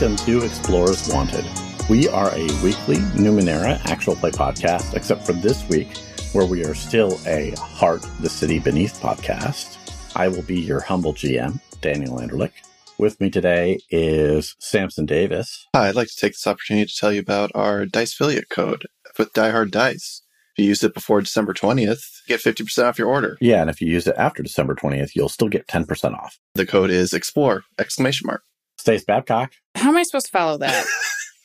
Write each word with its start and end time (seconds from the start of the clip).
Welcome 0.00 0.24
to 0.24 0.46
Explorers 0.46 1.12
Wanted. 1.12 1.44
We 1.90 2.08
are 2.08 2.30
a 2.30 2.46
weekly 2.64 2.96
Numenera 3.16 3.78
actual 3.84 4.16
play 4.16 4.30
podcast, 4.30 4.94
except 4.94 5.26
for 5.26 5.34
this 5.34 5.68
week, 5.68 5.94
where 6.32 6.46
we 6.46 6.64
are 6.64 6.72
still 6.72 7.20
a 7.26 7.50
Heart 7.58 8.06
the 8.20 8.30
City 8.30 8.58
Beneath 8.58 8.98
podcast. 8.98 9.76
I 10.16 10.28
will 10.28 10.40
be 10.40 10.58
your 10.58 10.80
humble 10.80 11.12
GM, 11.12 11.60
Daniel 11.82 12.16
Anderlich. 12.18 12.52
With 12.96 13.20
me 13.20 13.28
today 13.28 13.78
is 13.90 14.56
Samson 14.58 15.04
Davis. 15.04 15.66
Hi, 15.74 15.88
I'd 15.90 15.96
like 15.96 16.08
to 16.08 16.16
take 16.16 16.32
this 16.32 16.46
opportunity 16.46 16.86
to 16.86 16.96
tell 16.96 17.12
you 17.12 17.20
about 17.20 17.50
our 17.54 17.84
Dice 17.84 18.14
affiliate 18.14 18.48
code 18.48 18.86
with 19.18 19.34
Die 19.34 19.50
Hard 19.50 19.70
Dice. 19.70 20.22
If 20.56 20.62
you 20.62 20.68
use 20.68 20.82
it 20.82 20.94
before 20.94 21.20
December 21.20 21.52
20th, 21.52 22.26
get 22.26 22.40
50% 22.40 22.84
off 22.84 22.98
your 22.98 23.08
order. 23.08 23.36
Yeah, 23.38 23.60
and 23.60 23.68
if 23.68 23.82
you 23.82 23.88
use 23.88 24.06
it 24.06 24.16
after 24.16 24.42
December 24.42 24.74
20th, 24.74 25.10
you'll 25.14 25.28
still 25.28 25.50
get 25.50 25.66
10% 25.66 26.14
off. 26.14 26.38
The 26.54 26.64
code 26.64 26.88
is 26.88 27.12
EXPLORE! 27.12 27.64
Exclamation 27.78 28.26
mark. 28.26 28.44
Stace 28.80 29.04
Babcock. 29.04 29.52
How 29.74 29.90
am 29.90 29.96
I 29.98 30.02
supposed 30.04 30.26
to 30.26 30.32
follow 30.32 30.56
that? 30.58 30.86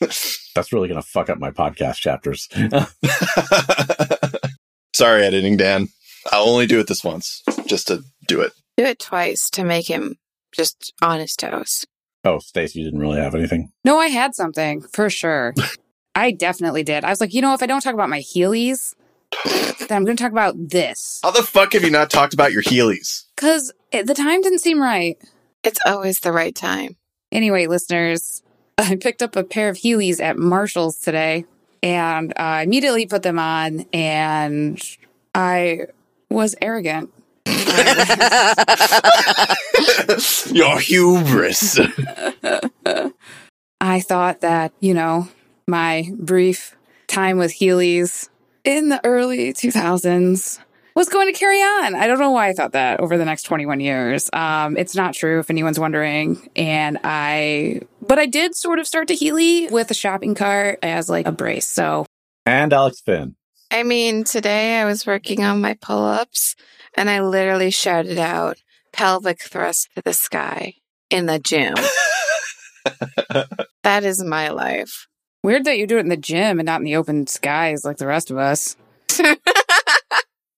That's 0.00 0.72
really 0.72 0.88
going 0.88 1.00
to 1.00 1.06
fuck 1.06 1.28
up 1.28 1.38
my 1.38 1.50
podcast 1.50 1.96
chapters. 1.96 2.48
Sorry, 4.94 5.22
editing 5.24 5.58
Dan. 5.58 5.88
I'll 6.32 6.48
only 6.48 6.66
do 6.66 6.80
it 6.80 6.86
this 6.86 7.04
once, 7.04 7.42
just 7.66 7.88
to 7.88 8.02
do 8.26 8.40
it. 8.40 8.52
Do 8.78 8.84
it 8.84 8.98
twice 8.98 9.50
to 9.50 9.64
make 9.64 9.86
him 9.86 10.16
just 10.52 10.94
on 11.02 11.20
his 11.20 11.36
toes. 11.36 11.84
oh, 12.24 12.38
Stace, 12.38 12.74
you 12.74 12.84
didn't 12.84 13.00
really 13.00 13.20
have 13.20 13.34
anything. 13.34 13.70
no, 13.84 13.98
I 13.98 14.06
had 14.08 14.34
something 14.34 14.80
for 14.80 15.10
sure. 15.10 15.54
I 16.14 16.30
definitely 16.30 16.82
did. 16.82 17.04
I 17.04 17.10
was 17.10 17.20
like, 17.20 17.34
you 17.34 17.42
know, 17.42 17.52
if 17.52 17.62
I 17.62 17.66
don't 17.66 17.82
talk 17.82 17.92
about 17.92 18.08
my 18.08 18.20
Heelys, 18.20 18.94
then 19.44 19.90
I'm 19.90 20.04
going 20.06 20.16
to 20.16 20.22
talk 20.22 20.32
about 20.32 20.54
this. 20.56 21.20
How 21.22 21.30
the 21.30 21.42
fuck 21.42 21.74
have 21.74 21.84
you 21.84 21.90
not 21.90 22.08
talked 22.08 22.32
about 22.32 22.52
your 22.52 22.62
Heelys? 22.62 23.24
Because 23.36 23.70
the 23.92 24.14
time 24.14 24.40
didn't 24.40 24.60
seem 24.60 24.80
right. 24.80 25.18
It's 25.62 25.78
always 25.86 26.20
the 26.20 26.32
right 26.32 26.54
time. 26.54 26.96
Anyway, 27.36 27.66
listeners, 27.66 28.42
I 28.78 28.96
picked 28.96 29.22
up 29.22 29.36
a 29.36 29.44
pair 29.44 29.68
of 29.68 29.76
Heelys 29.76 30.20
at 30.20 30.38
Marshall's 30.38 30.98
today 30.98 31.44
and 31.82 32.32
I 32.36 32.62
immediately 32.62 33.06
put 33.06 33.22
them 33.22 33.38
on 33.38 33.84
and 33.92 34.82
I 35.34 35.82
was 36.30 36.54
arrogant. 36.62 37.12
your 40.50 40.80
hubris. 40.80 41.78
I 43.80 44.00
thought 44.00 44.40
that, 44.40 44.72
you 44.80 44.94
know, 44.94 45.28
my 45.68 46.10
brief 46.16 46.74
time 47.06 47.36
with 47.36 47.52
Heelys 47.52 48.30
in 48.64 48.88
the 48.88 49.04
early 49.04 49.52
2000s 49.52 50.58
was 50.96 51.10
going 51.10 51.32
to 51.32 51.38
carry 51.38 51.60
on. 51.60 51.94
I 51.94 52.06
don't 52.06 52.18
know 52.18 52.30
why 52.30 52.48
I 52.48 52.54
thought 52.54 52.72
that 52.72 53.00
over 53.00 53.18
the 53.18 53.26
next 53.26 53.42
21 53.42 53.80
years. 53.80 54.30
Um, 54.32 54.78
it's 54.78 54.96
not 54.96 55.12
true 55.12 55.38
if 55.38 55.50
anyone's 55.50 55.78
wondering. 55.78 56.48
And 56.56 56.98
I, 57.04 57.82
but 58.00 58.18
I 58.18 58.24
did 58.24 58.56
sort 58.56 58.78
of 58.78 58.86
start 58.86 59.08
to 59.08 59.14
Healy 59.14 59.68
with 59.68 59.90
a 59.90 59.94
shopping 59.94 60.34
cart 60.34 60.78
as 60.82 61.10
like 61.10 61.28
a 61.28 61.32
brace. 61.32 61.68
So 61.68 62.06
And 62.46 62.72
Alex 62.72 63.02
Finn. 63.02 63.36
I 63.70 63.82
mean, 63.82 64.24
today 64.24 64.80
I 64.80 64.86
was 64.86 65.06
working 65.06 65.44
on 65.44 65.60
my 65.60 65.74
pull 65.74 66.04
ups 66.04 66.56
and 66.96 67.10
I 67.10 67.20
literally 67.20 67.70
shouted 67.70 68.18
out 68.18 68.56
pelvic 68.92 69.42
thrust 69.42 69.90
to 69.96 70.02
the 70.02 70.14
sky 70.14 70.76
in 71.10 71.26
the 71.26 71.38
gym. 71.38 71.74
that 73.82 74.02
is 74.02 74.24
my 74.24 74.48
life. 74.48 75.08
weird 75.42 75.64
that 75.64 75.76
you 75.76 75.86
do 75.86 75.98
it 75.98 76.00
in 76.00 76.08
the 76.08 76.16
gym 76.16 76.58
and 76.58 76.64
not 76.64 76.80
in 76.80 76.84
the 76.84 76.96
open 76.96 77.26
skies 77.26 77.84
like 77.84 77.98
the 77.98 78.06
rest 78.06 78.30
of 78.30 78.38
us. 78.38 78.76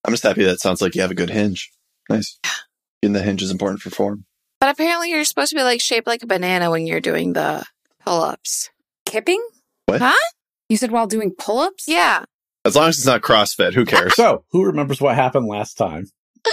I'm 0.05 0.13
just 0.13 0.23
happy 0.23 0.45
that 0.45 0.61
sounds 0.61 0.81
like 0.81 0.95
you 0.95 1.03
have 1.03 1.11
a 1.11 1.17
good 1.17 1.31
hinge. 1.31 1.71
Nice. 2.09 2.39
Getting 3.03 3.13
the 3.13 3.23
hinge 3.23 3.43
is 3.43 3.51
important 3.51 3.81
for 3.81 3.91
form. 3.91 4.25
But 4.61 4.71
apparently, 4.71 5.11
you're 5.11 5.25
supposed 5.25 5.51
to 5.51 5.57
be 5.57 5.63
like 5.63 5.81
shaped 5.81 6.07
like 6.07 6.23
a 6.23 6.27
banana 6.27 6.71
when 6.71 6.87
you're 6.87 7.01
doing 7.01 7.33
the 7.33 7.65
pull 8.05 8.23
ups. 8.23 8.71
Kipping? 9.07 9.43
What? 9.87 10.01
Huh? 10.01 10.15
You 10.69 10.77
said 10.77 10.91
while 10.91 11.07
doing 11.07 11.31
pull 11.31 11.61
ups? 11.61 11.85
Yeah. 11.87 12.25
As 12.65 12.75
long 12.75 12.89
as 12.89 12.99
it's 12.99 13.07
not 13.07 13.23
CrossFit, 13.23 13.75
who 13.75 13.85
cares? 13.85 14.15
So, 14.17 14.45
who 14.51 14.65
remembers 14.65 15.01
what 15.01 15.15
happened 15.15 15.47
last 15.47 15.75
time? 15.75 16.07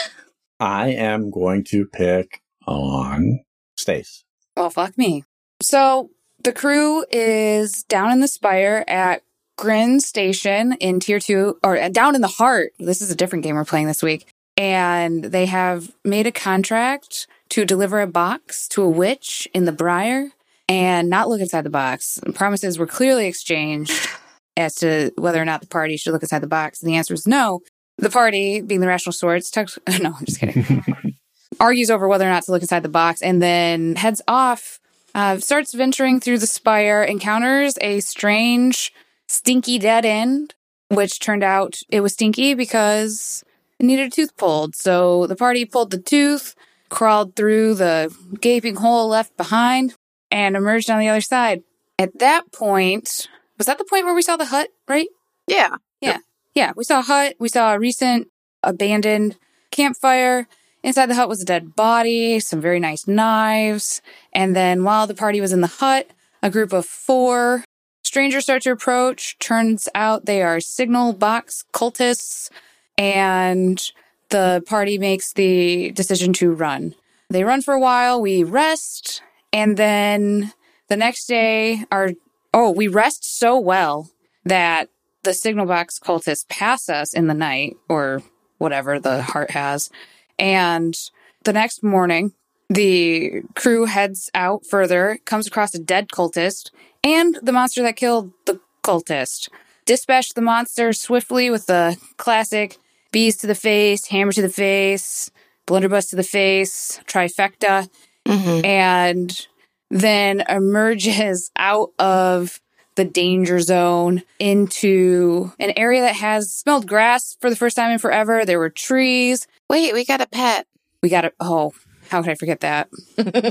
I 0.60 0.90
am 0.90 1.32
going 1.32 1.64
to 1.66 1.86
pick 1.86 2.42
on 2.68 3.42
Stace. 3.76 4.24
Well, 4.56 4.70
fuck 4.70 4.98
me. 4.98 5.24
So 5.62 6.12
the 6.44 6.54
crew 6.54 7.06
is 7.12 7.84
down 7.84 8.12
in 8.12 8.20
the 8.22 8.28
spire 8.28 8.84
at 8.88 9.24
Grin 9.58 10.00
Station 10.00 10.74
in 10.74 11.00
Tier 11.00 11.20
2, 11.20 11.60
or 11.64 11.78
uh, 11.78 11.90
down 11.90 12.16
in 12.16 12.22
the 12.22 12.28
heart. 12.28 12.74
This 12.80 13.02
is 13.02 13.12
a 13.12 13.16
different 13.16 13.44
game 13.44 13.56
we're 13.56 13.66
playing 13.66 13.88
this 13.88 14.04
week. 14.04 14.28
And 14.58 15.24
they 15.24 15.46
have 15.48 15.92
made 16.04 16.28
a 16.28 16.32
contract 16.32 17.28
to 17.50 17.66
deliver 17.66 18.02
a 18.02 18.08
box 18.08 18.68
to 18.70 18.84
a 18.84 18.90
witch 18.90 19.48
in 19.54 19.66
the 19.66 19.72
Briar 19.72 20.30
and 20.70 21.10
not 21.10 21.28
look 21.28 21.42
inside 21.42 21.64
the 21.64 21.70
box. 21.70 22.20
Promises 22.34 22.80
were 22.80 22.88
clearly 22.88 23.28
exchanged 23.28 23.92
as 24.58 24.76
to 24.76 25.12
whether 25.18 25.42
or 25.42 25.46
not 25.46 25.62
the 25.62 25.68
party 25.68 25.98
should 25.98 26.14
look 26.14 26.24
inside 26.24 26.40
the 26.40 26.48
box. 26.48 26.82
And 26.82 26.90
the 26.90 26.96
answer 26.96 27.14
is 27.14 27.28
no. 27.28 27.62
The 27.98 28.10
party, 28.10 28.62
being 28.62 28.82
the 28.82 28.88
rational 28.88 29.14
swords, 29.14 29.50
tucks, 29.50 29.78
no, 30.02 30.14
I'm 30.18 30.26
just 30.26 30.40
kidding 30.40 31.16
argues 31.60 31.90
over 31.90 32.08
whether 32.08 32.26
or 32.26 32.30
not 32.30 32.44
to 32.44 32.52
look 32.52 32.62
inside 32.62 32.84
the 32.84 32.90
box, 32.90 33.22
and 33.22 33.42
then 33.42 33.96
heads 33.96 34.22
off. 34.28 34.80
Uh, 35.14 35.38
starts 35.38 35.74
venturing 35.74 36.20
through 36.20 36.38
the 36.38 36.48
spire, 36.48 37.02
encounters 37.02 37.78
a 37.80 38.02
strange, 38.02 38.92
stinky 39.28 39.78
dead 39.80 40.06
end, 40.06 40.54
which 40.90 41.20
turned 41.20 41.44
out 41.44 41.80
it 41.90 42.02
was 42.02 42.14
stinky 42.14 42.54
because 42.54 43.44
it 43.80 43.86
needed 43.86 44.08
a 44.08 44.10
tooth 44.10 44.36
pulled. 44.38 44.76
So 44.76 45.28
the 45.28 45.36
party 45.36 45.66
pulled 45.66 45.92
the 45.92 46.00
tooth, 46.00 46.56
crawled 46.90 47.36
through 47.36 47.76
the 47.76 48.16
gaping 48.42 48.76
hole 48.76 49.08
left 49.08 49.36
behind, 49.38 49.96
and 50.32 50.56
emerged 50.56 50.90
on 50.90 51.00
the 51.00 51.10
other 51.10 51.22
side. 51.22 51.64
At 51.98 52.20
that 52.20 52.52
point, 52.52 53.28
was 53.58 53.68
that 53.68 53.78
the 53.78 53.86
point 53.86 54.06
where 54.06 54.14
we 54.16 54.22
saw 54.22 54.36
the 54.38 54.46
hut, 54.46 54.70
right? 54.88 55.08
Yeah. 55.48 55.76
Yeah, 56.02 56.18
Yeah. 56.54 56.74
we 56.76 56.84
saw 56.84 57.00
a 57.00 57.04
hut. 57.04 57.36
We 57.40 57.48
saw 57.50 57.74
a 57.74 57.80
recent 57.80 58.28
abandoned 58.64 59.38
campfire. 59.72 60.48
Inside 60.84 61.08
the 61.08 61.16
hut 61.16 61.30
was 61.30 61.42
a 61.42 61.46
dead 61.46 61.76
body, 61.76 62.40
some 62.40 62.62
very 62.62 62.80
nice 62.80 63.08
knives. 63.08 64.02
And 64.34 64.56
then 64.56 64.84
while 64.84 65.08
the 65.08 65.16
party 65.16 65.42
was 65.42 65.52
in 65.54 65.62
the 65.62 65.68
hut, 65.68 66.10
a 66.44 66.50
group 66.52 66.74
of 66.74 66.86
four 66.86 67.64
strangers 68.06 68.44
start 68.44 68.62
to 68.62 68.72
approach. 68.72 69.38
Turns 69.40 69.90
out 69.94 70.26
they 70.26 70.42
are 70.42 70.60
signal 70.60 71.14
box 71.14 71.66
cultists. 71.74 72.50
And 72.98 73.82
the 74.30 74.64
party 74.66 74.98
makes 74.98 75.34
the 75.34 75.92
decision 75.92 76.32
to 76.34 76.54
run. 76.54 76.96
They 77.30 77.44
run 77.44 77.62
for 77.62 77.74
a 77.74 77.80
while. 77.80 78.22
We 78.22 78.44
rest. 78.44 79.22
And 79.52 79.76
then 79.76 80.54
the 80.88 80.96
next 80.96 81.26
day, 81.26 81.84
our, 81.92 82.12
oh, 82.54 82.72
we 82.72 82.88
rest 82.88 83.26
so 83.26 83.60
well 83.60 84.10
that 84.46 84.90
the 85.24 85.34
signal 85.34 85.66
box 85.66 86.00
cultists 86.00 86.48
pass 86.48 86.88
us 86.88 87.14
in 87.14 87.28
the 87.28 87.34
night 87.34 87.76
or 87.90 88.22
whatever 88.60 89.00
the 89.00 89.24
heart 89.24 89.52
has. 89.52 89.90
And 90.38 90.96
the 91.44 91.54
next 91.54 91.84
morning, 91.84 92.34
the 92.70 93.42
crew 93.56 93.86
heads 93.86 94.30
out 94.34 94.66
further, 94.66 95.20
comes 95.26 95.48
across 95.48 95.74
a 95.74 95.80
dead 95.80 96.10
cultist 96.10 96.72
and 97.06 97.38
the 97.42 97.54
monster 97.54 97.82
that 97.84 97.96
killed 97.96 98.32
the 98.46 98.60
cultist. 98.84 99.48
Dispatch 99.86 100.34
the 100.34 100.42
monster 100.42 100.92
swiftly 100.92 101.50
with 101.50 101.68
the 101.68 101.96
classic 102.18 102.78
bees 103.12 103.38
to 103.38 103.48
the 103.48 103.56
face, 103.56 104.08
hammer 104.08 104.32
to 104.34 104.42
the 104.42 104.50
face, 104.50 105.32
blunderbuss 105.68 106.08
to 106.08 106.16
the 106.18 106.24
face, 106.24 107.00
trifecta, 107.06 107.90
Mm-hmm. 108.28 108.66
and 108.66 109.48
then 109.92 110.44
emerges 110.50 111.52
out 111.58 111.92
of 112.00 112.60
the 112.96 113.06
danger 113.06 113.60
zone 113.60 114.24
into 114.40 115.52
an 115.60 115.74
area 115.78 116.02
that 116.02 116.16
has 116.16 116.52
smelled 116.52 116.88
grass 116.88 117.38
for 117.40 117.52
the 117.52 117.56
first 117.56 117.76
time 117.76 117.92
in 117.92 118.00
forever. 118.00 118.44
There 118.46 118.58
were 118.58 118.72
trees. 118.72 119.46
Wait, 119.70 119.94
we 119.94 120.04
got 120.04 120.22
a 120.22 120.26
pet. 120.28 120.66
We 121.04 121.10
got 121.10 121.26
a, 121.26 121.34
Oh, 121.40 121.74
how 122.10 122.22
could 122.22 122.32
I 122.32 122.36
forget 122.36 122.62
that? 122.62 122.90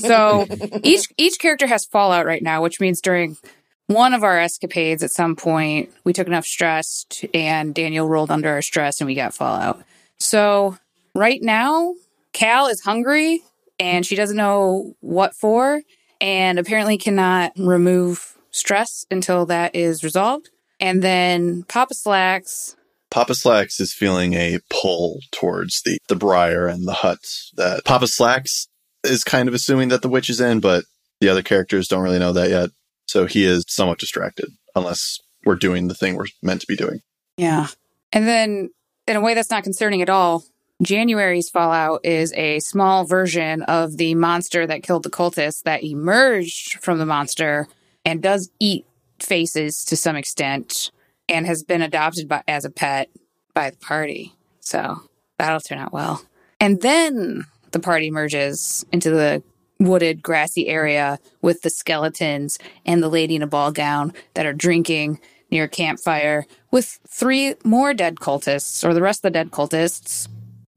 so 0.00 0.46
each 0.82 1.06
each 1.16 1.38
character 1.38 1.66
has 1.66 1.84
fallout 1.84 2.26
right 2.26 2.42
now, 2.42 2.62
which 2.62 2.80
means 2.80 3.00
during 3.00 3.36
one 3.86 4.14
of 4.14 4.22
our 4.22 4.38
escapades 4.38 5.02
at 5.02 5.10
some 5.10 5.36
point 5.36 5.92
we 6.04 6.12
took 6.12 6.26
enough 6.26 6.46
stress 6.46 7.06
and 7.34 7.74
Daniel 7.74 8.08
rolled 8.08 8.30
under 8.30 8.48
our 8.48 8.62
stress 8.62 9.00
and 9.00 9.06
we 9.06 9.14
got 9.14 9.34
fallout. 9.34 9.82
So 10.18 10.78
right 11.14 11.42
now, 11.42 11.94
Cal 12.32 12.66
is 12.66 12.80
hungry 12.80 13.42
and 13.78 14.06
she 14.06 14.16
doesn't 14.16 14.36
know 14.36 14.94
what 15.00 15.34
for 15.34 15.82
and 16.20 16.58
apparently 16.58 16.96
cannot 16.96 17.52
remove 17.58 18.36
stress 18.50 19.04
until 19.10 19.46
that 19.46 19.74
is 19.74 20.02
resolved. 20.04 20.50
And 20.80 21.02
then 21.02 21.64
Papa 21.64 21.94
Slacks 21.94 22.76
Papa 23.14 23.36
Slacks 23.36 23.78
is 23.78 23.94
feeling 23.94 24.34
a 24.34 24.58
pull 24.70 25.20
towards 25.30 25.82
the, 25.82 25.98
the 26.08 26.16
briar 26.16 26.66
and 26.66 26.84
the 26.84 26.94
hut 26.94 27.20
that 27.54 27.84
Papa 27.84 28.08
Slacks 28.08 28.66
is 29.04 29.22
kind 29.22 29.46
of 29.46 29.54
assuming 29.54 29.90
that 29.90 30.02
the 30.02 30.08
witch 30.08 30.28
is 30.28 30.40
in, 30.40 30.58
but 30.58 30.84
the 31.20 31.28
other 31.28 31.40
characters 31.40 31.86
don't 31.86 32.02
really 32.02 32.18
know 32.18 32.32
that 32.32 32.50
yet. 32.50 32.70
So 33.06 33.26
he 33.26 33.44
is 33.44 33.64
somewhat 33.68 34.00
distracted 34.00 34.50
unless 34.74 35.20
we're 35.44 35.54
doing 35.54 35.86
the 35.86 35.94
thing 35.94 36.16
we're 36.16 36.26
meant 36.42 36.62
to 36.62 36.66
be 36.66 36.74
doing. 36.74 37.02
Yeah. 37.36 37.68
And 38.12 38.26
then, 38.26 38.70
in 39.06 39.14
a 39.14 39.20
way 39.20 39.34
that's 39.34 39.50
not 39.50 39.62
concerning 39.62 40.02
at 40.02 40.10
all, 40.10 40.42
January's 40.82 41.48
fallout 41.48 42.00
is 42.02 42.32
a 42.32 42.58
small 42.58 43.04
version 43.04 43.62
of 43.62 43.96
the 43.96 44.16
monster 44.16 44.66
that 44.66 44.82
killed 44.82 45.04
the 45.04 45.10
cultists 45.10 45.62
that 45.62 45.84
emerged 45.84 46.80
from 46.80 46.98
the 46.98 47.06
monster 47.06 47.68
and 48.04 48.20
does 48.20 48.50
eat 48.58 48.84
faces 49.20 49.84
to 49.84 49.96
some 49.96 50.16
extent 50.16 50.90
and 51.28 51.46
has 51.46 51.62
been 51.62 51.82
adopted 51.82 52.28
by, 52.28 52.42
as 52.46 52.64
a 52.64 52.70
pet 52.70 53.10
by 53.54 53.70
the 53.70 53.76
party. 53.76 54.32
So 54.60 55.02
that'll 55.38 55.60
turn 55.60 55.78
out 55.78 55.92
well. 55.92 56.22
And 56.60 56.80
then 56.82 57.44
the 57.72 57.80
party 57.80 58.10
merges 58.10 58.84
into 58.92 59.10
the 59.10 59.42
wooded, 59.80 60.22
grassy 60.22 60.68
area 60.68 61.18
with 61.42 61.62
the 61.62 61.70
skeletons 61.70 62.58
and 62.86 63.02
the 63.02 63.08
lady 63.08 63.36
in 63.36 63.42
a 63.42 63.46
ball 63.46 63.72
gown 63.72 64.12
that 64.34 64.46
are 64.46 64.52
drinking 64.52 65.20
near 65.50 65.64
a 65.64 65.68
campfire 65.68 66.46
with 66.70 66.98
three 67.08 67.54
more 67.64 67.94
dead 67.94 68.16
cultists, 68.16 68.86
or 68.86 68.94
the 68.94 69.02
rest 69.02 69.20
of 69.20 69.22
the 69.22 69.30
dead 69.30 69.50
cultists, 69.50 70.28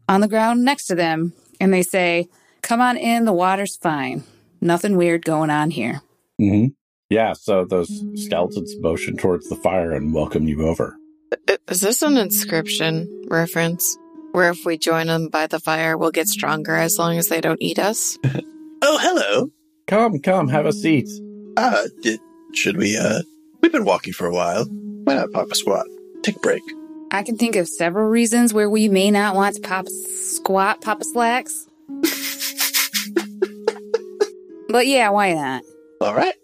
on 0.07 0.21
the 0.21 0.27
ground 0.27 0.63
next 0.63 0.87
to 0.87 0.95
them. 0.95 1.33
And 1.59 1.73
they 1.73 1.83
say, 1.83 2.27
Come 2.61 2.81
on 2.81 2.97
in, 2.97 3.25
the 3.25 3.33
water's 3.33 3.77
fine. 3.77 4.23
Nothing 4.61 4.97
weird 4.97 5.23
going 5.23 5.49
on 5.49 5.71
here. 5.71 6.01
Mm-hmm. 6.39 6.67
Yeah, 7.09 7.33
so 7.33 7.63
those 7.63 8.03
skeletons 8.15 8.75
motion 8.79 9.15
towards 9.15 9.47
the 9.47 9.55
fire 9.55 9.93
and 9.93 10.13
welcome 10.13 10.45
you 10.47 10.67
over. 10.67 10.97
Is 11.69 11.79
this 11.79 12.01
an 12.01 12.15
Inscryption 12.15 13.07
reference? 13.29 13.97
Where 14.33 14.49
if 14.49 14.65
we 14.65 14.77
join 14.77 15.07
them 15.07 15.29
by 15.29 15.47
the 15.47 15.59
fire, 15.59 15.97
we'll 15.97 16.11
get 16.11 16.27
stronger 16.27 16.75
as 16.75 16.99
long 16.99 17.17
as 17.17 17.29
they 17.29 17.39
don't 17.41 17.61
eat 17.61 17.79
us? 17.79 18.17
Oh, 18.79 18.99
hello. 19.01 19.51
Come, 19.87 20.19
come, 20.19 20.49
have 20.49 20.67
a 20.67 20.71
seat. 20.71 21.09
Uh, 21.57 21.87
did, 22.03 22.19
should 22.53 22.77
we, 22.77 22.95
uh, 22.95 23.23
we've 23.59 23.71
been 23.71 23.85
walking 23.85 24.13
for 24.13 24.27
a 24.27 24.31
while. 24.31 24.65
Why 24.65 25.15
not 25.15 25.31
pop 25.31 25.49
a 25.51 25.55
squat? 25.55 25.87
Take 26.21 26.35
a 26.35 26.39
break. 26.39 26.61
I 27.09 27.23
can 27.23 27.37
think 27.37 27.55
of 27.55 27.67
several 27.67 28.07
reasons 28.07 28.53
where 28.53 28.69
we 28.69 28.87
may 28.87 29.09
not 29.09 29.33
want 29.33 29.55
to 29.55 29.61
pop 29.61 29.87
a 29.87 29.89
squat, 29.89 30.81
pop 30.81 31.01
a 31.01 31.05
slacks. 31.05 31.67
but 34.69 34.85
yeah, 34.85 35.09
why 35.09 35.33
not? 35.33 35.63
All 35.99 36.13
right. 36.13 36.35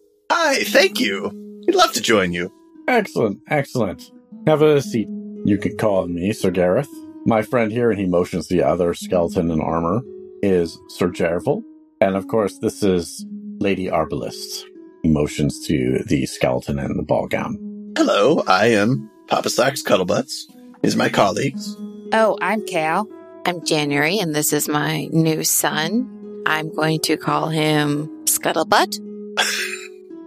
Hi, 0.45 0.56
thank 0.66 1.00
you. 1.00 1.31
We'd 1.66 1.74
love 1.74 1.94
to 1.94 2.01
join 2.01 2.34
you. 2.34 2.51
Excellent, 2.90 3.40
excellent. 3.48 4.12
Have 4.45 4.62
a 4.62 4.81
seat. 4.81 5.07
You 5.45 5.57
can 5.57 5.78
call 5.78 6.06
me 6.07 6.34
Sir 6.34 6.51
Gareth. 6.51 6.90
My 7.25 7.42
friend 7.42 7.72
here, 7.72 7.90
and 7.90 7.98
he 7.98 8.06
motions 8.06 8.50
the 8.50 8.62
other 8.62 8.94
skeleton 8.94 9.50
in 9.50 9.62
armor, 9.62 10.01
is 10.42 10.78
Sir 10.90 11.07
Jervil. 11.07 11.63
And 12.01 12.18
of 12.18 12.28
course, 12.28 12.57
this 12.57 12.84
is 12.84 13.25
Lady 13.62 13.86
Arbalist. 13.86 14.66
He 15.01 15.07
motions 15.07 15.66
to 15.68 16.04
the 16.07 16.25
skeleton 16.25 16.78
in 16.78 16.98
the 16.98 17.04
ball 17.04 17.28
gown. 17.30 17.94
Hello, 17.95 18.44
I 18.45 18.66
am 18.68 19.10
Papa 19.28 19.50
Slacks 19.50 19.81
Cuttlebutts. 19.81 20.42
These 20.81 20.95
are 20.95 20.98
my 20.98 21.07
colleagues. 21.07 21.78
Oh, 22.12 22.38
I'm 22.42 22.66
Cal. 22.66 23.07
I'm 23.45 23.66
January, 23.66 24.19
and 24.19 24.36
this 24.36 24.51
is 24.51 24.68
my 24.68 25.07
new 25.13 25.45
son. 25.45 26.44
I'm 26.45 26.75
going 26.75 27.00
to 27.04 27.16
call 27.16 27.48
him 27.48 28.10
Scuttlebutt. 28.25 29.12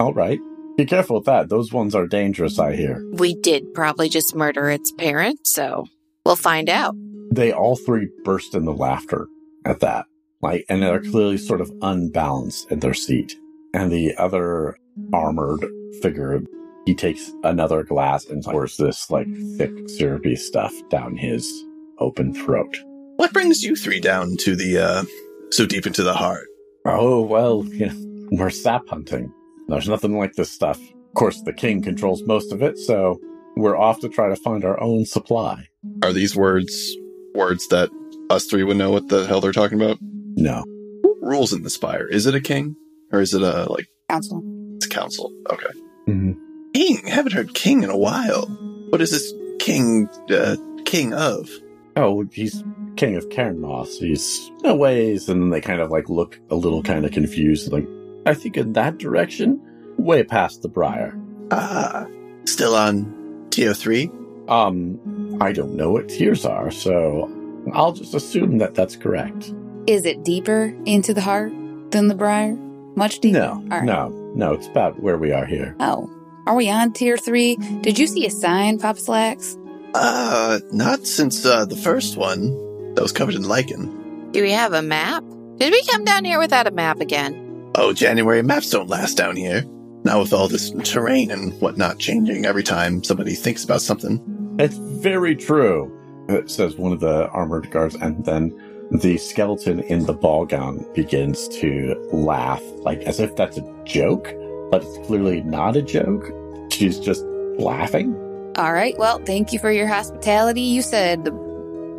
All 0.07 0.15
right. 0.15 0.39
Be 0.77 0.87
careful 0.87 1.17
with 1.17 1.27
that. 1.27 1.49
Those 1.49 1.73
ones 1.73 1.93
are 1.93 2.07
dangerous, 2.07 2.61
I 2.61 2.77
hear. 2.77 3.05
We 3.15 3.35
did 3.35 3.75
probably 3.75 4.09
just 4.09 4.37
murder 4.37 4.71
its 4.71 4.93
parent, 4.93 5.45
so 5.45 5.87
we'll 6.25 6.37
find 6.37 6.71
out. 6.71 6.95
They 7.33 7.51
all 7.51 7.75
three 7.75 8.09
burst 8.23 8.55
into 8.55 8.71
laughter 8.71 9.27
at 9.65 9.81
that. 9.81 10.07
Like, 10.41 10.65
and 10.69 10.81
they're 10.81 11.03
clearly 11.03 11.39
sort 11.39 11.61
of 11.61 11.73
unbalanced 11.83 12.71
in 12.71 12.79
their 12.79 12.95
seat. 12.95 13.35
And 13.75 13.91
the 13.91 14.15
other 14.17 14.77
armored 15.13 15.67
figure, 16.01 16.41
he 16.85 16.95
takes 16.95 17.33
another 17.43 17.83
glass 17.83 18.27
and 18.27 18.45
pours 18.45 18.77
this 18.77 19.11
like 19.11 19.27
thick 19.57 19.89
syrupy 19.89 20.37
stuff 20.37 20.73
down 20.89 21.17
his 21.17 21.53
open 21.99 22.33
throat. 22.33 22.77
What 23.17 23.33
brings 23.33 23.65
you 23.65 23.75
three 23.75 23.99
down 23.99 24.37
to 24.43 24.55
the, 24.55 24.79
uh, 24.79 25.05
so 25.51 25.67
deep 25.67 25.85
into 25.85 26.05
the 26.05 26.15
heart? 26.15 26.47
Oh, 26.85 27.23
well, 27.23 27.65
you 27.67 27.87
know, 28.31 28.39
we're 28.39 28.51
sap 28.51 28.87
hunting. 28.89 29.33
There's 29.69 29.89
nothing 29.89 30.17
like 30.19 30.35
this 30.35 30.51
stuff. 30.51 30.79
Of 30.81 31.15
course, 31.15 31.41
the 31.43 31.53
king 31.53 31.83
controls 31.83 32.23
most 32.23 32.53
of 32.53 32.63
it, 32.63 32.79
so 32.79 33.21
we're 33.57 33.77
off 33.77 34.01
to 34.01 34.09
try 34.09 34.29
to 34.29 34.37
find 34.37 34.65
our 34.65 34.81
own 34.81 35.05
supply. 35.07 35.69
Are 36.03 36.13
these 36.13 36.37
words 36.37 36.97
words 37.35 37.69
that 37.69 37.91
us 38.31 38.47
three 38.47 38.65
would 38.65 38.77
know 38.77 38.91
what 38.91 39.09
the 39.09 39.27
hell 39.27 39.41
they're 39.41 39.53
talking 39.53 39.81
about? 39.81 39.99
No. 40.01 40.65
Who 41.03 41.19
rules 41.21 41.53
in 41.53 41.63
the 41.63 41.71
spire? 41.71 42.07
Is 42.07 42.27
it 42.27 42.35
a 42.35 42.41
king? 42.41 42.77
Or 43.13 43.21
is 43.21 43.35
it 43.35 43.43
a, 43.43 43.71
like, 43.71 43.87
Council. 44.11 44.43
it's 44.77 44.87
a 44.87 44.89
council? 44.89 45.33
Okay. 45.51 45.67
Mm-hmm. 46.09 46.33
King? 46.75 47.07
Haven't 47.07 47.33
heard 47.33 47.55
king 47.55 47.83
in 47.83 47.91
a 47.91 47.97
while. 47.97 48.47
What 48.91 49.01
is 49.01 49.11
this 49.11 49.33
king, 49.59 50.09
uh, 50.31 50.57
king 50.85 51.15
of? 51.15 51.49
Oh, 51.97 52.25
he's 52.33 52.63
king 52.97 53.17
of 53.17 53.29
Cairnmoss. 53.29 53.99
He's 53.99 54.51
no 54.63 54.75
ways, 54.75 55.29
and 55.29 55.53
they 55.53 55.61
kind 55.61 55.81
of 55.81 55.91
like 55.91 56.09
look 56.09 56.39
a 56.51 56.55
little 56.57 56.83
kind 56.83 57.05
of 57.07 57.13
confused. 57.13 57.73
Like, 57.73 57.87
I 58.27 58.35
think 58.35 58.57
in 58.57 58.73
that 58.75 58.99
direction, 58.99 59.61
way 59.97 60.25
past 60.25 60.63
the 60.63 60.69
Briar. 60.69 61.17
Ah, 61.51 62.07
still 62.45 62.75
on 62.75 63.05
TO3? 63.51 64.51
Um, 64.51 65.39
I 65.41 65.53
don't 65.53 65.75
know 65.77 65.91
what 65.93 66.09
tiers 66.09 66.45
are, 66.45 66.71
so 66.71 67.31
I'll 67.73 67.93
just 67.93 68.15
assume 68.15 68.59
that 68.59 68.75
that's 68.75 68.97
correct. 68.97 69.53
Is 69.87 70.05
it 70.05 70.25
deeper 70.25 70.75
into 70.85 71.15
the 71.15 71.21
heart 71.21 71.53
than 71.91 72.09
the 72.09 72.15
briar? 72.15 72.55
Much 72.97 73.21
deeper? 73.21 73.39
No, 73.39 73.51
All 73.53 73.65
right. 73.69 73.85
no, 73.85 74.09
no. 74.35 74.53
It's 74.55 74.67
about 74.67 75.01
where 75.01 75.19
we 75.19 75.33
are 75.33 75.47
here. 75.47 75.77
Oh. 75.81 76.11
Are 76.47 76.55
we 76.55 76.71
on 76.71 76.93
tier 76.93 77.17
three? 77.17 77.57
Did 77.83 77.99
you 77.99 78.07
see 78.07 78.25
a 78.27 78.31
sign, 78.31 78.79
Pop 78.79 78.99
Slacks? 78.99 79.57
Uh, 79.95 80.61
not 80.73 81.05
since, 81.07 81.45
uh, 81.45 81.65
the 81.65 81.77
first 81.77 82.17
one 82.17 82.95
that 82.95 83.03
was 83.03 83.13
covered 83.13 83.35
in 83.35 83.43
lichen. 83.43 84.31
Do 84.33 84.43
we 84.43 84.53
have 84.53 84.73
a 84.73 84.83
map? 84.83 85.25
Did 85.57 85.73
we 85.73 85.83
come 85.91 86.05
down 86.05 86.25
here 86.25 86.39
without 86.39 86.67
a 86.69 86.71
map 86.71 87.01
again? 87.01 87.46
Oh, 87.79 87.93
January 87.93 88.43
maps 88.43 88.71
don't 88.71 88.89
last 88.89 89.19
down 89.19 89.37
here. 89.37 89.63
Now 90.03 90.21
with 90.21 90.33
all 90.33 90.49
this 90.49 90.71
terrain 90.83 91.31
and 91.31 91.53
whatnot 91.61 91.99
changing 91.99 92.47
every 92.47 92.63
time 92.63 93.05
somebody 93.05 93.35
thinks 93.35 93.65
about 93.65 93.83
something. 93.83 94.57
It's 94.59 94.79
very 94.79 95.37
true, 95.37 95.93
uh, 96.31 96.47
says 96.47 96.77
one 96.77 96.93
of 96.93 97.01
the 97.01 97.29
armored 97.29 97.71
guards, 97.71 97.95
and 97.97 98.25
then 98.25 98.59
the 98.93 99.19
skeleton 99.19 99.81
in 99.81 100.07
the 100.07 100.15
ball 100.15 100.47
gown 100.47 100.87
begins 100.95 101.49
to 101.49 101.95
laugh, 102.13 102.63
like 102.79 103.03
as 103.03 103.21
if 103.21 103.37
that's 103.37 103.59
a 103.59 103.83
joke, 103.85 104.33
but 104.71 104.83
it's 104.83 105.07
clearly 105.07 105.43
not 105.43 105.77
a 105.77 105.83
joke. 105.83 106.33
She's 106.73 106.99
just 106.99 107.25
laughing. 107.59 108.15
All 108.57 108.73
right. 108.73 108.97
Well, 108.97 109.19
thank 109.19 109.53
you 109.53 109.59
for 109.59 109.71
your 109.71 109.87
hospitality. 109.87 110.63
You 110.63 110.81
said 110.81 111.25
the 111.27 111.33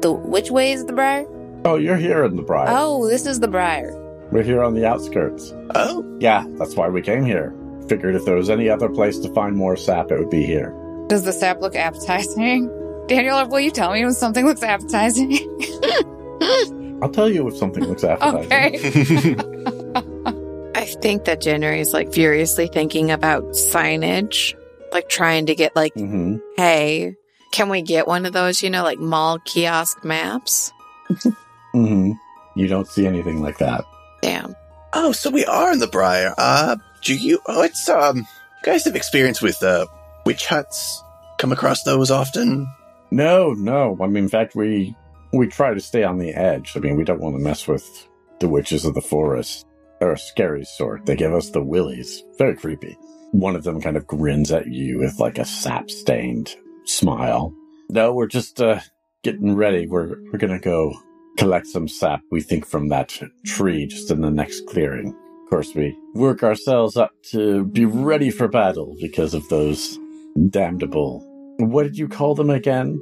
the 0.01 0.11
which 0.11 0.49
way 0.49 0.71
is 0.71 0.85
the 0.85 0.93
briar? 0.93 1.27
Oh, 1.65 1.75
you're 1.75 1.97
here 1.97 2.23
in 2.23 2.35
the 2.35 2.41
Briar. 2.41 2.67
Oh, 2.69 3.07
this 3.07 3.27
is 3.27 3.41
the 3.41 3.47
briar. 3.47 4.06
We're 4.31 4.43
here 4.43 4.61
on 4.63 4.73
the 4.73 4.85
outskirts. 4.85 5.53
Oh, 5.75 6.03
Yeah, 6.19 6.45
that's 6.57 6.75
why 6.75 6.89
we 6.89 7.01
came 7.01 7.23
here. 7.25 7.53
Figured 7.87 8.15
if 8.15 8.25
there 8.25 8.35
was 8.35 8.49
any 8.49 8.69
other 8.69 8.89
place 8.89 9.17
to 9.19 9.33
find 9.33 9.55
more 9.55 9.75
sap, 9.77 10.11
it 10.11 10.19
would 10.19 10.29
be 10.29 10.45
here. 10.45 10.73
Does 11.07 11.23
the 11.23 11.31
sap 11.31 11.61
look 11.61 11.75
appetizing? 11.75 12.69
Daniel, 13.07 13.47
will 13.47 13.61
you 13.61 13.71
tell 13.71 13.93
me 13.93 14.03
when 14.03 14.13
something 14.13 14.45
looks 14.45 14.61
appetizing? 14.63 15.31
I'll 17.01 17.09
tell 17.09 17.29
you 17.29 17.47
if 17.47 17.55
something 17.55 17.83
looks 17.85 18.03
appetizing. 18.03 19.39
okay. 19.39 19.95
I 20.75 20.85
think 21.01 21.25
that 21.25 21.39
January 21.41 21.79
is 21.79 21.93
like 21.93 22.11
furiously 22.13 22.67
thinking 22.67 23.09
about 23.11 23.43
signage, 23.53 24.53
like 24.91 25.07
trying 25.09 25.45
to 25.47 25.55
get 25.55 25.75
like, 25.75 25.93
hmm 25.93 26.37
hey, 26.57 27.15
can 27.53 27.69
we 27.69 27.81
get 27.81 28.07
one 28.07 28.25
of 28.25 28.33
those, 28.33 28.61
you 28.61 28.69
know, 28.69 28.83
like 28.83 28.99
mall 28.99 29.39
kiosk 29.45 30.03
maps? 30.03 30.71
hmm 31.71 32.11
You 32.55 32.67
don't 32.67 32.87
see 32.87 33.07
anything 33.07 33.41
like 33.41 33.57
that. 33.59 33.85
Damn. 34.21 34.55
oh, 34.93 35.11
so 35.11 35.29
we 35.29 35.45
are 35.45 35.71
in 35.71 35.79
the 35.79 35.87
Briar. 35.87 36.33
Uh, 36.37 36.75
do 37.03 37.15
you, 37.15 37.39
oh, 37.47 37.61
it's, 37.63 37.87
um, 37.89 38.17
you 38.17 38.25
guys 38.63 38.85
have 38.85 38.95
experience 38.95 39.41
with, 39.41 39.61
uh, 39.63 39.85
witch 40.25 40.45
huts? 40.47 41.01
Come 41.37 41.51
across 41.51 41.83
those 41.83 42.09
often? 42.09 42.67
No, 43.11 43.53
no. 43.53 43.97
I 44.01 44.07
mean, 44.07 44.23
in 44.23 44.29
fact, 44.29 44.55
we 44.55 44.95
we 45.31 45.47
try 45.47 45.73
to 45.73 45.79
stay 45.79 46.03
on 46.03 46.17
the 46.17 46.33
edge. 46.33 46.73
I 46.75 46.79
mean, 46.79 46.95
we 46.95 47.03
don't 47.03 47.21
want 47.21 47.35
to 47.35 47.43
mess 47.43 47.67
with 47.67 48.07
the 48.39 48.47
witches 48.49 48.85
of 48.85 48.95
the 48.95 49.01
forest. 49.01 49.65
They're 49.99 50.11
a 50.13 50.17
scary 50.17 50.65
sort. 50.65 51.05
They 51.05 51.15
give 51.15 51.33
us 51.33 51.51
the 51.51 51.61
willies. 51.63 52.23
Very 52.37 52.55
creepy. 52.55 52.97
One 53.31 53.55
of 53.55 53.63
them 53.63 53.81
kind 53.81 53.97
of 53.97 54.07
grins 54.07 54.51
at 54.51 54.67
you 54.67 54.99
with 54.99 55.19
like 55.19 55.37
a 55.37 55.45
sap 55.45 55.89
stained 55.89 56.55
smile. 56.85 57.53
No, 57.89 58.13
we're 58.13 58.27
just 58.27 58.61
uh, 58.61 58.79
getting 59.23 59.55
ready. 59.55 59.85
We're 59.87 60.17
we're 60.31 60.39
gonna 60.39 60.59
go 60.59 60.93
collect 61.37 61.67
some 61.67 61.87
sap. 61.87 62.21
We 62.31 62.41
think 62.41 62.65
from 62.65 62.89
that 62.89 63.17
tree 63.45 63.85
just 63.87 64.11
in 64.11 64.21
the 64.21 64.29
next 64.29 64.65
clearing. 64.67 65.15
Of 65.43 65.49
course, 65.49 65.73
we 65.73 65.97
work 66.13 66.43
ourselves 66.43 66.97
up 66.97 67.11
to 67.31 67.65
be 67.65 67.85
ready 67.85 68.29
for 68.29 68.47
battle 68.47 68.97
because 68.99 69.33
of 69.33 69.47
those 69.47 69.97
damnable. 70.49 71.23
What 71.59 71.83
did 71.83 71.97
you 71.97 72.07
call 72.07 72.35
them 72.35 72.49
again, 72.49 73.01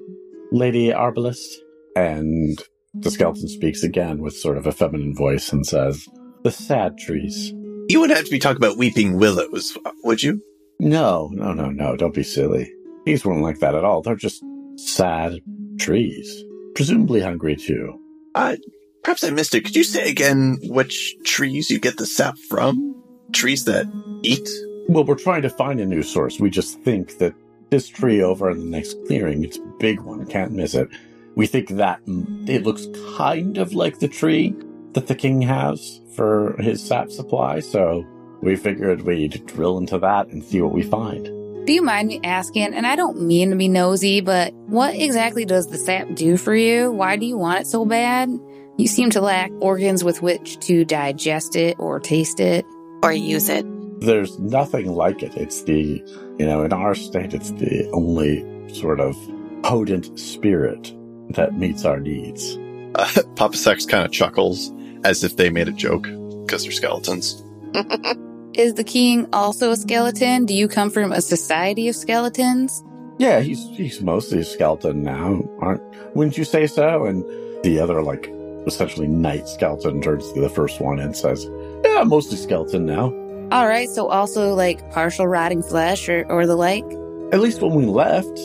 Lady 0.52 0.90
Arbalist? 0.90 1.48
And 1.96 2.62
the 2.94 3.10
skeleton 3.10 3.48
speaks 3.48 3.84
again 3.84 4.20
with 4.20 4.38
sort 4.38 4.58
of 4.58 4.68
a 4.68 4.72
feminine 4.72 5.16
voice 5.16 5.52
and 5.52 5.66
says, 5.66 6.08
The 6.44 6.52
sad 6.52 6.98
trees. 6.98 7.52
You 7.88 8.00
wouldn't 8.00 8.18
have 8.18 8.26
to 8.26 8.32
be 8.32 8.40
talking 8.40 8.58
about 8.58 8.78
weeping 8.78 9.18
willows, 9.18 9.78
would 10.04 10.24
you? 10.24 10.42
No, 10.80 11.30
no, 11.34 11.54
no, 11.54 11.70
no, 11.70 11.96
don't 11.96 12.14
be 12.14 12.24
silly. 12.24 12.72
These 13.06 13.26
weren't 13.26 13.44
like 13.44 13.60
that 13.60 13.76
at 13.76 13.84
all. 13.84 14.02
They're 14.02 14.16
just 14.16 14.44
sad 14.78 15.40
trees. 15.80 16.44
Presumably 16.76 17.22
hungry 17.22 17.56
too. 17.56 18.00
Uh, 18.36 18.58
perhaps 19.04 19.24
I 19.24 19.30
missed 19.30 19.56
it. 19.56 19.64
Could 19.64 19.76
you 19.76 19.84
say 19.84 20.10
again 20.10 20.60
which 20.64 21.16
trees 21.24 21.72
you 21.72 21.80
get 21.80 21.98
the 21.98 22.06
sap 22.06 22.38
from? 22.38 23.02
Trees 23.32 23.64
that 23.66 23.88
eat? 24.24 24.48
Well, 24.88 25.06
we're 25.06 25.16
trying 25.16 25.42
to 25.44 25.50
find 25.50 25.80
a 25.80 25.86
new 25.86 26.04
source. 26.04 26.40
We 26.40 26.50
just 26.50 26.80
think 26.82 27.18
that 27.18 27.34
this 27.70 27.88
tree 27.88 28.22
over 28.22 28.52
in 28.52 28.60
the 28.60 28.66
next 28.66 28.98
clearing, 29.08 29.44
it's 29.44 29.58
a 29.58 29.74
big 29.80 30.02
one, 30.02 30.26
can't 30.28 30.52
miss 30.52 30.76
it. 30.76 30.90
We 31.36 31.48
think 31.48 31.70
that 31.70 32.02
it 32.06 32.64
looks 32.64 32.88
kind 33.18 33.58
of 33.58 33.74
like 33.74 34.00
the 34.00 34.08
tree 34.08 34.54
that 34.94 35.08
the 35.08 35.16
king 35.16 35.42
has 35.42 36.02
for 36.14 36.56
his 36.60 36.86
sap 36.86 37.12
supply, 37.12 37.62
so 37.62 38.06
we 38.42 38.56
figured 38.56 39.02
we'd 39.02 39.46
drill 39.46 39.78
into 39.78 39.98
that 40.00 40.28
and 40.28 40.44
see 40.44 40.62
what 40.62 40.74
we 40.74 40.84
find. 40.84 41.28
Do 41.66 41.74
you 41.74 41.82
mind 41.82 42.10
me 42.10 42.20
asking? 42.24 42.76
And 42.76 42.86
I 42.86 42.96
don't 42.96 43.24
mean 43.24 43.50
to 43.50 43.56
be 43.56 43.68
nosy, 43.68 44.22
but 44.22 44.54
what 44.54 44.94
exactly 44.94 45.46
does 45.46 45.66
the 45.66 45.80
sap 45.80 46.14
do 46.14 46.38
for 46.38 46.56
you? 46.56 46.92
Why 46.92 47.16
do 47.16 47.26
you 47.26 47.38
want 47.38 47.62
it 47.62 47.68
so 47.68 47.86
bad? 47.86 48.30
You 48.78 48.88
seem 48.88 49.10
to 49.12 49.22
lack 49.22 49.52
organs 49.60 50.04
with 50.04 50.22
which 50.22 50.60
to 50.68 50.86
digest 50.86 51.56
it 51.56 51.78
or 51.80 52.00
taste 52.00 52.40
it. 52.40 52.66
Or 53.02 53.12
use 53.12 53.50
it. 53.50 53.66
There's 54.00 54.38
nothing 54.38 54.94
like 54.94 55.24
it. 55.24 55.36
It's 55.38 55.64
the, 55.64 56.04
you 56.38 56.46
know, 56.46 56.64
in 56.64 56.72
our 56.72 56.94
state, 56.94 57.34
it's 57.34 57.50
the 57.52 57.90
only 57.94 58.44
sort 58.72 59.00
of 59.00 59.16
potent 59.64 60.20
spirit 60.20 60.94
that 61.32 61.58
meets 61.58 61.84
our 61.84 62.00
needs. 62.00 62.60
Uh, 62.94 63.24
Papa 63.36 63.58
Slacks 63.58 63.88
kind 63.88 64.06
of 64.06 64.12
chuckles 64.12 64.72
as 65.04 65.24
if 65.24 65.36
they 65.38 65.50
made 65.50 65.68
a 65.68 65.72
joke 65.72 66.04
because 66.46 66.62
they're 66.62 66.72
skeletons. 66.72 67.44
Is 68.56 68.76
the 68.76 68.86
king 68.86 69.28
also 69.34 69.72
a 69.72 69.76
skeleton? 69.76 70.46
Do 70.46 70.54
you 70.54 70.70
come 70.70 70.90
from 70.90 71.12
a 71.12 71.20
society 71.20 71.90
of 71.90 71.96
skeletons? 71.96 72.86
Yeah, 73.18 73.42
he's 73.42 73.62
he's 73.76 74.00
mostly 74.00 74.40
a 74.40 74.44
skeleton 74.46 75.04
now, 75.04 75.44
aren't? 75.60 75.82
Wouldn't 76.16 76.38
you 76.38 76.46
say 76.46 76.66
so? 76.66 77.04
And 77.04 77.26
the 77.66 77.80
other, 77.82 78.02
like, 78.02 78.32
essentially 78.66 79.08
knight 79.08 79.50
skeleton 79.50 80.02
turns 80.02 80.32
to 80.32 80.40
the 80.40 80.48
first 80.48 80.80
one 80.80 81.00
and 81.00 81.18
says, 81.18 81.50
"Yeah, 81.84 82.04
mostly 82.04 82.38
skeleton 82.38 82.86
now. 82.86 83.14
All 83.52 83.68
right, 83.68 83.90
so 83.90 84.08
also 84.08 84.54
like 84.54 84.90
partial 84.92 85.28
rotting 85.28 85.62
flesh 85.62 86.08
or, 86.08 86.26
or 86.30 86.48
the 86.48 86.56
like. 86.56 86.86
At 87.34 87.42
least 87.42 87.62
when 87.62 87.74
we 87.74 87.86
left. 87.86 88.40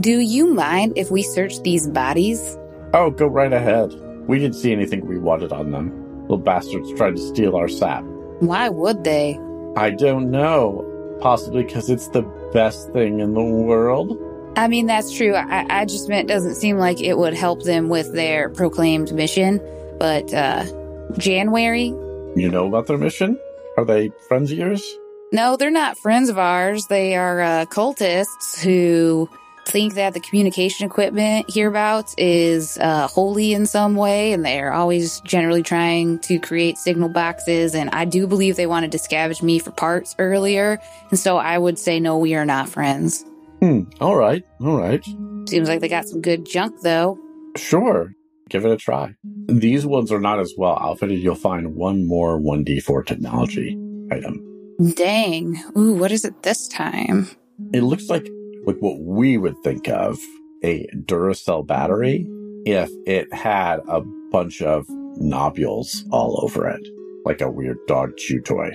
Do 0.00 0.18
you 0.18 0.52
mind 0.52 0.94
if 0.96 1.12
we 1.12 1.22
search 1.22 1.62
these 1.62 1.86
bodies? 1.86 2.58
Oh, 2.94 3.10
go 3.10 3.26
right 3.28 3.52
ahead. 3.52 3.94
We 4.26 4.40
didn't 4.40 4.56
see 4.56 4.72
anything 4.72 5.06
we 5.06 5.18
wanted 5.18 5.52
on 5.52 5.70
them. 5.70 6.22
Little 6.22 6.38
bastards 6.38 6.92
tried 6.94 7.14
to 7.14 7.22
steal 7.22 7.54
our 7.54 7.68
sap. 7.68 8.02
Why 8.40 8.68
would 8.68 9.04
they? 9.04 9.38
I 9.76 9.90
don't 9.90 10.30
know. 10.30 10.88
Possibly 11.20 11.62
because 11.62 11.88
it's 11.88 12.08
the 12.08 12.22
best 12.52 12.92
thing 12.92 13.20
in 13.20 13.34
the 13.34 13.42
world. 13.42 14.18
I 14.56 14.68
mean, 14.68 14.86
that's 14.86 15.12
true. 15.12 15.34
I, 15.34 15.66
I 15.70 15.84
just 15.84 16.08
meant 16.08 16.28
it 16.28 16.34
doesn't 16.34 16.56
seem 16.56 16.78
like 16.78 17.00
it 17.00 17.16
would 17.16 17.32
help 17.32 17.62
them 17.62 17.88
with 17.88 18.12
their 18.12 18.50
proclaimed 18.50 19.12
mission. 19.14 19.60
But, 19.98 20.34
uh, 20.34 20.64
January? 21.16 21.86
You 22.34 22.50
know 22.50 22.66
about 22.66 22.86
their 22.86 22.98
mission? 22.98 23.38
Are 23.76 23.84
they 23.84 24.10
friends 24.28 24.50
of 24.50 24.58
yours? 24.58 24.98
No, 25.30 25.56
they're 25.56 25.70
not 25.70 25.96
friends 25.96 26.28
of 26.28 26.38
ours. 26.38 26.86
They 26.88 27.14
are 27.16 27.40
uh, 27.40 27.64
cultists 27.66 28.60
who 28.62 29.30
think 29.64 29.94
that 29.94 30.14
the 30.14 30.20
communication 30.20 30.86
equipment 30.86 31.46
hereabouts 31.48 32.14
is 32.18 32.78
uh, 32.78 33.06
holy 33.06 33.52
in 33.52 33.66
some 33.66 33.96
way, 33.96 34.32
and 34.32 34.44
they're 34.44 34.72
always 34.72 35.20
generally 35.20 35.62
trying 35.62 36.18
to 36.20 36.38
create 36.38 36.78
signal 36.78 37.08
boxes. 37.08 37.74
And 37.74 37.90
I 37.90 38.04
do 38.04 38.26
believe 38.26 38.56
they 38.56 38.66
wanted 38.66 38.92
to 38.92 38.98
scavenge 38.98 39.42
me 39.42 39.58
for 39.58 39.70
parts 39.70 40.14
earlier, 40.18 40.78
and 41.10 41.18
so 41.18 41.36
I 41.36 41.58
would 41.58 41.78
say 41.78 42.00
no, 42.00 42.18
we 42.18 42.34
are 42.34 42.44
not 42.44 42.68
friends. 42.68 43.24
Hmm. 43.60 43.82
All 44.00 44.16
right. 44.16 44.44
All 44.60 44.78
right. 44.78 45.04
Seems 45.48 45.68
like 45.68 45.80
they 45.80 45.88
got 45.88 46.08
some 46.08 46.20
good 46.20 46.44
junk 46.44 46.80
though. 46.82 47.18
Sure. 47.56 48.12
Give 48.48 48.64
it 48.64 48.72
a 48.72 48.76
try. 48.76 49.14
These 49.46 49.86
ones 49.86 50.12
are 50.12 50.20
not 50.20 50.40
as 50.40 50.52
well 50.58 50.76
outfitted. 50.80 51.20
You'll 51.20 51.36
find 51.36 51.74
one 51.74 52.06
more 52.06 52.40
1d4 52.40 53.06
technology 53.06 53.78
item. 54.10 54.40
Dang. 54.94 55.62
Ooh, 55.76 55.94
what 55.94 56.12
is 56.12 56.24
it 56.24 56.42
this 56.42 56.66
time? 56.68 57.30
It 57.72 57.82
looks 57.82 58.08
like 58.08 58.28
like 58.64 58.76
what 58.80 59.00
we 59.00 59.38
would 59.38 59.58
think 59.62 59.88
of 59.88 60.18
a 60.62 60.86
Duracell 60.94 61.66
battery 61.66 62.26
if 62.64 62.90
it 63.06 63.32
had 63.32 63.80
a 63.88 64.00
bunch 64.30 64.62
of 64.62 64.86
nobules 65.20 66.04
all 66.10 66.40
over 66.44 66.68
it, 66.68 66.86
like 67.24 67.40
a 67.40 67.50
weird 67.50 67.78
dog 67.86 68.16
chew 68.16 68.40
toy. 68.40 68.72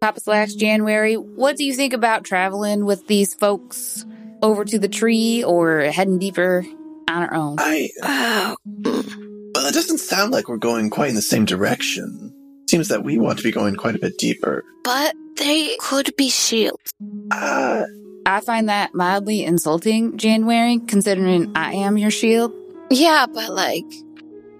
Papa 0.00 0.18
Slacks 0.18 0.54
January, 0.54 1.14
what 1.16 1.56
do 1.56 1.64
you 1.64 1.74
think 1.74 1.92
about 1.92 2.24
traveling 2.24 2.84
with 2.84 3.06
these 3.06 3.34
folks 3.34 4.04
over 4.42 4.64
to 4.64 4.76
the 4.78 4.88
tree 4.88 5.44
or 5.44 5.82
heading 5.82 6.18
deeper 6.18 6.64
on 7.08 7.22
our 7.22 7.32
own? 7.34 7.56
I. 7.60 7.88
Oh, 8.02 8.56
Well, 8.84 9.66
it 9.66 9.74
doesn't 9.74 9.98
sound 9.98 10.32
like 10.32 10.48
we're 10.48 10.56
going 10.56 10.90
quite 10.90 11.10
in 11.10 11.14
the 11.14 11.22
same 11.22 11.44
direction. 11.44 12.34
Seems 12.68 12.88
that 12.88 13.04
we 13.04 13.16
want 13.18 13.38
to 13.38 13.44
be 13.44 13.52
going 13.52 13.76
quite 13.76 13.94
a 13.94 13.98
bit 14.00 14.18
deeper. 14.18 14.64
but 14.82 15.14
they 15.36 15.76
could 15.78 16.12
be 16.16 16.28
shields. 16.28 16.92
Uh, 17.30 17.84
I 18.32 18.40
find 18.40 18.68
that 18.68 18.94
mildly 18.94 19.44
insulting, 19.44 20.16
January, 20.16 20.78
considering 20.86 21.52
I 21.54 21.74
am 21.74 21.98
your 21.98 22.10
shield. 22.10 22.52
Yeah, 22.90 23.26
but 23.32 23.52
like, 23.52 23.84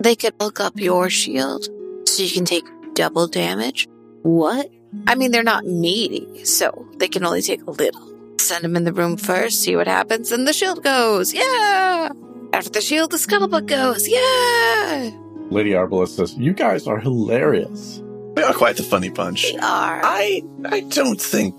they 0.00 0.14
could 0.14 0.34
hook 0.40 0.60
up 0.60 0.78
your 0.78 1.08
shield 1.10 1.68
so 2.06 2.22
you 2.22 2.30
can 2.30 2.44
take 2.44 2.64
double 2.94 3.26
damage. 3.26 3.88
What? 4.22 4.70
I 5.06 5.14
mean, 5.14 5.30
they're 5.30 5.42
not 5.42 5.64
meaty, 5.64 6.44
so 6.44 6.86
they 6.98 7.08
can 7.08 7.24
only 7.24 7.40
take 7.42 7.62
a 7.62 7.70
little. 7.70 8.08
Send 8.38 8.64
them 8.64 8.76
in 8.76 8.84
the 8.84 8.92
room 8.92 9.16
first, 9.16 9.62
see 9.62 9.74
what 9.76 9.86
happens, 9.86 10.32
and 10.32 10.46
the 10.46 10.52
shield 10.52 10.82
goes. 10.84 11.32
Yeah! 11.32 12.10
After 12.52 12.70
the 12.70 12.80
shield, 12.82 13.10
the 13.10 13.16
scuttlebutt 13.16 13.66
goes. 13.66 14.06
Yeah! 14.06 15.10
Lady 15.50 15.70
Arbalest 15.70 16.16
says, 16.16 16.34
You 16.36 16.52
guys 16.52 16.86
are 16.86 16.98
hilarious. 16.98 18.02
we 18.36 18.42
are 18.42 18.52
quite 18.52 18.76
the 18.76 18.82
funny 18.82 19.08
bunch. 19.08 19.52
We 19.52 19.58
are. 19.58 20.00
I 20.04 20.42
I 20.66 20.80
don't 20.80 21.20
think 21.20 21.54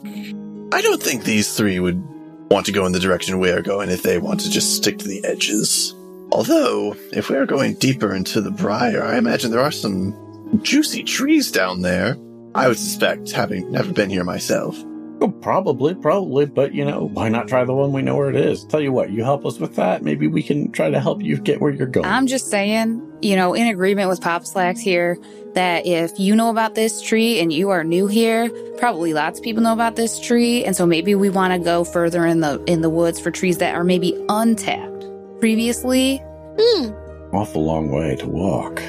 I 0.74 0.82
don't 0.82 1.04
think 1.04 1.24
these 1.24 1.56
three 1.56 1.80
would 1.80 2.04
want 2.50 2.66
to 2.66 2.72
go 2.72 2.88
in 2.88 2.94
the 2.94 3.00
direction 3.00 3.38
we 3.38 3.52
are 3.52 3.62
going 3.62 3.92
if 3.92 4.02
they 4.02 4.18
want 4.18 4.40
to 4.40 4.50
just 4.50 4.76
stick 4.76 4.98
to 4.98 5.08
the 5.08 5.24
edges. 5.24 5.94
Although, 6.32 6.96
if 7.12 7.30
we 7.30 7.36
are 7.36 7.46
going 7.46 7.76
deeper 7.76 8.16
into 8.16 8.42
the 8.42 8.50
briar, 8.50 9.04
I 9.04 9.20
imagine 9.20 9.52
there 9.52 9.60
are 9.60 9.72
some 9.72 10.60
juicy 10.64 11.04
trees 11.04 11.52
down 11.52 11.84
there. 11.84 12.18
I 12.56 12.68
would 12.68 12.80
suspect, 12.80 13.32
having 13.32 13.72
never 13.72 13.94
been 13.94 14.10
here 14.10 14.24
myself. 14.24 14.76
Oh, 15.24 15.32
probably, 15.32 15.96
probably, 15.96 16.46
but 16.46 16.74
you 16.74 16.84
know, 16.84 17.08
why 17.08 17.30
not 17.30 17.48
try 17.48 17.64
the 17.64 17.72
one 17.72 17.94
we 17.94 18.02
know 18.02 18.18
where 18.18 18.30
it 18.30 18.36
is? 18.36 18.66
Tell 18.66 18.82
you 18.82 18.92
what, 18.92 19.10
you 19.10 19.24
help 19.24 19.46
us 19.46 19.58
with 19.58 19.78
that. 19.78 20.04
Maybe 20.04 20.28
we 20.28 20.44
can 20.44 20.70
try 20.74 20.90
to 20.90 21.00
help 21.00 21.24
you 21.24 21.38
get 21.38 21.62
where 21.62 21.72
you're 21.72 21.88
going. 21.88 22.06
I'm 22.06 22.28
just 22.28 22.50
saying, 22.50 23.02
you 23.22 23.38
know, 23.38 23.54
in 23.54 23.68
agreement 23.68 24.10
with 24.10 24.20
Pop 24.20 24.46
Slacks 24.46 24.82
here, 24.82 25.18
that 25.54 25.86
if 25.86 26.20
you 26.20 26.36
know 26.36 26.50
about 26.50 26.76
this 26.76 27.02
tree 27.02 27.40
and 27.40 27.54
you 27.54 27.70
are 27.70 27.86
new 27.86 28.08
here, 28.08 28.50
probably 28.78 29.14
lots 29.14 29.40
of 29.40 29.46
people 29.46 29.64
know 29.64 29.72
about 29.72 29.96
this 29.96 30.20
tree, 30.20 30.66
and 30.66 30.76
so 30.76 30.86
maybe 30.86 31.16
we 31.16 31.30
want 31.30 31.54
to 31.54 31.60
go 31.60 31.86
further 31.86 32.26
in 32.26 32.42
the 32.42 32.62
in 32.66 32.82
the 32.82 32.90
woods 32.90 33.18
for 33.18 33.32
trees 33.32 33.60
that 33.60 33.76
are 33.76 33.86
maybe 33.86 34.22
untapped 34.28 35.06
previously. 35.40 36.22
Hmm. 36.60 36.90
Awful 37.34 37.64
long 37.64 37.92
way 37.92 38.18
to 38.18 38.28
walk. 38.28 38.82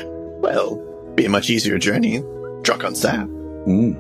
Well, 0.43 0.83
be 1.15 1.27
a 1.27 1.29
much 1.29 1.49
easier 1.49 1.79
journey, 1.79 2.25
Truck 2.65 2.83
on 2.83 2.97
sap. 2.97 3.29
Hmm. 3.29 3.93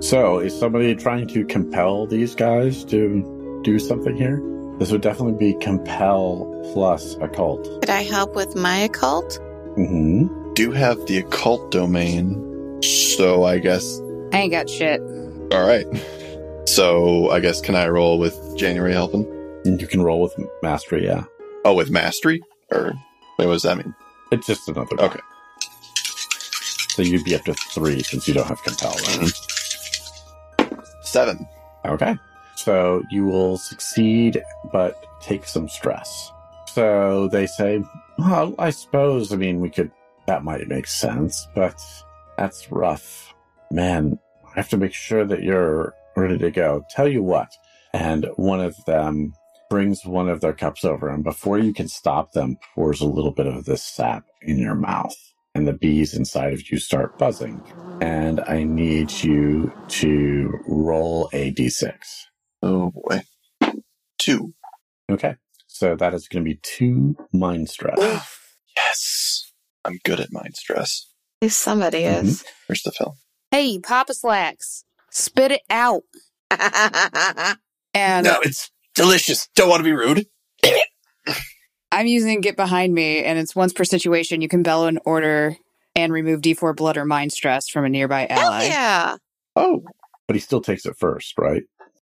So, 0.00 0.38
is 0.38 0.58
somebody 0.58 0.94
trying 0.94 1.28
to 1.28 1.44
compel 1.44 2.06
these 2.06 2.34
guys 2.34 2.84
to 2.86 3.60
do 3.62 3.78
something 3.78 4.16
here? 4.16 4.42
This 4.78 4.90
would 4.90 5.02
definitely 5.02 5.34
be 5.34 5.58
compel 5.60 6.46
plus 6.72 7.16
occult. 7.16 7.64
Could 7.82 7.90
I 7.90 8.02
help 8.02 8.34
with 8.34 8.56
my 8.56 8.78
occult? 8.78 9.38
Mm-hmm. 9.76 10.54
Do 10.54 10.72
have 10.72 11.04
the 11.06 11.18
occult 11.18 11.70
domain, 11.70 12.82
so 12.82 13.44
I 13.44 13.58
guess. 13.58 14.00
I 14.32 14.38
ain't 14.38 14.52
got 14.52 14.70
shit. 14.70 15.02
All 15.52 15.66
right. 15.66 15.86
So 16.66 17.28
I 17.30 17.40
guess 17.40 17.60
can 17.60 17.74
I 17.74 17.86
roll 17.88 18.18
with 18.18 18.38
January 18.56 18.94
helping? 18.94 19.26
You 19.66 19.86
can 19.86 20.00
roll 20.00 20.22
with 20.22 20.34
mastery, 20.62 21.04
yeah. 21.04 21.24
Oh, 21.66 21.74
with 21.74 21.90
mastery, 21.90 22.42
or 22.70 22.94
wait, 23.38 23.46
what 23.46 23.52
does 23.52 23.64
that 23.64 23.76
mean? 23.76 23.94
It's 24.32 24.46
just 24.46 24.66
another. 24.66 24.98
Okay. 24.98 25.20
So 26.90 27.02
you'd 27.02 27.24
be 27.24 27.34
up 27.34 27.44
to 27.44 27.52
three 27.52 28.02
since 28.02 28.26
you 28.26 28.32
don't 28.32 28.46
have 28.46 28.62
compel, 28.62 28.92
right? 28.92 29.30
Seven. 31.10 31.48
Okay. 31.84 32.16
So 32.54 33.02
you 33.10 33.24
will 33.24 33.58
succeed, 33.58 34.40
but 34.72 35.04
take 35.20 35.44
some 35.44 35.68
stress. 35.68 36.30
So 36.72 37.26
they 37.26 37.46
say, 37.46 37.82
well, 38.16 38.54
I 38.60 38.70
suppose, 38.70 39.32
I 39.32 39.36
mean, 39.36 39.60
we 39.60 39.70
could, 39.70 39.90
that 40.26 40.44
might 40.44 40.68
make 40.68 40.86
sense, 40.86 41.48
but 41.54 41.74
that's 42.38 42.70
rough. 42.70 43.34
Man, 43.72 44.20
I 44.44 44.52
have 44.54 44.68
to 44.68 44.76
make 44.76 44.92
sure 44.92 45.24
that 45.24 45.42
you're 45.42 45.94
ready 46.16 46.38
to 46.38 46.50
go. 46.52 46.84
Tell 46.90 47.08
you 47.08 47.24
what. 47.24 47.50
And 47.92 48.28
one 48.36 48.60
of 48.60 48.76
them 48.86 49.32
brings 49.68 50.04
one 50.04 50.28
of 50.28 50.40
their 50.40 50.52
cups 50.52 50.84
over, 50.84 51.08
and 51.08 51.24
before 51.24 51.58
you 51.58 51.72
can 51.72 51.88
stop 51.88 52.32
them, 52.32 52.56
pours 52.74 53.00
a 53.00 53.06
little 53.06 53.32
bit 53.32 53.48
of 53.48 53.64
this 53.64 53.82
sap 53.82 54.24
in 54.42 54.58
your 54.58 54.76
mouth. 54.76 55.16
And 55.54 55.66
the 55.66 55.72
bees 55.72 56.14
inside 56.14 56.52
of 56.52 56.70
you 56.70 56.78
start 56.78 57.18
buzzing. 57.18 57.62
And 58.00 58.40
I 58.40 58.62
need 58.62 59.10
you 59.10 59.72
to 59.88 60.58
roll 60.66 61.28
a 61.32 61.52
d6. 61.52 61.92
Oh 62.62 62.92
boy. 62.92 63.22
Two. 64.18 64.54
Okay. 65.10 65.36
So 65.66 65.96
that 65.96 66.14
is 66.14 66.28
going 66.28 66.44
to 66.44 66.50
be 66.50 66.60
two 66.62 67.16
mind 67.32 67.68
stress. 67.68 67.98
Yes. 68.76 69.52
I'm 69.84 69.98
good 70.04 70.20
at 70.20 70.32
mind 70.32 70.56
stress. 70.56 71.08
At 71.40 71.46
least 71.46 71.60
somebody 71.60 72.02
mm-hmm. 72.02 72.26
is. 72.26 72.44
Where's 72.66 72.82
the 72.82 72.92
film? 72.92 73.14
Hey, 73.50 73.78
Papa 73.78 74.14
Slacks, 74.14 74.84
spit 75.10 75.52
it 75.52 75.62
out. 75.70 76.02
And 77.94 78.24
no, 78.24 78.40
it's 78.42 78.70
delicious. 78.94 79.48
Don't 79.54 79.68
want 79.68 79.80
to 79.80 79.84
be 79.84 79.92
rude. 79.92 80.26
I'm 81.92 82.06
using 82.06 82.40
Get 82.40 82.56
Behind 82.56 82.94
Me, 82.94 83.24
and 83.24 83.38
it's 83.38 83.56
once 83.56 83.72
per 83.72 83.84
situation. 83.84 84.40
You 84.40 84.48
can 84.48 84.62
bellow 84.62 84.86
an 84.86 84.98
order 85.04 85.56
and 85.96 86.12
remove 86.12 86.40
D4 86.40 86.76
blood 86.76 86.96
or 86.96 87.04
mind 87.04 87.32
stress 87.32 87.68
from 87.68 87.84
a 87.84 87.88
nearby 87.88 88.26
ally. 88.26 88.40
Hell 88.40 88.52
ally. 88.52 88.64
yeah. 88.66 89.16
Oh, 89.56 89.82
But 90.28 90.36
he 90.36 90.40
still 90.40 90.60
takes 90.60 90.86
it 90.86 90.96
first, 90.96 91.34
right? 91.38 91.62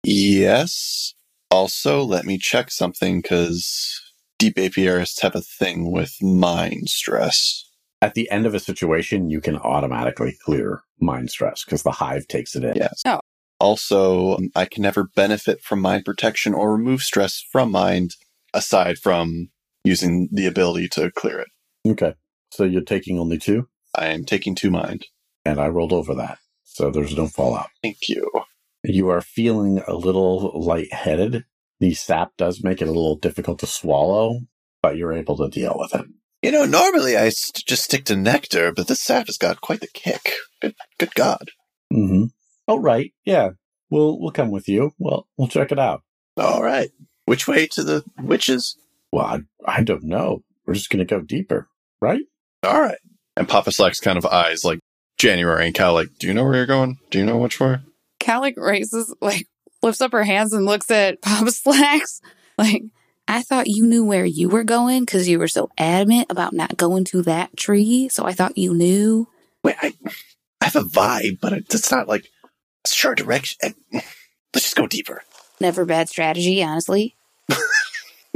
yes. 0.04 1.14
Also, 1.50 2.02
let 2.02 2.24
me 2.24 2.38
check 2.38 2.70
something 2.70 3.20
because 3.20 4.00
deep 4.38 4.56
apiarists 4.56 5.20
have 5.20 5.34
a 5.34 5.42
thing 5.42 5.90
with 5.92 6.14
mind 6.22 6.88
stress. 6.88 7.68
At 8.00 8.14
the 8.14 8.30
end 8.30 8.46
of 8.46 8.54
a 8.54 8.58
situation, 8.60 9.28
you 9.30 9.40
can 9.40 9.56
automatically 9.58 10.36
clear 10.44 10.80
mind 11.00 11.30
stress 11.30 11.62
because 11.64 11.82
the 11.82 11.90
hive 11.92 12.26
takes 12.26 12.56
it 12.56 12.64
in. 12.64 12.74
Yes. 12.74 13.02
Oh. 13.06 13.20
Also, 13.60 14.36
um, 14.36 14.50
I 14.56 14.64
can 14.64 14.82
never 14.82 15.04
benefit 15.14 15.62
from 15.62 15.80
mind 15.80 16.04
protection 16.06 16.54
or 16.54 16.72
remove 16.72 17.02
stress 17.02 17.44
from 17.52 17.70
mind 17.70 18.16
aside 18.54 18.98
from 18.98 19.50
using 19.84 20.28
the 20.32 20.46
ability 20.46 20.88
to 20.88 21.10
clear 21.10 21.40
it. 21.40 21.48
Okay. 21.86 22.14
So 22.50 22.64
you're 22.64 22.82
taking 22.82 23.18
only 23.18 23.38
two, 23.38 23.68
I 23.96 24.06
am 24.08 24.24
taking 24.24 24.54
two 24.54 24.70
mind. 24.70 25.06
and 25.44 25.58
I 25.60 25.68
rolled 25.68 25.92
over 25.92 26.14
that. 26.14 26.38
So 26.64 26.90
there's 26.90 27.16
no 27.16 27.26
fallout. 27.26 27.68
Thank 27.82 28.08
you. 28.08 28.30
You 28.84 29.08
are 29.10 29.20
feeling 29.20 29.82
a 29.86 29.94
little 29.94 30.52
lightheaded. 30.60 31.44
The 31.80 31.94
sap 31.94 32.30
does 32.38 32.62
make 32.62 32.80
it 32.80 32.88
a 32.88 32.92
little 32.92 33.16
difficult 33.16 33.58
to 33.60 33.66
swallow, 33.66 34.40
but 34.82 34.96
you're 34.96 35.12
able 35.12 35.36
to 35.38 35.48
deal 35.48 35.74
with 35.78 35.94
it. 35.94 36.06
You 36.42 36.52
know, 36.52 36.64
normally 36.64 37.16
I 37.16 37.28
st- 37.28 37.64
just 37.66 37.84
stick 37.84 38.04
to 38.06 38.16
nectar, 38.16 38.72
but 38.72 38.86
this 38.88 39.00
sap 39.02 39.26
has 39.26 39.36
got 39.38 39.60
quite 39.60 39.80
the 39.80 39.88
kick. 39.92 40.32
Good, 40.60 40.74
good 40.98 41.14
God. 41.14 41.50
Mm-hmm. 41.92 42.24
Oh, 42.68 42.78
right. 42.78 43.12
Yeah. 43.24 43.50
We'll, 43.90 44.18
we'll 44.20 44.30
come 44.32 44.50
with 44.50 44.68
you. 44.68 44.92
Well, 44.98 45.26
we'll 45.36 45.48
check 45.48 45.70
it 45.72 45.78
out. 45.78 46.02
All 46.36 46.62
right. 46.62 46.90
Which 47.26 47.46
way 47.46 47.66
to 47.72 47.82
the 47.84 48.04
witches? 48.20 48.76
Well, 49.12 49.26
I, 49.26 49.40
I 49.66 49.82
don't 49.82 50.04
know. 50.04 50.42
We're 50.66 50.74
just 50.74 50.90
going 50.90 51.04
to 51.06 51.14
go 51.14 51.20
deeper, 51.20 51.68
right? 52.00 52.22
All 52.64 52.80
right. 52.80 52.98
And 53.36 53.48
Papa 53.48 53.72
Slack's 53.72 54.00
kind 54.00 54.18
of 54.18 54.26
eyes 54.26 54.64
like 54.64 54.80
January 55.18 55.66
and 55.66 55.74
Cal, 55.74 55.94
like, 55.94 56.08
do 56.18 56.26
you 56.26 56.34
know 56.34 56.44
where 56.44 56.54
you're 56.54 56.66
going? 56.66 56.98
Do 57.10 57.18
you 57.18 57.24
know 57.24 57.38
which 57.38 57.60
way? 57.60 57.76
Cal 58.18 58.40
like 58.40 58.56
raises, 58.56 59.14
like 59.20 59.46
lifts 59.82 60.00
up 60.00 60.12
her 60.12 60.24
hands 60.24 60.52
and 60.52 60.64
looks 60.64 60.90
at 60.90 61.20
Papa 61.22 61.50
Slacks. 61.50 62.20
Like, 62.56 62.82
I 63.28 63.42
thought 63.42 63.68
you 63.68 63.86
knew 63.86 64.04
where 64.04 64.24
you 64.24 64.48
were 64.48 64.64
going 64.64 65.04
because 65.04 65.28
you 65.28 65.38
were 65.38 65.48
so 65.48 65.70
adamant 65.78 66.26
about 66.30 66.52
not 66.52 66.76
going 66.76 67.04
to 67.06 67.22
that 67.22 67.56
tree. 67.56 68.08
So 68.08 68.24
I 68.24 68.32
thought 68.32 68.58
you 68.58 68.74
knew. 68.74 69.28
Wait, 69.62 69.76
I, 69.80 69.94
I 70.60 70.64
have 70.66 70.76
a 70.76 70.82
vibe, 70.82 71.40
but 71.40 71.52
it's 71.52 71.90
not 71.90 72.08
like 72.08 72.28
a 72.84 72.88
sure 72.88 73.14
direction. 73.14 73.74
Let's 73.92 74.64
just 74.64 74.76
go 74.76 74.86
deeper. 74.86 75.22
Never 75.60 75.84
bad 75.84 76.08
strategy, 76.08 76.62
honestly. 76.62 77.14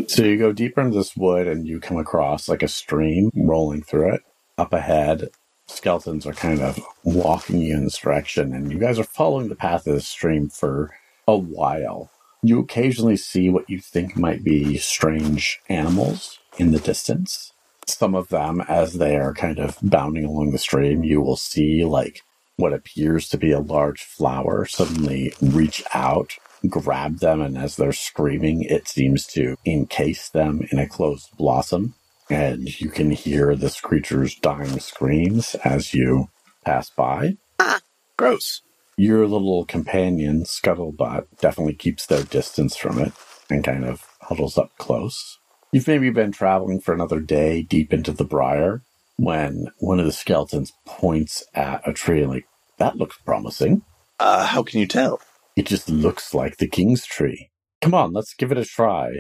So 0.09 0.23
you 0.23 0.39
go 0.39 0.53
deeper 0.53 0.81
into 0.83 0.99
this 0.99 1.17
wood 1.17 1.49
and 1.49 1.67
you 1.67 1.81
come 1.81 1.97
across 1.97 2.49
like 2.49 2.63
a 2.63 2.69
stream 2.69 3.31
rolling 3.35 3.83
through 3.83 4.15
it. 4.15 4.23
Up 4.59 4.73
ahead, 4.73 5.31
skeletons 5.67 6.27
are 6.27 6.33
kind 6.33 6.61
of 6.61 6.79
walking 7.03 7.61
you 7.61 7.75
in 7.75 7.85
this 7.85 7.99
direction, 7.99 8.55
and 8.55 8.71
you 8.71 8.79
guys 8.79 8.99
are 8.99 9.05
following 9.05 9.49
the 9.49 9.57
path 9.57 9.87
of 9.87 9.95
the 9.95 10.01
stream 10.01 10.49
for 10.49 10.95
a 11.27 11.37
while. 11.37 12.11
You 12.43 12.61
occasionally 12.61 13.17
see 13.17 13.51
what 13.51 13.69
you 13.69 13.81
think 13.81 14.17
might 14.17 14.45
be 14.45 14.79
strange 14.79 15.61
animals 15.69 16.39
in 16.59 16.71
the 16.73 16.79
distance. 16.79 17.53
Some 17.87 18.15
of 18.15 18.29
them, 18.29 18.63
as 18.69 18.95
they 18.95 19.17
are 19.17 19.35
kind 19.35 19.59
of 19.59 19.79
bounding 19.83 20.25
along 20.25 20.53
the 20.53 20.59
stream, 20.59 21.05
you 21.05 21.21
will 21.21 21.37
see 21.37 21.85
like 21.85 22.23
what 22.57 22.73
appears 22.73 23.29
to 23.29 23.39
be 23.39 23.53
a 23.53 23.61
large 23.61 24.03
flower 24.03 24.65
suddenly 24.65 25.33
reach 25.41 25.83
out 25.93 26.35
grab 26.69 27.19
them, 27.19 27.41
and 27.41 27.57
as 27.57 27.77
they're 27.77 27.93
screaming, 27.93 28.63
it 28.63 28.89
seems 28.89 29.27
to 29.29 29.57
encase 29.65 30.29
them 30.29 30.67
in 30.71 30.79
a 30.79 30.89
closed 30.89 31.29
blossom. 31.37 31.95
And 32.29 32.81
you 32.81 32.89
can 32.89 33.11
hear 33.11 33.55
this 33.55 33.81
creature's 33.81 34.35
dying 34.35 34.81
screams 34.81 35.55
as 35.57 35.95
you 35.95 36.29
pass 36.65 36.91
by. 36.91 37.37
Ah, 37.61 37.81
gross. 38.17 38.63
Your 38.97 39.27
little 39.27 39.65
companion, 39.65 40.45
Scuttlebutt, 40.45 41.27
definitely 41.41 41.75
keeps 41.75 42.07
their 42.07 42.25
distance 42.25 42.77
from 42.77 42.99
it 42.99 43.13
and 43.51 43.63
kind 43.63 43.85
of 43.85 44.07
huddles 44.23 44.59
up 44.59 44.77
close. 44.79 45.39
You've 45.73 45.87
maybe 45.87 46.11
been 46.11 46.33
traveling 46.33 46.81
for 46.81 46.95
another 46.95 47.21
day 47.21 47.63
deep 47.63 47.93
into 47.93 48.13
the 48.13 48.25
briar 48.25 48.83
when 49.17 49.69
one 49.79 50.01
of 50.01 50.07
the 50.07 50.13
skeletons 50.13 50.73
points 50.85 51.45
at 51.55 51.87
a 51.87 51.93
tree 51.93 52.23
and 52.23 52.31
like, 52.31 52.47
that 52.79 52.97
looks 52.97 53.19
promising. 53.25 53.83
Uh, 54.19 54.47
how 54.47 54.63
can 54.63 54.81
you 54.81 54.87
tell? 54.87 55.21
It 55.57 55.67
just 55.67 55.89
looks 55.89 56.35
like 56.35 56.59
the 56.59 56.69
king's 56.69 57.07
tree. 57.07 57.51
Come 57.81 57.95
on, 57.95 58.13
let's 58.13 58.35
give 58.35 58.53
it 58.53 58.59
a 58.59 58.65
try. 58.65 59.11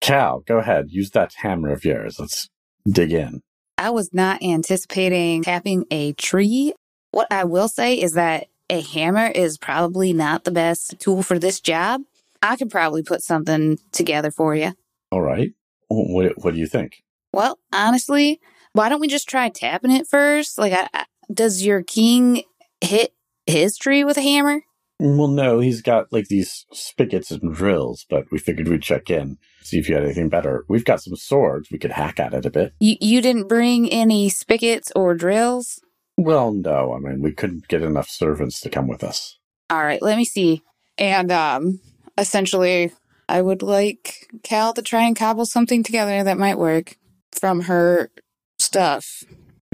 Cal, 0.00 0.40
go 0.40 0.58
ahead. 0.58 0.86
Use 0.88 1.10
that 1.10 1.34
hammer 1.36 1.70
of 1.72 1.84
yours. 1.84 2.18
Let's 2.18 2.48
dig 2.88 3.12
in. 3.12 3.42
I 3.76 3.90
was 3.90 4.12
not 4.12 4.42
anticipating 4.42 5.42
tapping 5.42 5.84
a 5.90 6.12
tree. 6.14 6.72
What 7.10 7.26
I 7.30 7.44
will 7.44 7.68
say 7.68 8.00
is 8.00 8.14
that 8.14 8.46
a 8.70 8.80
hammer 8.80 9.26
is 9.26 9.58
probably 9.58 10.12
not 10.12 10.44
the 10.44 10.50
best 10.50 10.98
tool 11.00 11.22
for 11.22 11.38
this 11.38 11.60
job. 11.60 12.02
I 12.42 12.56
could 12.56 12.70
probably 12.70 13.02
put 13.02 13.22
something 13.22 13.78
together 13.92 14.30
for 14.30 14.54
you. 14.54 14.72
All 15.10 15.22
right. 15.22 15.52
What, 15.88 16.32
what 16.42 16.54
do 16.54 16.60
you 16.60 16.66
think? 16.66 17.02
Well, 17.32 17.58
honestly, 17.72 18.40
why 18.72 18.88
don't 18.88 19.00
we 19.00 19.08
just 19.08 19.28
try 19.28 19.48
tapping 19.48 19.90
it 19.90 20.06
first? 20.06 20.58
Like, 20.58 20.72
I, 20.72 20.88
I, 20.94 21.04
does 21.32 21.64
your 21.64 21.82
king 21.82 22.42
hit 22.80 23.12
his 23.46 23.76
tree 23.76 24.04
with 24.04 24.16
a 24.16 24.22
hammer? 24.22 24.62
Well, 25.06 25.28
no, 25.28 25.58
he's 25.58 25.82
got 25.82 26.10
like 26.14 26.28
these 26.28 26.64
spigots 26.72 27.30
and 27.30 27.54
drills, 27.54 28.06
but 28.08 28.24
we 28.32 28.38
figured 28.38 28.68
we'd 28.68 28.80
check 28.80 29.10
in, 29.10 29.36
see 29.60 29.78
if 29.78 29.86
you 29.86 29.96
had 29.96 30.04
anything 30.04 30.30
better. 30.30 30.64
We've 30.66 30.84
got 30.84 31.02
some 31.02 31.14
swords. 31.14 31.70
We 31.70 31.78
could 31.78 31.90
hack 31.90 32.18
at 32.18 32.32
it 32.32 32.46
a 32.46 32.50
bit. 32.50 32.72
You 32.80 32.96
you 33.02 33.20
didn't 33.20 33.46
bring 33.46 33.90
any 33.90 34.30
spigots 34.30 34.90
or 34.96 35.14
drills? 35.14 35.78
Well, 36.16 36.54
no, 36.54 36.94
I 36.94 37.00
mean, 37.00 37.20
we 37.20 37.32
couldn't 37.32 37.68
get 37.68 37.82
enough 37.82 38.08
servants 38.08 38.60
to 38.60 38.70
come 38.70 38.88
with 38.88 39.04
us. 39.04 39.38
All 39.68 39.84
right, 39.84 40.00
let 40.00 40.16
me 40.16 40.24
see. 40.24 40.62
And 40.96 41.30
um 41.30 41.80
essentially 42.16 42.90
I 43.28 43.42
would 43.42 43.60
like 43.60 44.28
Cal 44.42 44.72
to 44.72 44.80
try 44.80 45.02
and 45.02 45.14
cobble 45.14 45.44
something 45.44 45.82
together 45.82 46.24
that 46.24 46.38
might 46.38 46.56
work 46.56 46.96
from 47.30 47.60
her 47.62 48.10
stuff. 48.58 49.22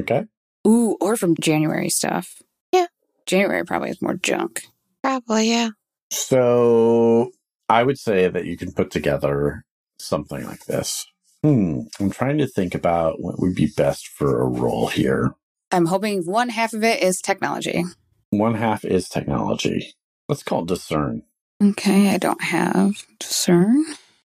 Okay. 0.00 0.24
Ooh, 0.66 0.96
or 1.00 1.16
from 1.16 1.36
January 1.40 1.88
stuff. 1.88 2.42
Yeah. 2.72 2.86
January 3.26 3.64
probably 3.64 3.90
has 3.90 4.02
more 4.02 4.14
junk. 4.16 4.62
Probably, 5.02 5.50
yeah. 5.50 5.70
So 6.10 7.30
I 7.68 7.82
would 7.82 7.98
say 7.98 8.28
that 8.28 8.44
you 8.44 8.56
can 8.56 8.72
put 8.72 8.90
together 8.90 9.64
something 9.98 10.44
like 10.44 10.66
this. 10.66 11.06
Hmm. 11.42 11.82
I'm 11.98 12.10
trying 12.10 12.38
to 12.38 12.46
think 12.46 12.74
about 12.74 13.20
what 13.20 13.40
would 13.40 13.54
be 13.54 13.72
best 13.76 14.08
for 14.08 14.42
a 14.42 14.46
role 14.46 14.88
here. 14.88 15.34
I'm 15.72 15.86
hoping 15.86 16.24
one 16.24 16.48
half 16.48 16.72
of 16.72 16.84
it 16.84 17.02
is 17.02 17.20
technology. 17.20 17.84
One 18.30 18.54
half 18.54 18.84
is 18.84 19.08
technology. 19.08 19.94
Let's 20.28 20.42
call 20.42 20.62
it 20.62 20.68
discern. 20.68 21.22
Okay, 21.62 22.10
I 22.10 22.18
don't 22.18 22.42
have 22.42 22.92
discern. 23.18 23.84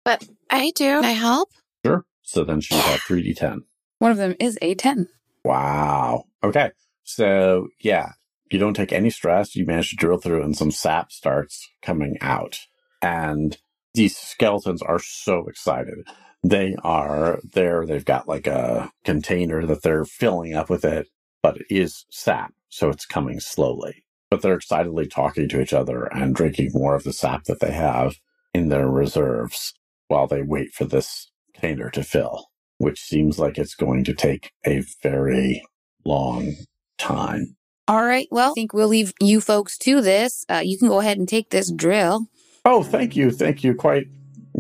But 0.04 0.26
I 0.50 0.72
do. 0.74 1.00
Can 1.00 1.04
I 1.04 1.12
help? 1.12 1.50
Sure. 1.85 2.04
So 2.22 2.44
then 2.44 2.61
she 2.61 2.74
have 2.74 3.00
3d10. 3.00 3.61
One 3.98 4.11
of 4.11 4.18
them 4.18 4.35
is 4.40 4.59
a 4.62 4.74
10. 4.74 5.09
Wow. 5.44 6.24
Okay. 6.42 6.70
So 7.04 7.68
yeah, 7.80 8.12
you 8.51 8.59
don't 8.59 8.75
take 8.75 8.93
any 8.93 9.11
stress. 9.11 9.55
You 9.55 9.65
manage 9.65 9.91
to 9.91 9.97
drill 9.97 10.19
through 10.19 10.43
and 10.43 10.57
some 10.57 10.71
sap 10.71 11.13
starts 11.13 11.69
coming 11.83 12.19
out. 12.21 12.59
And 13.01 13.57
these 13.95 14.17
skeletons 14.17 14.83
are 14.83 14.99
so 14.99 15.47
excited. 15.49 16.07
They 16.43 16.77
are 16.83 17.41
there. 17.53 17.87
They've 17.87 18.05
got 18.05 18.29
like 18.29 18.47
a 18.47 18.91
container 19.05 19.67
that 19.67 19.83
they're 19.83 20.05
filling 20.05 20.55
up 20.55 20.71
with 20.71 20.85
it, 20.85 21.09
but 21.43 21.59
it 21.59 21.67
is 21.71 22.07
sap. 22.11 22.53
So 22.69 22.89
it's 22.89 23.07
coming 23.07 23.41
slowly, 23.41 24.05
but 24.31 24.43
they're 24.43 24.55
excitedly 24.55 25.07
talking 25.07 25.49
to 25.49 25.61
each 25.61 25.73
other 25.73 26.05
and 26.05 26.35
drinking 26.35 26.71
more 26.73 26.95
of 26.95 27.05
the 27.05 27.13
sap 27.13 27.45
that 27.45 27.61
they 27.61 27.73
have 27.73 28.17
in 28.55 28.69
their 28.69 28.89
reserves 28.89 29.75
while 30.09 30.27
they 30.27 30.43
wait 30.43 30.73
for 30.73 30.85
this 30.85 31.31
container 31.55 31.91
to 31.91 32.03
fill, 32.03 32.47
which 32.79 33.01
seems 33.01 33.39
like 33.39 33.59
it's 33.59 33.75
going 33.75 34.05
to 34.05 34.15
take 34.15 34.53
a 34.67 34.83
very 35.03 35.63
long 36.05 36.55
time. 36.99 37.57
All 37.90 38.05
right, 38.05 38.29
well, 38.31 38.53
I 38.53 38.55
think 38.55 38.72
we'll 38.72 38.87
leave 38.87 39.12
you 39.20 39.40
folks 39.40 39.76
to 39.79 40.00
this. 40.00 40.46
Uh, 40.48 40.62
you 40.64 40.79
can 40.79 40.87
go 40.87 41.00
ahead 41.00 41.18
and 41.18 41.29
take 41.29 41.50
this 41.50 41.72
drill. 41.72 42.29
Oh, 42.64 42.85
thank 42.85 43.16
you, 43.16 43.33
thank 43.33 43.64
you. 43.64 43.74
Quite, 43.74 44.07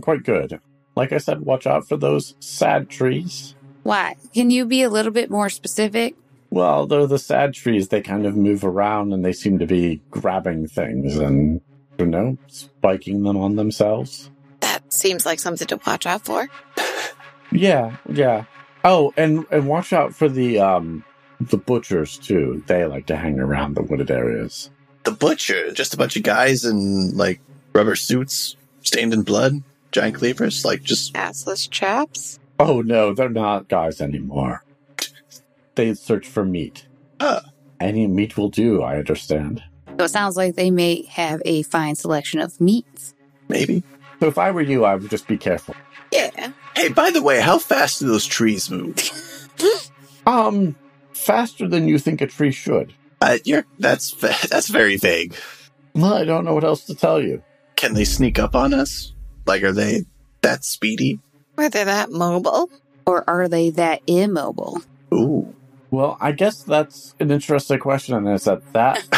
quite 0.02 0.24
good. 0.24 0.58
Like 0.96 1.12
I 1.12 1.18
said, 1.18 1.42
watch 1.42 1.64
out 1.64 1.86
for 1.86 1.96
those 1.96 2.34
sad 2.40 2.90
trees. 2.90 3.54
Why? 3.84 4.16
Can 4.34 4.50
you 4.50 4.64
be 4.64 4.82
a 4.82 4.90
little 4.90 5.12
bit 5.12 5.30
more 5.30 5.48
specific? 5.48 6.16
Well, 6.50 6.88
they're 6.88 7.06
the 7.06 7.20
sad 7.20 7.54
trees. 7.54 7.86
They 7.86 8.00
kind 8.00 8.26
of 8.26 8.34
move 8.36 8.64
around 8.64 9.12
and 9.12 9.24
they 9.24 9.32
seem 9.32 9.60
to 9.60 9.66
be 9.66 10.02
grabbing 10.10 10.66
things 10.66 11.16
and, 11.16 11.60
you 12.00 12.06
know, 12.06 12.36
spiking 12.48 13.22
them 13.22 13.36
on 13.36 13.54
themselves. 13.54 14.28
That 14.58 14.92
seems 14.92 15.24
like 15.24 15.38
something 15.38 15.68
to 15.68 15.78
watch 15.86 16.04
out 16.04 16.24
for. 16.24 16.48
Yeah, 17.52 17.96
yeah. 18.08 18.46
Oh, 18.82 19.14
and 19.16 19.46
and 19.52 19.68
watch 19.68 19.92
out 19.92 20.16
for 20.16 20.28
the 20.28 20.58
um 20.58 21.04
the 21.40 21.56
butchers 21.56 22.18
too. 22.18 22.62
They 22.66 22.84
like 22.84 23.06
to 23.06 23.16
hang 23.16 23.38
around 23.38 23.74
the 23.74 23.82
wooded 23.82 24.10
areas. 24.10 24.70
The 25.04 25.12
butcher, 25.12 25.72
just 25.72 25.94
a 25.94 25.96
bunch 25.96 26.16
of 26.16 26.22
guys 26.22 26.64
in 26.64 27.16
like 27.16 27.40
rubber 27.72 27.96
suits, 27.96 28.56
stained 28.82 29.14
in 29.14 29.22
blood, 29.22 29.62
giant 29.92 30.16
cleavers, 30.16 30.64
like 30.64 30.82
just 30.82 31.14
Assless 31.14 31.68
chaps. 31.70 32.38
Oh 32.58 32.82
no, 32.82 33.14
they're 33.14 33.28
not 33.28 33.68
guys 33.68 34.00
anymore. 34.00 34.64
They 35.74 35.94
search 35.94 36.26
for 36.26 36.44
meat. 36.44 36.86
Ah. 37.20 37.42
Any 37.78 38.06
meat 38.06 38.36
will 38.36 38.50
do, 38.50 38.82
I 38.82 38.98
understand. 38.98 39.62
So 39.98 40.04
it 40.04 40.10
sounds 40.10 40.36
like 40.36 40.54
they 40.54 40.70
may 40.70 41.04
have 41.04 41.40
a 41.46 41.62
fine 41.62 41.94
selection 41.96 42.40
of 42.40 42.60
meats. 42.60 43.14
maybe. 43.48 43.82
So 44.20 44.26
if 44.28 44.36
I 44.36 44.50
were 44.50 44.60
you, 44.60 44.84
I 44.84 44.96
would 44.96 45.08
just 45.08 45.26
be 45.26 45.38
careful. 45.38 45.74
Yeah. 46.12 46.52
Hey, 46.76 46.88
by 46.88 47.10
the 47.10 47.22
way, 47.22 47.40
how 47.40 47.58
fast 47.58 48.00
do 48.00 48.06
those 48.06 48.26
trees 48.26 48.70
move? 48.70 48.96
Um, 50.26 50.76
faster 51.20 51.68
than 51.68 51.86
you 51.88 51.98
think 51.98 52.20
a 52.20 52.26
tree 52.26 52.52
should. 52.52 52.94
Uh, 53.20 53.38
you're 53.44 53.64
that's 53.78 54.12
that's 54.48 54.68
very 54.68 54.96
vague. 54.96 55.34
Well, 55.94 56.14
I 56.14 56.24
don't 56.24 56.44
know 56.44 56.54
what 56.54 56.64
else 56.64 56.84
to 56.86 56.94
tell 56.94 57.20
you. 57.20 57.42
Can 57.76 57.94
they 57.94 58.04
sneak 58.04 58.38
up 58.38 58.54
on 58.54 58.72
us? 58.74 59.12
Like, 59.46 59.62
are 59.62 59.72
they 59.72 60.04
that 60.42 60.64
speedy? 60.64 61.18
Are 61.58 61.68
they 61.68 61.84
that 61.84 62.10
mobile? 62.10 62.70
Or 63.06 63.28
are 63.28 63.48
they 63.48 63.70
that 63.70 64.02
immobile? 64.06 64.80
Ooh, 65.12 65.54
Well, 65.90 66.16
I 66.20 66.32
guess 66.32 66.62
that's 66.62 67.14
an 67.18 67.30
interesting 67.30 67.78
question, 67.80 68.14
and 68.14 68.28
it's 68.28 68.46
at 68.46 68.72
that 68.72 68.96
point 68.96 69.10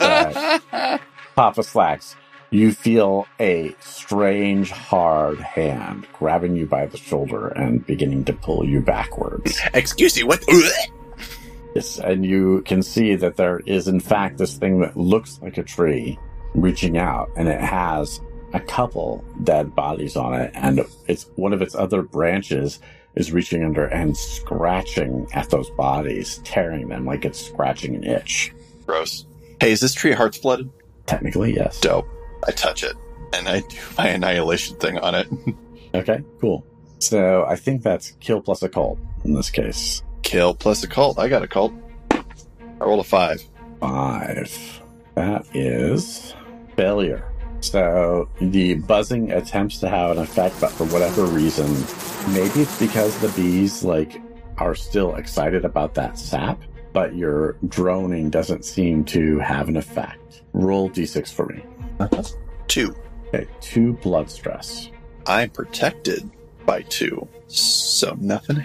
that 0.00 1.00
Papa 1.34 1.62
Slacks, 1.62 2.14
you 2.50 2.72
feel 2.72 3.26
a 3.40 3.74
strange, 3.80 4.70
hard 4.70 5.40
hand 5.40 6.06
grabbing 6.12 6.54
you 6.54 6.66
by 6.66 6.86
the 6.86 6.96
shoulder 6.98 7.48
and 7.48 7.84
beginning 7.86 8.24
to 8.26 8.32
pull 8.32 8.64
you 8.64 8.80
backwards. 8.80 9.58
excuse 9.74 10.16
me. 10.16 10.22
What? 10.22 10.44
Yes, 11.74 11.98
and 11.98 12.24
you 12.24 12.62
can 12.62 12.82
see 12.82 13.14
that 13.16 13.36
there 13.36 13.60
is, 13.60 13.88
in 13.88 14.00
fact, 14.00 14.38
this 14.38 14.56
thing 14.56 14.80
that 14.80 14.96
looks 14.96 15.40
like 15.40 15.58
a 15.58 15.62
tree 15.62 16.18
reaching 16.54 16.98
out, 16.98 17.30
and 17.36 17.48
it 17.48 17.60
has 17.60 18.20
a 18.52 18.60
couple 18.60 19.24
dead 19.44 19.74
bodies 19.74 20.16
on 20.16 20.34
it, 20.34 20.50
and 20.54 20.80
it's 21.06 21.26
one 21.36 21.52
of 21.52 21.62
its 21.62 21.74
other 21.74 22.02
branches 22.02 22.80
is 23.14 23.32
reaching 23.32 23.64
under 23.64 23.86
and 23.86 24.16
scratching 24.16 25.26
at 25.32 25.50
those 25.50 25.70
bodies, 25.70 26.40
tearing 26.44 26.88
them 26.88 27.04
like 27.04 27.24
it's 27.24 27.44
scratching 27.44 27.94
an 27.94 28.04
itch. 28.04 28.52
Gross. 28.86 29.26
Hey, 29.60 29.72
is 29.72 29.80
this 29.80 29.94
tree 29.94 30.12
heart's 30.12 30.38
blooded? 30.38 30.70
Technically, 31.06 31.54
yes. 31.54 31.80
Dope. 31.80 32.08
I 32.46 32.52
touch 32.52 32.82
it 32.82 32.96
and 33.32 33.48
I 33.48 33.60
do 33.60 33.76
my 33.98 34.08
annihilation 34.08 34.76
thing 34.76 34.98
on 34.98 35.14
it. 35.14 35.28
Okay, 35.92 36.22
cool. 36.40 36.64
So 37.00 37.44
I 37.48 37.56
think 37.56 37.82
that's 37.82 38.12
kill 38.20 38.40
plus 38.40 38.62
occult 38.62 39.00
in 39.24 39.34
this 39.34 39.50
case. 39.50 40.04
Kill 40.30 40.54
plus 40.54 40.84
occult. 40.84 41.18
I 41.18 41.26
got 41.26 41.42
a 41.42 41.48
cult. 41.48 41.72
I 42.12 42.22
rolled 42.78 43.00
a 43.00 43.02
five. 43.02 43.42
Five. 43.80 44.80
That 45.16 45.44
is 45.52 46.34
failure. 46.76 47.24
So 47.58 48.28
the 48.40 48.74
buzzing 48.74 49.32
attempts 49.32 49.78
to 49.78 49.88
have 49.88 50.12
an 50.12 50.18
effect, 50.18 50.54
but 50.60 50.70
for 50.70 50.84
whatever 50.84 51.24
reason, 51.24 51.66
maybe 52.32 52.60
it's 52.60 52.78
because 52.78 53.18
the 53.18 53.28
bees 53.30 53.82
like 53.82 54.22
are 54.58 54.76
still 54.76 55.16
excited 55.16 55.64
about 55.64 55.94
that 55.94 56.16
sap, 56.16 56.62
but 56.92 57.16
your 57.16 57.56
droning 57.66 58.30
doesn't 58.30 58.64
seem 58.64 59.04
to 59.06 59.40
have 59.40 59.68
an 59.68 59.76
effect. 59.76 60.42
Roll 60.52 60.88
d6 60.88 61.32
for 61.32 61.46
me. 61.46 61.64
Two. 62.68 62.94
Okay, 63.34 63.48
two 63.60 63.94
blood 63.94 64.30
stress. 64.30 64.90
I'm 65.26 65.50
protected 65.50 66.30
by 66.66 66.82
two, 66.82 67.26
so 67.48 68.16
nothing. 68.20 68.62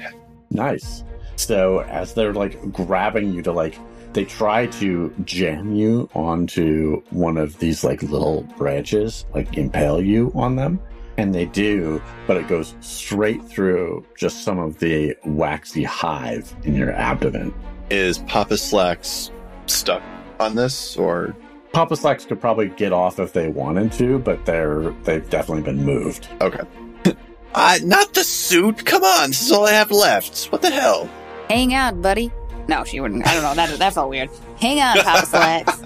Nice. 0.51 1.03
So 1.35 1.81
as 1.81 2.13
they're 2.13 2.33
like 2.33 2.71
grabbing 2.71 3.33
you 3.33 3.41
to 3.43 3.51
like 3.51 3.77
they 4.15 4.23
try 4.23 4.65
to 4.67 5.13
jam 5.25 5.75
you 5.75 6.09
onto 6.15 7.01
one 7.09 7.37
of 7.37 7.59
these 7.59 7.83
like 7.83 8.01
little 8.01 8.43
branches, 8.57 9.25
like 9.33 9.57
impale 9.57 10.01
you 10.01 10.31
on 10.33 10.55
them. 10.55 10.79
And 11.17 11.35
they 11.35 11.45
do, 11.45 12.01
but 12.25 12.37
it 12.37 12.47
goes 12.47 12.75
straight 12.79 13.43
through 13.43 14.05
just 14.17 14.43
some 14.43 14.57
of 14.57 14.79
the 14.79 15.15
waxy 15.25 15.83
hive 15.83 16.53
in 16.63 16.75
your 16.75 16.91
abdomen. 16.93 17.53
Is 17.89 18.19
Papa 18.19 18.57
Slacks 18.57 19.31
stuck 19.67 20.01
on 20.39 20.55
this, 20.55 20.97
or 20.97 21.35
Papa 21.73 21.95
Slacks 21.97 22.25
could 22.25 22.39
probably 22.39 22.69
get 22.69 22.93
off 22.93 23.19
if 23.19 23.33
they 23.33 23.49
wanted 23.49 23.91
to, 23.93 24.19
but 24.19 24.45
they're 24.45 24.91
they've 25.03 25.29
definitely 25.29 25.63
been 25.63 25.83
moved. 25.83 26.29
okay? 26.39 26.63
uh, 27.53 27.79
not 27.83 28.13
the 28.13 28.23
suit. 28.23 28.85
Come 28.85 29.03
on, 29.03 29.29
this 29.29 29.41
is 29.41 29.51
all 29.51 29.65
I 29.65 29.71
have 29.71 29.91
left. 29.91 30.45
What 30.47 30.61
the 30.61 30.69
hell? 30.71 31.09
Hang 31.49 31.73
on, 31.73 32.01
buddy. 32.01 32.31
No, 32.67 32.83
she 32.83 32.99
wouldn't. 32.99 33.27
I 33.27 33.33
don't 33.33 33.43
know. 33.43 33.53
That 33.53 33.77
that 33.79 33.93
felt 33.93 34.09
weird. 34.09 34.29
Hang 34.59 34.79
on, 34.79 35.03
Papa 35.03 35.25
Slacks. 35.25 35.81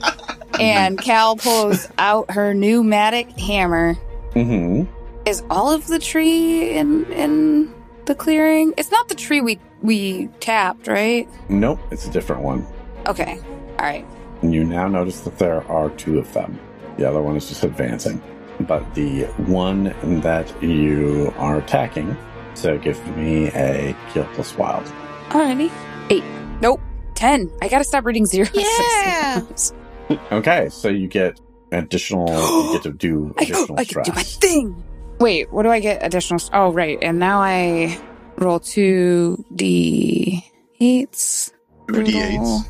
and 0.60 0.98
Cal 1.00 1.36
pulls 1.36 1.88
out 1.98 2.32
her 2.32 2.54
pneumatic 2.54 3.30
hammer. 3.32 3.96
Mm-hmm. 4.32 4.92
Is 5.26 5.44
all 5.50 5.72
of 5.72 5.88
the 5.88 6.00
tree 6.00 6.72
in 6.72 7.06
in 7.12 7.74
the 8.06 8.16
clearing? 8.16 8.74
It's 8.78 8.92
not 8.92 9.10
the 9.10 9.16
tree 9.16 9.42
we 9.42 9.60
we 9.82 10.28
tapped, 10.40 10.88
right? 10.88 11.28
Nope, 11.50 11.80
it's 11.92 12.08
a 12.08 12.12
different 12.12 12.42
one. 12.42 12.66
Okay. 13.08 13.40
All 13.80 13.86
right. 13.86 14.06
And 14.42 14.54
you 14.54 14.64
now 14.64 14.88
notice 14.88 15.22
that 15.22 15.38
there 15.38 15.64
are 15.70 15.90
two 15.92 16.20
of 16.20 16.32
them. 16.34 16.60
The 16.98 17.08
other 17.08 17.22
one 17.22 17.36
is 17.36 17.48
just 17.50 17.64
advancing. 17.64 18.22
But 18.62 18.94
the 18.94 19.24
one 19.48 19.96
that 20.22 20.62
you 20.62 21.34
are 21.38 21.58
attacking, 21.58 22.16
so 22.56 22.78
give 22.78 23.06
me 23.16 23.48
a 23.48 23.96
kill 24.12 24.26
plus 24.34 24.58
wild. 24.58 24.86
Alrighty. 25.30 25.72
Eight. 26.10 26.24
Nope. 26.62 26.82
Ten. 27.16 27.52
I 27.62 27.68
gotta 27.68 27.84
stop 27.84 28.06
reading 28.06 28.26
zeros. 28.26 28.52
Yeah. 28.56 29.42
Okay, 30.32 30.70
so 30.70 30.88
you 30.90 31.08
get 31.08 31.40
additional, 31.72 32.28
you 32.66 32.74
get 32.74 32.82
to 32.82 32.92
do 32.92 33.32
I, 33.40 33.44
additional 33.44 33.80
I 33.80 33.86
can 33.86 34.02
do 34.02 34.12
my 34.14 34.24
thing. 34.24 34.84
Wait, 35.20 35.52
what 35.54 35.62
do 35.64 35.70
I 35.70 35.80
get 35.80 36.04
additional? 36.04 36.40
Oh, 36.52 36.72
right. 36.72 36.98
And 37.04 37.20
now 37.20 37.40
I 37.42 37.96
roll 38.38 38.60
two 38.60 39.46
d8s. 39.54 41.52
Two 41.90 41.94
d8s. 41.94 42.66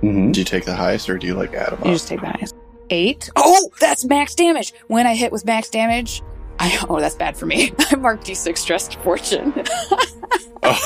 hmm 0.00 0.32
Do 0.32 0.40
you 0.40 0.44
take 0.44 0.64
the 0.64 0.74
highest, 0.74 1.08
or 1.08 1.18
do 1.18 1.26
you 1.28 1.34
like 1.34 1.54
add 1.54 1.70
them 1.72 1.78
You 1.84 1.90
up? 1.90 1.94
just 1.94 2.08
take 2.08 2.20
that. 2.22 2.34
highest. 2.36 2.56
Eight. 2.90 3.30
Oh, 3.36 3.70
that's 3.78 4.04
max 4.04 4.34
damage. 4.34 4.72
When 4.88 5.06
I 5.06 5.14
hit 5.14 5.30
with 5.30 5.44
max 5.44 5.68
damage, 5.70 6.20
I 6.62 6.84
oh 6.90 7.00
that's 7.00 7.14
bad 7.14 7.36
for 7.36 7.46
me. 7.46 7.72
I 7.90 7.96
marked 7.96 8.26
d6 8.26 8.58
stressed 8.58 8.96
fortune. 8.96 9.52
Oh. 10.62 10.76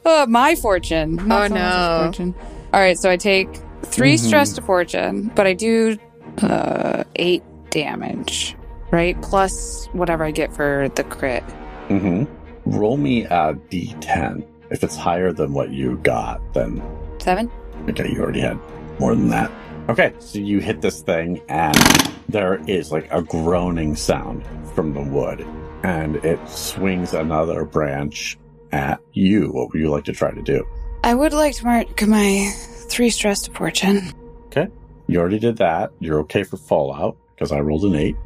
uh, 0.04 0.26
my 0.28 0.54
fortune. 0.54 1.16
not 1.26 1.50
Oh, 1.50 1.54
no. 1.54 2.00
Fortune. 2.04 2.34
All 2.72 2.80
right, 2.80 2.98
so 2.98 3.10
I 3.10 3.16
take 3.16 3.48
3 3.84 4.14
Mhm. 4.14 4.18
stress 4.18 4.52
to 4.54 4.62
fortune, 4.62 5.30
but 5.34 5.46
I 5.46 5.52
do 5.52 5.98
uh 6.42 7.04
eight 7.16 7.42
damage, 7.70 8.56
right? 8.90 9.20
Plus 9.20 9.86
whatever 9.92 10.24
I 10.24 10.30
get 10.30 10.54
for 10.54 10.88
the 10.94 11.04
crit. 11.04 11.44
Mm-hmm. 11.88 12.24
Roll 12.78 12.96
me 12.96 13.24
a 13.24 13.54
d10. 13.70 14.46
If 14.70 14.82
it's 14.82 14.96
higher 14.96 15.32
than 15.32 15.52
what 15.52 15.70
you 15.70 15.98
got, 15.98 16.40
then 16.54 16.82
Seven. 17.18 17.50
okay, 17.90 18.08
you 18.10 18.22
already 18.22 18.40
had 18.40 18.58
more 18.98 19.14
than 19.14 19.28
that. 19.28 19.50
Okay, 19.88 20.14
so 20.20 20.38
you 20.38 20.60
hit 20.60 20.80
this 20.80 21.02
thing, 21.02 21.42
and 21.48 21.76
there 22.28 22.60
is 22.68 22.92
like 22.92 23.08
a 23.12 23.20
groaning 23.22 23.96
sound 23.96 24.44
from 24.74 24.94
the 24.94 25.02
wood, 25.02 25.44
and 25.82 26.16
it 26.24 26.38
swings 26.48 27.12
another 27.14 27.64
branch 27.64 28.38
at 28.70 29.00
you. 29.12 29.48
What 29.50 29.72
would 29.72 29.80
you 29.80 29.90
like 29.90 30.04
to 30.04 30.12
try 30.12 30.30
to 30.30 30.40
do? 30.42 30.64
I 31.04 31.14
would 31.14 31.32
like 31.32 31.54
to 31.56 31.64
mark 31.64 32.00
my 32.06 32.50
three 32.88 33.10
stress 33.10 33.42
to 33.42 33.50
fortune, 33.50 34.12
Okay, 34.46 34.68
You 35.08 35.18
already 35.18 35.38
did 35.40 35.56
that. 35.58 35.90
You're 35.98 36.20
okay 36.20 36.44
for 36.44 36.56
fallout 36.58 37.16
because 37.34 37.50
I 37.50 37.58
rolled 37.60 37.84
an 37.84 37.96
eight. 37.96 38.16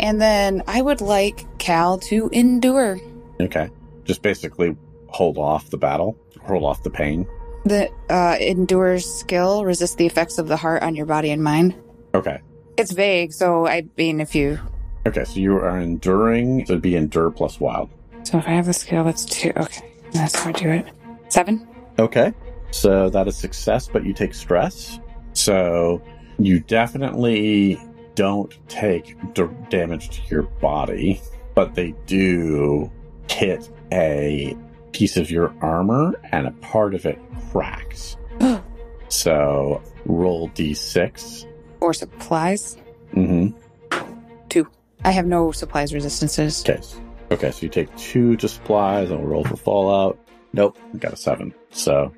and 0.00 0.20
then 0.20 0.62
I 0.66 0.82
would 0.82 1.00
like 1.00 1.46
Cal 1.58 1.98
to 1.98 2.28
endure. 2.32 2.98
Okay, 3.40 3.70
just 4.04 4.20
basically 4.22 4.76
hold 5.08 5.38
off 5.38 5.70
the 5.70 5.78
battle, 5.78 6.18
hold 6.42 6.64
off 6.64 6.82
the 6.82 6.90
pain. 6.90 7.26
The 7.64 7.90
uh, 8.10 8.36
endures 8.40 9.06
skill 9.06 9.64
resists 9.64 9.94
the 9.96 10.06
effects 10.06 10.38
of 10.38 10.48
the 10.48 10.56
heart 10.56 10.82
on 10.82 10.94
your 10.94 11.06
body 11.06 11.30
and 11.30 11.42
mind. 11.42 11.74
Okay. 12.14 12.40
It's 12.76 12.92
vague, 12.92 13.32
so 13.32 13.66
I 13.66 13.86
mean, 13.96 14.20
if 14.20 14.34
you 14.34 14.58
Okay, 15.06 15.24
so 15.24 15.38
you 15.38 15.56
are 15.56 15.78
enduring. 15.78 16.66
So 16.66 16.72
it'd 16.74 16.82
be 16.82 16.96
endure 16.96 17.30
plus 17.30 17.60
wild. 17.60 17.90
so 18.24 18.38
if 18.38 18.46
I 18.46 18.50
have 18.52 18.66
the 18.66 18.72
skill, 18.72 19.04
that's 19.04 19.24
two. 19.24 19.52
Okay, 19.56 19.84
that's 20.12 20.34
how 20.38 20.50
I 20.50 20.52
do 20.52 20.68
it. 20.70 20.86
Seven. 21.28 21.66
Okay. 21.98 22.32
So 22.70 23.08
that 23.10 23.28
is 23.28 23.36
success, 23.36 23.88
but 23.88 24.04
you 24.04 24.12
take 24.12 24.34
stress. 24.34 24.98
So 25.32 26.02
you 26.38 26.60
definitely 26.60 27.80
don't 28.14 28.56
take 28.68 29.16
d- 29.34 29.44
damage 29.70 30.10
to 30.10 30.20
your 30.28 30.42
body, 30.42 31.20
but 31.54 31.74
they 31.74 31.94
do 32.06 32.90
hit 33.30 33.70
a 33.92 34.56
piece 34.94 35.16
of 35.18 35.30
your 35.30 35.54
armor 35.60 36.18
and 36.32 36.46
a 36.46 36.52
part 36.52 36.94
of 36.94 37.04
it 37.04 37.18
cracks. 37.50 38.16
so 39.08 39.82
roll 40.06 40.48
d6. 40.50 41.46
Or 41.80 41.92
supplies. 41.92 42.78
Mm-hmm. 43.12 43.58
Two. 44.48 44.66
I 45.04 45.10
have 45.10 45.26
no 45.26 45.52
supplies 45.52 45.92
resistances. 45.92 46.62
Okay. 46.62 46.80
Okay, 47.30 47.50
so 47.50 47.62
you 47.62 47.68
take 47.68 47.94
two 47.96 48.36
to 48.36 48.48
supplies 48.48 49.10
and 49.10 49.20
we'll 49.20 49.28
roll 49.28 49.44
for 49.44 49.56
fallout. 49.56 50.18
Nope, 50.52 50.78
I 50.94 50.98
got 50.98 51.12
a 51.12 51.16
seven. 51.16 51.52
So 51.70 52.14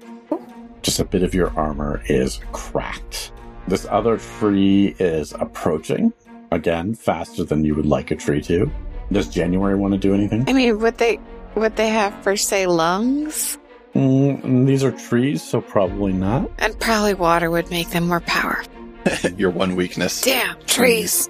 just 0.82 1.00
a 1.00 1.04
bit 1.04 1.22
of 1.22 1.34
your 1.34 1.50
armor 1.58 2.02
is 2.06 2.40
cracked. 2.52 3.32
This 3.66 3.86
other 3.90 4.18
tree 4.18 4.94
is 4.98 5.32
approaching 5.32 6.12
again 6.52 6.94
faster 6.94 7.44
than 7.44 7.64
you 7.64 7.74
would 7.74 7.86
like 7.86 8.10
a 8.10 8.16
tree 8.16 8.42
to. 8.42 8.70
Does 9.10 9.28
January 9.28 9.74
want 9.74 9.94
to 9.94 9.98
do 9.98 10.14
anything? 10.14 10.44
I 10.48 10.52
mean, 10.52 10.78
would 10.80 10.98
they 10.98 11.18
would 11.56 11.76
they 11.76 11.88
have 11.88 12.22
per 12.22 12.36
se 12.36 12.66
lungs? 12.66 13.58
Mm, 13.94 14.66
these 14.66 14.84
are 14.84 14.92
trees, 14.92 15.42
so 15.42 15.60
probably 15.60 16.12
not. 16.12 16.50
And 16.58 16.78
probably 16.78 17.14
water 17.14 17.50
would 17.50 17.70
make 17.70 17.90
them 17.90 18.08
more 18.08 18.20
powerful. 18.20 18.72
Your 19.36 19.50
one 19.50 19.74
weakness. 19.76 20.20
Damn, 20.20 20.60
trees. 20.66 21.28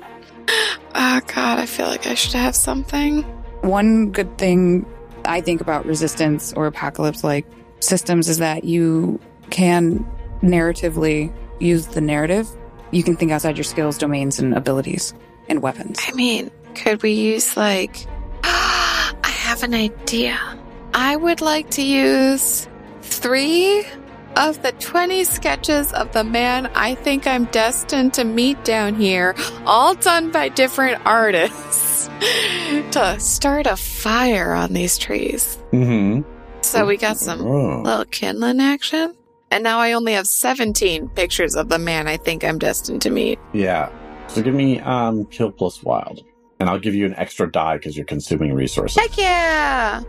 Oh 0.95 1.21
god, 1.35 1.59
I 1.59 1.67
feel 1.67 1.87
like 1.87 2.07
I 2.07 2.15
should 2.15 2.35
have 2.35 2.57
something. 2.57 3.23
One 3.63 4.11
good 4.11 4.39
thing 4.39 4.87
I 5.25 5.41
think 5.41 5.61
about 5.61 5.87
resistance 5.87 6.53
or 6.55 6.67
apocalypse 6.67 7.23
like 7.23 7.47
systems 7.81 8.29
is 8.29 8.39
that 8.39 8.65
you 8.65 9.21
can 9.51 10.05
narratively 10.43 11.33
use 11.61 11.87
the 11.89 12.01
narrative. 12.01 12.49
You 12.91 13.03
can 13.03 13.17
think 13.17 13.33
outside 13.33 13.57
your 13.57 13.65
skills, 13.65 13.99
domains, 13.99 14.39
and 14.39 14.55
abilities 14.55 15.15
and 15.49 15.63
weapons. 15.63 16.01
I 16.07 16.13
mean, 16.13 16.51
could 16.75 17.03
we 17.03 17.13
use 17.13 17.57
like 17.57 18.07
I 18.07 18.16
have 19.47 19.63
an 19.63 19.75
idea. 19.75 20.37
I 20.93 21.15
would 21.15 21.41
like 21.41 21.71
to 21.71 21.83
use 21.83 22.67
3 23.03 23.85
of 24.37 24.61
the 24.63 24.73
20 24.73 25.23
sketches 25.25 25.93
of 25.93 26.13
the 26.13 26.25
man 26.25 26.67
I 26.75 26.95
think 26.97 27.27
I'm 27.27 27.45
destined 27.47 28.13
to 28.15 28.25
meet 28.25 28.63
down 28.65 28.97
here, 28.97 29.35
all 29.65 29.95
done 29.95 30.31
by 30.33 30.49
different 30.49 31.01
artists, 31.07 32.09
to 32.93 33.17
start 33.21 33.67
a 33.67 33.77
fire 33.77 34.53
on 34.53 34.73
these 34.73 34.99
trees. 34.99 35.57
Mm-hmm. 35.73 36.23
So 36.63 36.85
we 36.85 36.97
got 36.97 37.17
some 37.17 37.41
Oh. 37.41 37.83
little 37.83 38.05
kindling 38.07 38.61
action. 38.61 39.15
And 39.53 39.63
now 39.63 39.79
I 39.79 39.93
only 39.93 40.13
have 40.15 40.27
17 40.27 41.09
pictures 41.11 41.55
of 41.55 41.69
the 41.69 41.79
man 41.79 42.09
I 42.09 42.17
think 42.17 42.43
I'm 42.43 42.59
destined 42.59 43.01
to 43.03 43.11
meet. 43.11 43.39
Yeah. 43.53 43.91
So 44.27 44.43
give 44.43 44.55
me 44.55 44.81
um 44.81 45.25
kill 45.27 45.53
plus 45.53 45.85
wild. 45.85 46.25
And 46.59 46.69
I'll 46.69 46.79
give 46.79 46.95
you 46.95 47.05
an 47.07 47.15
extra 47.17 47.51
die 47.51 47.77
because 47.77 47.97
you're 47.97 48.07
consuming 48.07 48.55
resources. 48.55 48.99
Heck 48.99 49.19
yeah! 49.19 50.03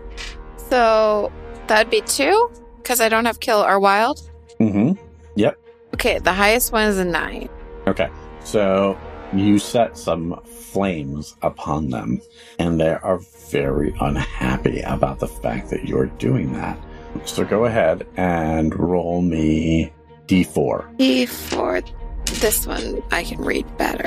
So 0.69 1.31
that'd 1.67 1.91
be 1.91 2.01
two? 2.01 2.49
Because 2.77 3.01
I 3.01 3.09
don't 3.09 3.25
have 3.25 3.39
kill 3.39 3.59
or 3.59 3.79
wild? 3.79 4.29
Mm-hmm. 4.59 5.01
Yep. 5.35 5.59
Okay, 5.93 6.19
the 6.19 6.33
highest 6.33 6.71
one 6.71 6.87
is 6.87 6.97
a 6.97 7.05
nine. 7.05 7.49
Okay. 7.85 8.09
So 8.43 8.97
you 9.33 9.59
set 9.59 9.97
some 9.97 10.39
flames 10.45 11.35
upon 11.41 11.89
them, 11.89 12.21
and 12.59 12.79
they 12.79 12.93
are 12.93 13.19
very 13.49 13.93
unhappy 13.99 14.81
about 14.81 15.19
the 15.19 15.27
fact 15.27 15.69
that 15.69 15.85
you're 15.85 16.05
doing 16.05 16.53
that. 16.53 16.79
So 17.25 17.43
go 17.43 17.65
ahead 17.65 18.07
and 18.15 18.77
roll 18.77 19.21
me 19.21 19.91
d4. 20.27 20.97
D4. 20.97 22.39
this 22.39 22.67
one, 22.67 23.01
I 23.11 23.23
can 23.23 23.41
read 23.41 23.65
better. 23.77 24.05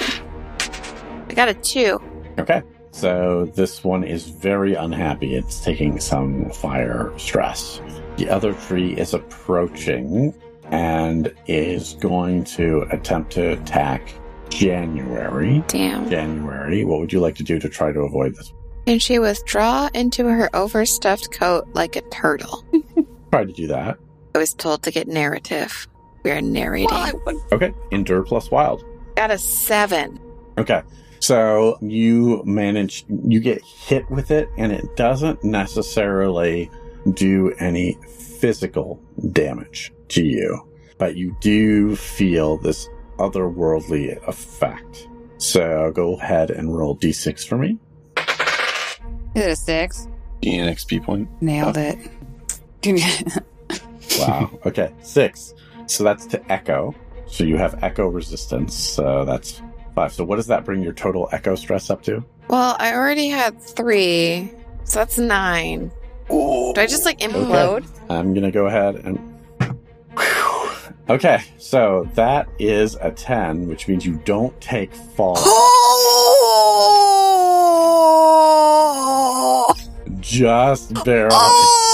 I 1.28 1.34
got 1.34 1.48
a 1.48 1.54
two. 1.54 2.00
Okay. 2.40 2.62
So 2.92 3.46
this 3.54 3.84
one 3.84 4.02
is 4.02 4.26
very 4.26 4.74
unhappy. 4.74 5.34
It's 5.36 5.60
taking 5.62 6.00
some 6.00 6.50
fire 6.50 7.12
stress. 7.16 7.80
The 8.16 8.28
other 8.28 8.54
tree 8.54 8.94
is 8.94 9.14
approaching 9.14 10.34
and 10.64 11.32
is 11.46 11.94
going 12.00 12.44
to 12.44 12.86
attempt 12.90 13.32
to 13.32 13.52
attack 13.52 14.12
January. 14.48 15.62
Damn. 15.68 16.10
January, 16.10 16.84
what 16.84 16.98
would 17.00 17.12
you 17.12 17.20
like 17.20 17.36
to 17.36 17.44
do 17.44 17.58
to 17.60 17.68
try 17.68 17.92
to 17.92 18.00
avoid 18.00 18.34
this? 18.34 18.52
Can 18.86 18.98
she 18.98 19.18
withdraw 19.18 19.88
into 19.94 20.26
her 20.26 20.50
overstuffed 20.54 21.32
coat 21.32 21.68
like 21.74 21.96
a 21.96 22.00
turtle? 22.02 22.64
Try 23.30 23.44
to 23.44 23.52
do 23.52 23.68
that. 23.68 23.98
I 24.34 24.38
was 24.38 24.54
told 24.54 24.82
to 24.82 24.90
get 24.90 25.06
narrative. 25.06 25.86
We 26.24 26.30
are 26.32 26.40
narrating. 26.40 27.20
Okay. 27.52 27.72
Endure 27.92 28.22
plus 28.22 28.50
wild. 28.50 28.84
got 29.16 29.30
a 29.30 29.38
seven. 29.38 30.18
Okay. 30.58 30.82
So 31.20 31.78
you 31.80 32.42
manage, 32.44 33.04
you 33.08 33.40
get 33.40 33.62
hit 33.62 34.10
with 34.10 34.30
it, 34.30 34.48
and 34.56 34.72
it 34.72 34.96
doesn't 34.96 35.44
necessarily 35.44 36.70
do 37.12 37.52
any 37.58 37.98
physical 38.08 39.00
damage 39.32 39.92
to 40.08 40.24
you, 40.24 40.66
but 40.98 41.16
you 41.16 41.36
do 41.40 41.94
feel 41.94 42.56
this 42.56 42.88
otherworldly 43.18 44.16
effect. 44.26 45.08
So 45.38 45.92
go 45.94 46.14
ahead 46.14 46.50
and 46.50 46.76
roll 46.76 46.96
d6 46.96 47.46
for 47.46 47.58
me. 47.58 47.78
Is 49.34 49.42
it 49.44 49.50
a 49.50 49.56
six? 49.56 50.08
Gain 50.40 50.64
an 50.64 50.74
XP 50.74 51.04
point. 51.04 51.28
Nailed 51.42 51.76
it. 51.76 51.98
Wow. 54.18 54.50
okay. 54.66 54.92
Six. 55.02 55.54
So 55.86 56.04
that's 56.04 56.26
to 56.26 56.52
echo. 56.52 56.94
So 57.26 57.44
you 57.44 57.56
have 57.56 57.82
echo 57.82 58.08
resistance. 58.08 58.74
So 58.74 59.24
that's 59.24 59.62
five. 60.00 60.12
So 60.14 60.24
what 60.24 60.36
does 60.36 60.46
that 60.46 60.64
bring 60.64 60.82
your 60.82 60.94
total 60.94 61.28
echo 61.32 61.54
stress 61.54 61.90
up 61.90 62.02
to? 62.04 62.24
Well, 62.48 62.74
I 62.78 62.94
already 62.94 63.28
had 63.28 63.60
three, 63.60 64.50
so 64.84 65.00
that's 65.00 65.18
nine. 65.18 65.92
Do 66.28 66.72
I 66.76 66.86
just 66.86 67.04
like 67.04 67.18
implode? 67.20 67.86
I'm 68.08 68.32
gonna 68.34 68.50
go 68.50 68.66
ahead 68.66 68.94
and. 68.96 69.18
Okay, 71.08 71.42
so 71.58 72.08
that 72.14 72.48
is 72.60 72.94
a 73.00 73.10
10, 73.10 73.66
which 73.66 73.88
means 73.88 74.06
you 74.06 74.20
don't 74.24 74.60
take 74.60 74.94
fall. 74.94 75.34
Oh! 75.38 75.46
Just 80.20 80.94
barely. 81.04 81.34
lucky. 81.34 81.89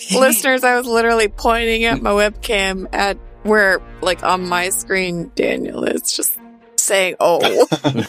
Yeah. 0.00 0.18
Lucky. 0.18 0.18
Listeners, 0.20 0.64
I 0.64 0.76
was 0.76 0.86
literally 0.86 1.28
pointing 1.28 1.84
at 1.84 2.00
my 2.02 2.10
webcam 2.10 2.86
at 2.92 3.16
where, 3.42 3.80
like, 4.00 4.22
on 4.22 4.46
my 4.48 4.68
screen, 4.70 5.30
Daniel 5.34 5.84
is 5.84 6.12
just 6.12 6.36
saying, 6.76 7.16
oh. 7.20 7.66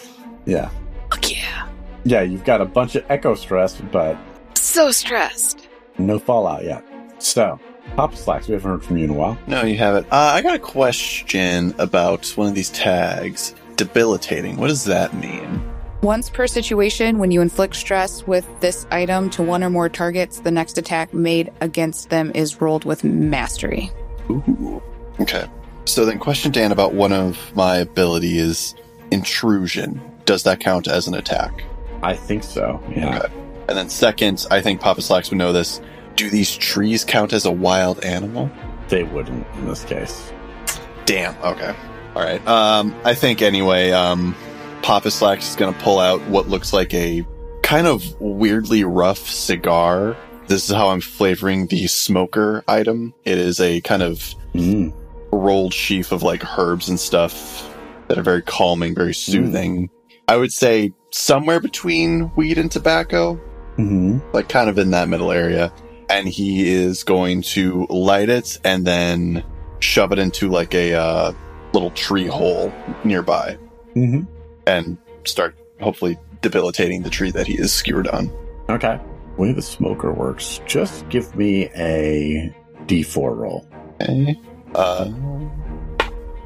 Yeah. 0.46 0.70
Fuck 1.12 1.32
yeah. 1.32 1.70
Yeah, 2.04 2.22
you've 2.22 2.44
got 2.44 2.60
a 2.62 2.66
bunch 2.66 2.96
of 2.96 3.06
echo 3.10 3.34
stress, 3.36 3.80
but 3.92 4.18
So 4.56 4.92
stressed. 4.92 5.68
no 5.98 6.20
fallout 6.20 6.64
yet. 6.66 6.84
So, 7.20 7.60
Papa 7.96 8.16
Slacks, 8.18 8.48
we 8.48 8.54
haven't 8.56 8.70
heard 8.70 8.84
from 8.84 8.98
you 8.98 9.06
in 9.06 9.10
a 9.12 9.14
while. 9.14 9.38
No, 9.48 9.64
you 9.64 9.78
haven't. 9.78 10.08
Uh, 10.08 10.16
I 10.36 10.42
got 10.42 10.56
a 10.56 10.60
question 10.60 11.74
about 11.80 12.28
one 12.38 12.48
of 12.48 12.56
these 12.56 12.70
tags. 12.72 13.56
Debilitating. 13.78 14.58
What 14.58 14.68
does 14.68 14.84
that 14.86 15.14
mean? 15.16 15.64
Once 16.04 16.30
per 16.30 16.46
situation, 16.46 17.18
when 17.18 17.32
you 17.32 17.40
inflict 17.40 17.78
stress 17.78 18.28
with 18.28 18.46
this 18.60 18.86
item 18.92 19.30
to 19.30 19.42
one 19.42 19.64
or 19.64 19.70
more 19.70 19.88
targets, 19.88 20.42
the 20.42 20.52
next 20.52 20.78
attack 20.78 21.14
made 21.14 21.50
against 21.62 22.10
them 22.10 22.30
is 22.36 22.60
rolled 22.60 22.84
with 22.84 23.06
mastery. 23.06 23.90
Ooh. 24.30 24.84
Okay. 25.22 25.46
So 25.86 26.04
then, 26.04 26.20
question 26.20 26.52
Dan 26.52 26.74
about 26.74 26.94
one 26.94 27.14
of 27.14 27.56
my 27.56 27.78
ability 27.78 28.38
is 28.38 28.76
intrusion. 29.12 30.02
Does 30.26 30.44
that 30.44 30.60
count 30.60 30.90
as 30.90 31.08
an 31.08 31.14
attack? 31.14 31.64
I 32.02 32.16
think 32.16 32.44
so, 32.44 32.84
yeah. 32.94 33.20
Okay. 33.20 33.34
And 33.70 33.78
then 33.78 33.88
second, 33.88 34.46
I 34.52 34.60
think 34.60 34.82
Papa 34.82 35.02
Slacks 35.02 35.30
would 35.30 35.38
know 35.38 35.54
this. 35.54 35.80
Do 36.18 36.30
these 36.30 36.54
trees 36.54 37.06
count 37.06 37.32
as 37.32 37.46
a 37.46 37.52
wild 37.52 38.04
animal? 38.04 38.52
They 38.90 39.04
wouldn't 39.04 39.48
in 39.56 39.68
this 39.68 39.86
case. 39.86 40.34
Damn. 41.06 41.38
Okay. 41.42 41.74
All 42.14 42.22
right. 42.22 42.46
Um, 42.46 42.94
I 43.06 43.14
think 43.14 43.42
anyway. 43.42 43.92
Um, 43.92 44.36
Papa 44.84 45.10
Slacks 45.12 45.50
is 45.50 45.56
going 45.56 45.74
to 45.74 45.80
pull 45.80 45.98
out 46.00 46.22
what 46.28 46.50
looks 46.50 46.74
like 46.74 46.94
a 46.94 47.26
kind 47.62 47.88
of 47.88 48.04
weirdly 48.20 48.84
rough 48.84 49.30
cigar. 49.30 50.18
This 50.48 50.70
is 50.70 50.76
how 50.76 50.90
I'm 50.90 51.00
flavoring 51.02 51.68
the 51.68 51.88
smoker 51.88 52.64
item. 52.68 53.14
It 53.24 53.38
is 53.38 53.60
a 53.60 53.82
kind 53.82 54.04
of 54.04 54.36
Mm. 54.54 54.94
rolled 55.32 55.74
sheaf 55.74 56.12
of 56.12 56.22
like 56.22 56.60
herbs 56.60 56.88
and 56.90 57.00
stuff 57.00 57.68
that 58.08 58.20
are 58.20 58.24
very 58.24 58.42
calming, 58.44 58.94
very 58.94 59.14
soothing. 59.16 59.90
I 60.28 60.38
would 60.38 60.54
say 60.54 60.94
somewhere 61.12 61.60
between 61.60 62.32
weed 62.36 62.58
and 62.60 62.70
tobacco, 62.72 63.36
hmm 63.78 64.20
like 64.34 64.48
kind 64.50 64.70
of 64.70 64.78
in 64.78 64.92
that 64.92 65.10
middle 65.10 65.32
area. 65.32 65.74
And 66.10 66.28
he 66.28 66.70
is 66.72 67.04
going 67.04 67.42
to 67.54 67.88
light 67.90 68.30
it 68.30 68.60
and 68.64 68.86
then 68.86 69.44
shove 69.80 70.12
it 70.12 70.20
into 70.20 70.50
like 70.50 70.76
a 70.76 70.94
uh, 70.94 71.34
little 71.74 71.90
tree 71.92 72.28
hole 72.28 72.72
nearby 73.04 73.58
hmm 73.96 74.22
and 74.68 74.98
start 75.26 75.56
hopefully 75.82 76.18
debilitating 76.42 77.02
the 77.04 77.10
tree 77.10 77.32
that 77.32 77.48
he 77.48 77.54
is 77.56 77.74
skewered 77.74 78.08
on. 78.08 78.32
Okay. 78.70 79.00
Way 79.38 79.52
the 79.54 79.62
smoker 79.62 80.12
works, 80.14 80.62
just 80.68 81.08
give 81.10 81.36
me 81.36 81.66
a 81.76 82.54
d4 82.86 83.36
roll. 83.36 83.68
Okay. 84.02 84.40
Uh, 84.76 85.06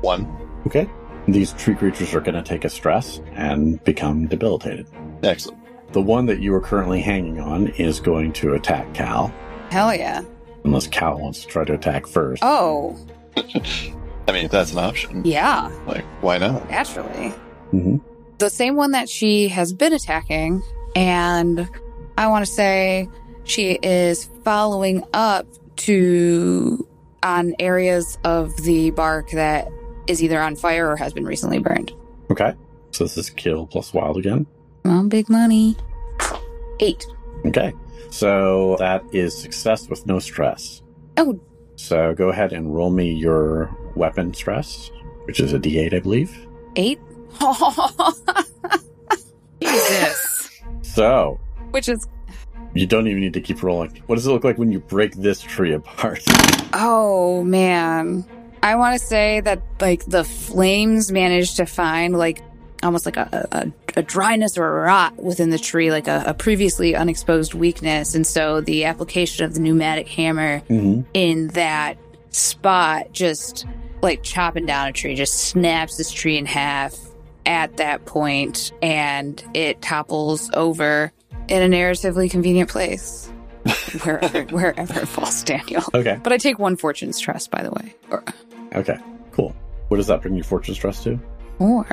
one. 0.02 0.28
Okay. 0.68 0.90
These 1.28 1.54
tree 1.54 1.76
creatures 1.76 2.14
are 2.14 2.22
going 2.22 2.36
to 2.36 2.42
take 2.44 2.64
a 2.64 2.70
stress 2.70 3.20
and 3.34 3.84
become 3.84 4.28
debilitated. 4.28 4.88
Excellent. 5.24 5.60
The 5.94 6.02
one 6.02 6.26
that 6.28 6.40
you 6.40 6.54
are 6.54 6.62
currently 6.62 7.02
hanging 7.02 7.40
on 7.40 7.68
is 7.70 8.00
going 8.00 8.34
to 8.34 8.54
attack 8.54 8.94
Cal, 8.94 9.34
Hell 9.72 9.94
yeah. 9.96 10.22
unless 10.64 10.88
Cal 10.88 11.18
wants 11.18 11.42
to 11.42 11.48
try 11.48 11.64
to 11.66 11.74
attack 11.74 12.08
first. 12.08 12.42
Oh, 12.46 12.98
I 13.38 14.32
mean, 14.32 14.46
if 14.46 14.52
that's 14.52 14.72
an 14.74 14.80
option, 14.80 15.24
yeah, 15.26 15.70
like, 15.88 16.04
why 16.22 16.38
not? 16.38 16.70
naturally. 16.70 17.30
hmm 17.72 17.98
the 18.38 18.50
same 18.50 18.76
one 18.76 18.92
that 18.92 19.10
she 19.10 19.48
has 19.50 19.74
been 19.74 19.94
attacking. 19.94 20.62
And 20.96 21.70
I 22.18 22.28
want 22.28 22.46
to 22.46 22.52
say 22.52 23.10
she 23.44 23.74
is 23.82 24.30
following 24.44 25.04
up 25.14 25.48
to 25.78 26.88
on 27.24 27.54
areas 27.60 28.18
of 28.24 28.56
the 28.58 28.92
bark 28.92 29.32
that 29.32 29.68
is 30.08 30.24
either 30.24 30.42
on 30.42 30.56
fire 30.56 30.90
or 30.90 30.96
has 30.96 31.14
been 31.14 31.26
recently 31.26 31.60
burned. 31.60 31.92
Okay. 32.32 32.54
So 32.92 33.04
this 33.04 33.18
is 33.18 33.30
kill 33.30 33.68
plus 33.68 33.94
wild 33.94 34.18
again. 34.18 34.48
Well, 34.84 35.08
big 35.08 35.30
money. 35.30 35.76
Eight. 36.80 37.06
Okay. 37.46 37.74
So 38.10 38.78
that 38.80 39.04
is 39.12 39.38
success 39.38 39.90
with 39.90 40.06
no 40.06 40.20
stress. 40.20 40.82
Oh. 41.18 41.40
So 41.76 42.16
go 42.16 42.30
ahead 42.30 42.54
and 42.54 42.74
roll 42.74 42.90
me 42.90 43.12
your 43.12 43.76
weapon 43.96 44.34
stress, 44.34 44.90
which 45.26 45.40
is 45.40 45.54
a 45.54 45.60
D8, 45.60 45.94
I 45.94 46.00
believe. 46.00 46.48
Eight? 46.76 47.00
Jesus. 49.62 50.62
So 50.82 51.40
Which 51.72 51.90
is, 51.90 52.08
you 52.74 52.88
don't 52.88 53.08
even 53.08 53.22
need 53.22 53.34
to 53.34 53.42
keep 53.42 53.64
rolling. 53.64 54.02
What 54.08 54.16
does 54.16 54.28
it 54.28 54.32
look 54.32 54.44
like 54.44 54.58
when 54.58 54.72
you 54.72 54.80
break 54.80 55.16
this 55.16 55.42
tree 55.42 55.74
apart? 55.74 56.24
oh 56.74 57.44
man. 57.44 58.26
I 58.64 58.76
want 58.76 59.00
to 59.00 59.06
say 59.06 59.40
that, 59.42 59.62
like, 59.80 60.04
the 60.06 60.24
flames 60.24 61.12
managed 61.12 61.58
to 61.58 61.68
find, 61.68 62.18
like, 62.18 62.42
almost 62.84 63.06
like 63.06 63.18
a, 63.18 63.48
a, 63.52 64.00
a 64.00 64.04
dryness 64.04 64.58
or 64.58 64.66
a 64.66 64.82
rot 64.82 65.22
within 65.22 65.50
the 65.50 65.60
tree, 65.60 65.92
like 65.92 66.08
a, 66.08 66.24
a 66.28 66.34
previously 66.34 66.96
unexposed 66.96 67.54
weakness. 67.54 68.16
And 68.16 68.26
so 68.26 68.62
the 68.62 68.86
application 68.86 69.46
of 69.46 69.54
the 69.54 69.60
pneumatic 69.60 70.08
hammer 70.08 70.60
mm-hmm. 70.62 71.02
in 71.14 71.48
that 71.50 71.98
spot 72.30 73.12
just 73.14 73.66
like 74.02 74.22
chopping 74.22 74.66
down 74.66 74.88
a 74.88 74.92
tree 74.92 75.16
just 75.16 75.36
snaps 75.36 75.98
this 75.98 76.12
tree 76.12 76.38
in 76.38 76.46
half 76.46 76.96
at 77.48 77.78
that 77.78 78.06
point 78.06 78.72
and 78.84 79.44
it 79.56 79.82
topples 79.82 80.52
over 80.54 81.12
in 81.48 81.64
a 81.64 81.76
narratively 81.76 82.30
convenient 82.30 82.70
place 82.70 83.28
wherever, 84.04 84.44
wherever 84.44 85.00
it 85.00 85.08
falls 85.08 85.42
daniel 85.44 85.82
Okay. 85.96 86.20
but 86.22 86.32
i 86.34 86.38
take 86.38 86.60
one 86.60 86.76
fortune 86.76 87.14
stress 87.14 87.48
by 87.48 87.64
the 87.64 87.72
way 87.72 87.96
or, 88.12 88.24
Okay. 88.76 88.98
Cool. 89.32 89.56
What 89.88 89.98
does 89.98 90.08
that 90.08 90.22
bring 90.22 90.36
your 90.36 90.44
fortune 90.44 90.76
stress 90.76 91.02
to? 91.06 91.18
or 91.60 91.88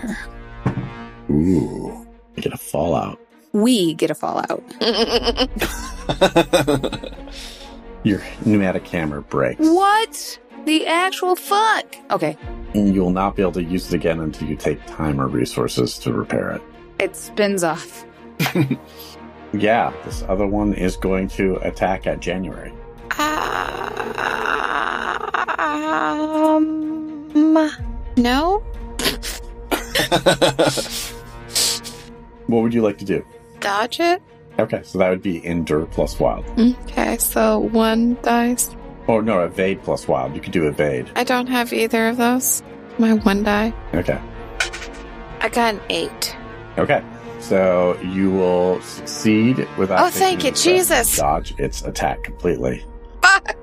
Ooh. 1.31 2.07
You 2.37 2.43
get 2.43 2.53
a 2.53 2.59
fallout. 2.59 3.19
we 3.53 3.95
get 3.95 4.11
a 4.11 4.15
fallout 4.15 4.63
Your 8.05 8.23
pneumatic 8.45 8.87
hammer 8.87 9.23
breaks. 9.23 9.59
what 9.61 10.39
the 10.67 10.87
actual 10.87 11.37
fuck 11.37 11.97
okay 12.11 12.37
And 12.75 12.95
you 12.95 13.03
will 13.03 13.11
not 13.11 13.35
be 13.37 13.43
able 13.43 13.53
to 13.53 13.63
use 13.65 13.93
it 13.93 13.97
again 13.97 14.21
until 14.21 14.49
you 14.49 14.57
take 14.57 14.85
time 14.87 15.21
or 15.21 15.27
resources 15.27 15.99
to 15.99 16.13
repair 16.13 16.53
it. 16.53 16.63
it 16.99 17.17
spins 17.17 17.65
off 17.65 18.05
Yeah, 19.53 19.93
this 20.05 20.23
other 20.29 20.47
one 20.47 20.75
is 20.75 20.97
going 20.97 21.29
to 21.29 21.57
attack 21.63 22.07
at 22.09 22.19
January. 22.21 22.73
Um, 26.35 27.31
no? 28.17 28.63
What 32.47 32.63
would 32.63 32.75
you 32.75 32.83
like 32.83 32.99
to 32.99 33.07
do? 33.07 33.25
Dodge 33.61 34.01
it? 34.01 34.23
Okay, 34.59 34.83
so 34.85 34.99
that 34.99 35.11
would 35.11 35.23
be 35.23 35.45
endure 35.45 35.87
plus 35.87 36.19
wild. 36.21 36.45
Okay, 36.59 37.17
so 37.19 37.59
one 37.59 38.17
dice. 38.23 38.75
Oh 39.09 39.21
no, 39.21 39.41
evade 39.45 39.83
plus 39.83 40.07
wild. 40.09 40.35
You 40.35 40.41
could 40.41 40.53
do 40.53 40.67
evade. 40.69 41.11
I 41.17 41.25
don't 41.25 41.49
have 41.49 41.73
either 41.73 42.09
of 42.09 42.17
those. 42.17 42.63
My 42.99 43.15
one 43.15 43.43
die. 43.43 43.75
Okay. 43.95 44.21
I 45.41 45.49
got 45.49 45.75
an 45.75 45.81
eight. 45.91 46.37
Okay. 46.79 47.03
So 47.41 47.99
you 48.03 48.31
will 48.31 48.81
succeed 48.81 49.69
without. 49.77 50.07
Oh, 50.07 50.11
thank 50.11 50.45
you, 50.45 50.53
Jesus. 50.53 51.17
Dodge 51.19 51.53
its 51.59 51.83
attack 51.83 52.23
completely. 52.23 52.83
Fuck! 53.23 53.57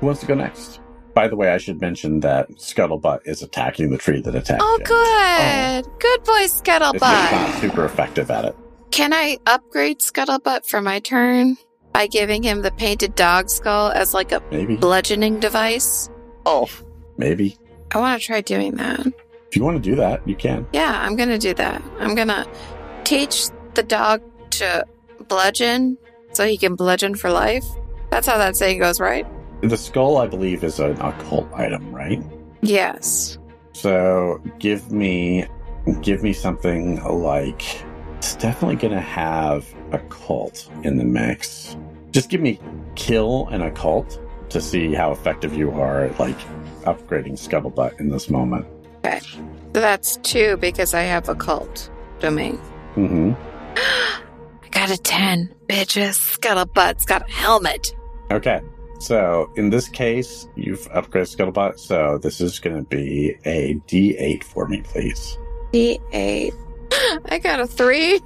Who 0.00 0.06
wants 0.06 0.20
to 0.22 0.26
go 0.26 0.34
next? 0.34 0.80
By 1.14 1.28
the 1.28 1.36
way, 1.36 1.50
I 1.52 1.58
should 1.58 1.80
mention 1.80 2.18
that 2.20 2.50
Scuttlebutt 2.56 3.20
is 3.24 3.42
attacking 3.42 3.90
the 3.90 3.98
tree 3.98 4.20
that 4.22 4.34
attacked 4.34 4.60
Oh, 4.64 4.76
you. 4.80 4.84
good. 4.84 5.86
Oh. 5.86 5.96
Good 6.00 6.24
boy, 6.24 6.44
Scuttlebutt. 6.46 6.94
It's 6.94 7.00
not 7.02 7.30
Scuttlebutt. 7.30 7.60
super 7.60 7.84
effective 7.84 8.30
at 8.32 8.46
it. 8.46 8.56
Can 8.94 9.12
I 9.12 9.38
upgrade 9.44 9.98
Scuttlebutt 9.98 10.66
for 10.66 10.80
my 10.80 11.00
turn 11.00 11.56
by 11.92 12.06
giving 12.06 12.44
him 12.44 12.62
the 12.62 12.70
painted 12.70 13.16
dog 13.16 13.50
skull 13.50 13.90
as 13.90 14.14
like 14.14 14.30
a 14.30 14.40
Maybe. 14.52 14.76
bludgeoning 14.76 15.40
device? 15.40 16.08
oh, 16.46 16.68
Maybe. 17.16 17.56
I 17.92 17.98
want 17.98 18.20
to 18.20 18.24
try 18.24 18.40
doing 18.40 18.76
that. 18.76 19.04
If 19.48 19.56
you 19.56 19.64
want 19.64 19.82
to 19.82 19.90
do 19.90 19.96
that, 19.96 20.26
you 20.28 20.36
can. 20.36 20.64
Yeah, 20.72 20.96
I'm 21.00 21.16
going 21.16 21.28
to 21.28 21.38
do 21.38 21.54
that. 21.54 21.82
I'm 21.98 22.14
going 22.14 22.28
to 22.28 22.46
teach 23.02 23.46
the 23.74 23.82
dog 23.82 24.22
to 24.50 24.86
bludgeon 25.26 25.98
so 26.32 26.46
he 26.46 26.56
can 26.56 26.76
bludgeon 26.76 27.16
for 27.16 27.30
life. 27.30 27.64
That's 28.10 28.28
how 28.28 28.38
that 28.38 28.54
saying 28.56 28.78
goes, 28.78 29.00
right? 29.00 29.26
The 29.62 29.76
skull, 29.76 30.18
I 30.18 30.28
believe, 30.28 30.62
is 30.62 30.78
an 30.78 31.00
occult 31.00 31.52
item, 31.52 31.92
right? 31.92 32.22
Yes. 32.62 33.38
So 33.72 34.40
give 34.60 34.92
me, 34.92 35.46
give 36.00 36.22
me 36.22 36.32
something 36.32 37.02
like. 37.02 37.64
It's 38.24 38.36
definitely 38.36 38.76
going 38.76 38.94
to 38.94 39.02
have 39.02 39.66
occult 39.92 40.70
in 40.82 40.96
the 40.96 41.04
mix. 41.04 41.76
Just 42.10 42.30
give 42.30 42.40
me 42.40 42.58
kill 42.94 43.48
and 43.48 43.62
occult 43.62 44.18
to 44.48 44.62
see 44.62 44.94
how 44.94 45.12
effective 45.12 45.54
you 45.54 45.70
are 45.72 46.04
at 46.04 46.18
like 46.18 46.38
upgrading 46.84 47.32
Scuttlebutt 47.32 48.00
in 48.00 48.08
this 48.08 48.30
moment. 48.30 48.66
Okay. 49.04 49.20
So 49.20 49.72
that's 49.74 50.16
two 50.22 50.56
because 50.56 50.94
I 50.94 51.02
have 51.02 51.28
occult 51.28 51.90
domain. 52.18 52.56
hmm 52.94 53.32
I 53.76 54.68
got 54.70 54.90
a 54.90 54.96
10. 54.96 55.54
Bitches. 55.68 56.38
Scuttlebutt's 56.38 57.04
got 57.04 57.28
a 57.28 57.30
helmet. 57.30 57.94
Okay. 58.30 58.62
So 59.00 59.52
in 59.56 59.68
this 59.68 59.86
case, 59.86 60.48
you've 60.56 60.88
upgraded 60.92 61.36
Scuttlebutt. 61.36 61.78
So 61.78 62.16
this 62.16 62.40
is 62.40 62.58
going 62.58 62.76
to 62.76 62.88
be 62.88 63.36
a 63.44 63.74
D8 63.86 64.42
for 64.44 64.66
me, 64.66 64.80
please. 64.80 65.36
D8. 65.74 66.63
I 67.28 67.38
got 67.42 67.60
a 67.60 67.66
three. 67.66 68.20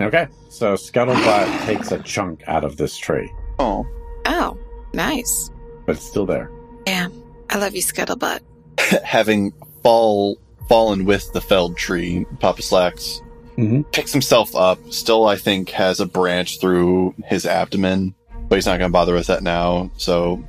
Okay. 0.00 0.26
So 0.48 0.74
Scuttlebutt 0.74 1.66
takes 1.66 1.92
a 1.92 1.98
chunk 2.00 2.42
out 2.46 2.64
of 2.64 2.76
this 2.76 2.96
tree, 2.96 3.30
oh. 3.58 3.86
Oh, 4.26 4.58
nice. 4.92 5.50
but 5.86 5.96
it's 5.96 6.04
still 6.04 6.26
there. 6.26 6.50
Damn. 6.84 7.12
I 7.48 7.58
love 7.58 7.74
you, 7.74 7.82
Scuttlebutt. 7.82 8.40
Having 9.04 9.52
fall 9.82 10.38
fallen 10.68 11.04
with 11.04 11.32
the 11.32 11.40
felled 11.40 11.76
tree, 11.76 12.26
Papa 12.38 12.62
Slacks 12.62 13.20
Mhm. 13.56 13.90
picks 13.92 14.12
himself 14.12 14.54
up. 14.54 14.78
Still, 14.92 15.26
I 15.26 15.36
think 15.36 15.70
has 15.70 16.00
a 16.00 16.06
branch 16.06 16.60
through 16.60 17.14
his 17.26 17.44
abdomen, 17.44 18.14
but 18.48 18.54
he's 18.56 18.66
not 18.66 18.78
going 18.78 18.88
to 18.90 18.92
bother 18.92 19.14
with 19.14 19.26
that 19.26 19.42
now. 19.42 19.90
So, 19.96 20.42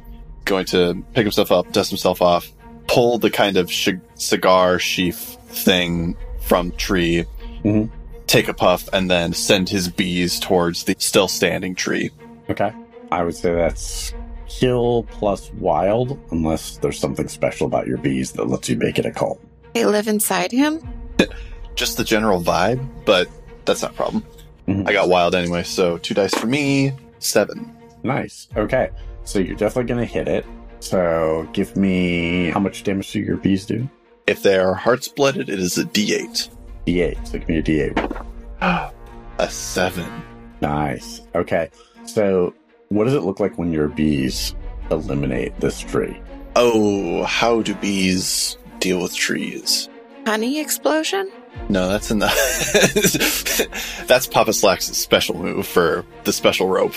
going 0.45 0.65
to 0.67 1.03
pick 1.13 1.23
himself 1.23 1.51
up, 1.51 1.71
dust 1.71 1.89
himself 1.89 2.21
off, 2.21 2.51
pull 2.87 3.17
the 3.17 3.29
kind 3.31 3.57
of 3.57 3.71
sh- 3.71 3.89
cigar 4.15 4.79
sheath 4.79 5.37
thing 5.49 6.15
from 6.41 6.71
tree, 6.73 7.25
Mhm. 7.63 7.89
take 8.27 8.47
a 8.47 8.53
puff, 8.53 8.87
and 8.93 9.11
then 9.11 9.33
send 9.33 9.67
his 9.69 9.89
bees 9.89 10.39
towards 10.39 10.83
the 10.85 10.95
still 10.99 11.27
standing 11.27 11.75
tree. 11.75 12.11
Okay. 12.49 12.71
I 13.11 13.23
would 13.23 13.35
say 13.35 13.53
that's 13.53 14.13
kill 14.47 15.03
plus 15.11 15.51
wild, 15.59 16.17
unless 16.31 16.77
there's 16.77 16.97
something 16.99 17.27
special 17.27 17.67
about 17.67 17.87
your 17.87 17.97
bees 17.97 18.31
that 18.33 18.47
lets 18.47 18.69
you 18.69 18.77
make 18.77 18.97
it 18.99 19.05
occult. 19.05 19.41
They 19.73 19.85
live 19.85 20.07
inside 20.07 20.51
him? 20.51 20.81
Just 21.75 21.97
the 21.97 22.03
general 22.03 22.41
vibe, 22.41 22.85
but 23.05 23.27
that's 23.65 23.81
not 23.81 23.91
a 23.91 23.95
problem. 23.95 24.23
Mhm. 24.67 24.87
I 24.87 24.93
got 24.93 25.09
wild 25.09 25.35
anyway, 25.35 25.63
so 25.63 25.97
two 25.97 26.13
dice 26.13 26.33
for 26.33 26.47
me, 26.47 26.93
seven. 27.19 27.69
Nice. 28.03 28.47
Okay. 28.55 28.89
So 29.23 29.39
you're 29.39 29.55
definitely 29.55 29.93
going 29.93 30.05
to 30.07 30.11
hit 30.13 30.27
it. 30.27 30.45
So 30.79 31.47
give 31.53 31.75
me 31.77 32.49
how 32.49 32.59
much 32.59 32.83
damage 32.83 33.11
do 33.11 33.19
your 33.19 33.37
bees 33.37 33.65
do? 33.65 33.87
If 34.27 34.41
they 34.41 34.57
are 34.57 34.73
heart 34.73 35.01
splitted, 35.01 35.49
it 35.49 35.59
is 35.59 35.77
a 35.77 35.83
D8. 35.85 36.49
D8. 36.85 37.27
So 37.27 37.39
give 37.39 37.49
me 37.49 37.57
a 37.57 37.63
D8. 37.63 38.25
A 39.39 39.49
seven. 39.49 40.23
Nice. 40.61 41.21
Okay. 41.33 41.71
So 42.05 42.53
what 42.89 43.05
does 43.05 43.13
it 43.13 43.21
look 43.21 43.39
like 43.39 43.57
when 43.57 43.71
your 43.71 43.87
bees 43.87 44.53
eliminate 44.91 45.59
this 45.59 45.79
tree? 45.79 46.21
Oh, 46.55 47.23
how 47.23 47.61
do 47.61 47.73
bees 47.75 48.57
deal 48.79 49.01
with 49.01 49.15
trees? 49.15 49.89
Honey 50.25 50.59
explosion? 50.59 51.31
No, 51.69 51.89
that's 51.89 52.11
in 52.11 52.19
the. 52.19 52.27
that's 54.07 54.27
Papa 54.27 54.53
Slack's 54.53 54.85
special 54.85 55.37
move 55.37 55.65
for 55.65 56.05
the 56.25 56.33
special 56.33 56.67
rope. 56.67 56.93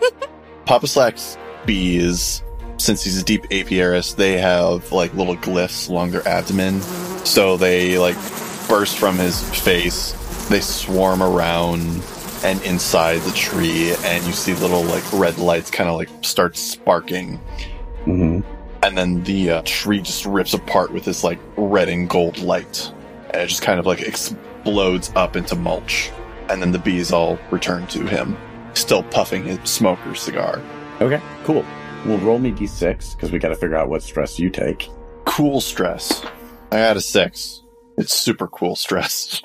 Papa 0.66 0.86
Slack's 0.86 1.36
bees, 1.66 2.42
since 2.76 3.02
he's 3.02 3.20
a 3.20 3.24
deep 3.24 3.44
apiarist, 3.44 4.16
they 4.16 4.38
have 4.38 4.92
like 4.92 5.12
little 5.14 5.36
glyphs 5.36 5.88
along 5.88 6.10
their 6.10 6.26
abdomen. 6.28 6.80
So 7.24 7.56
they 7.56 7.98
like 7.98 8.16
burst 8.72 8.96
from 8.96 9.18
his 9.18 9.38
face, 9.60 10.12
they 10.48 10.58
swarm 10.60 11.22
around 11.22 11.82
and 12.42 12.58
inside 12.62 13.20
the 13.20 13.30
tree, 13.32 13.92
and 14.02 14.24
you 14.24 14.32
see 14.32 14.54
little 14.54 14.82
like 14.84 15.04
red 15.12 15.36
lights 15.36 15.70
kind 15.70 15.90
of 15.90 15.96
like 15.96 16.08
start 16.22 16.56
sparking. 16.56 17.38
Mm-hmm. 18.06 18.40
and 18.82 18.98
then 18.98 19.22
the 19.24 19.50
uh, 19.50 19.62
tree 19.66 20.00
just 20.00 20.24
rips 20.24 20.54
apart 20.54 20.90
with 20.90 21.04
this 21.04 21.22
like 21.22 21.38
red 21.56 21.88
and 21.90 22.08
gold 22.08 22.38
light 22.38 22.92
and 23.30 23.42
it 23.42 23.46
just 23.46 23.62
kind 23.62 23.78
of 23.78 23.84
like 23.84 24.00
explodes 24.00 25.12
up 25.16 25.36
into 25.36 25.54
mulch. 25.54 26.10
And 26.48 26.62
then 26.62 26.72
the 26.72 26.78
bees 26.78 27.12
all 27.12 27.38
return 27.50 27.86
to 27.88 28.06
him, 28.06 28.38
still 28.72 29.02
puffing 29.02 29.44
his 29.44 29.60
smoker 29.68 30.14
cigar. 30.14 30.62
Okay, 31.02 31.20
cool. 31.44 31.64
Well, 32.06 32.18
roll 32.18 32.38
me 32.38 32.52
d6 32.52 33.16
because 33.16 33.30
we 33.30 33.38
got 33.38 33.50
to 33.50 33.56
figure 33.56 33.76
out 33.76 33.90
what 33.90 34.02
stress 34.02 34.38
you 34.38 34.48
take. 34.48 34.88
Cool 35.26 35.60
stress. 35.60 36.24
I 36.70 36.78
got 36.78 36.96
a 36.96 37.02
six. 37.02 37.61
It's 37.96 38.14
super 38.14 38.48
cool 38.48 38.76
stress. 38.76 39.42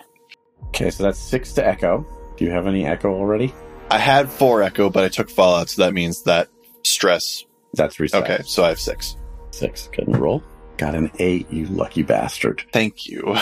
Okay, 0.68 0.90
so 0.90 1.04
that's 1.04 1.20
six 1.20 1.54
to 1.54 1.66
echo. 1.66 2.06
Do 2.38 2.46
you 2.46 2.52
have 2.52 2.68
any 2.68 2.86
echo 2.86 3.14
already? 3.14 3.54
I 3.90 3.98
had 3.98 4.30
four 4.30 4.62
echo, 4.62 4.90
but 4.90 5.04
I 5.04 5.10
took 5.10 5.30
fallout, 5.30 5.70
so 5.70 5.84
that 5.84 5.94
means 5.94 6.24
that 6.24 6.50
stress. 6.84 7.46
That's 7.74 8.00
reset. 8.00 8.24
Okay, 8.24 8.44
so 8.46 8.64
I 8.64 8.70
have 8.70 8.80
six. 8.80 9.16
Six. 9.52 9.90
Good 9.94 10.18
roll. 10.18 10.44
Got 10.78 10.96
an 10.96 11.12
eight, 11.20 11.52
you 11.52 11.66
lucky 11.66 12.04
bastard. 12.04 12.64
Thank 12.72 13.08
you. 13.08 13.38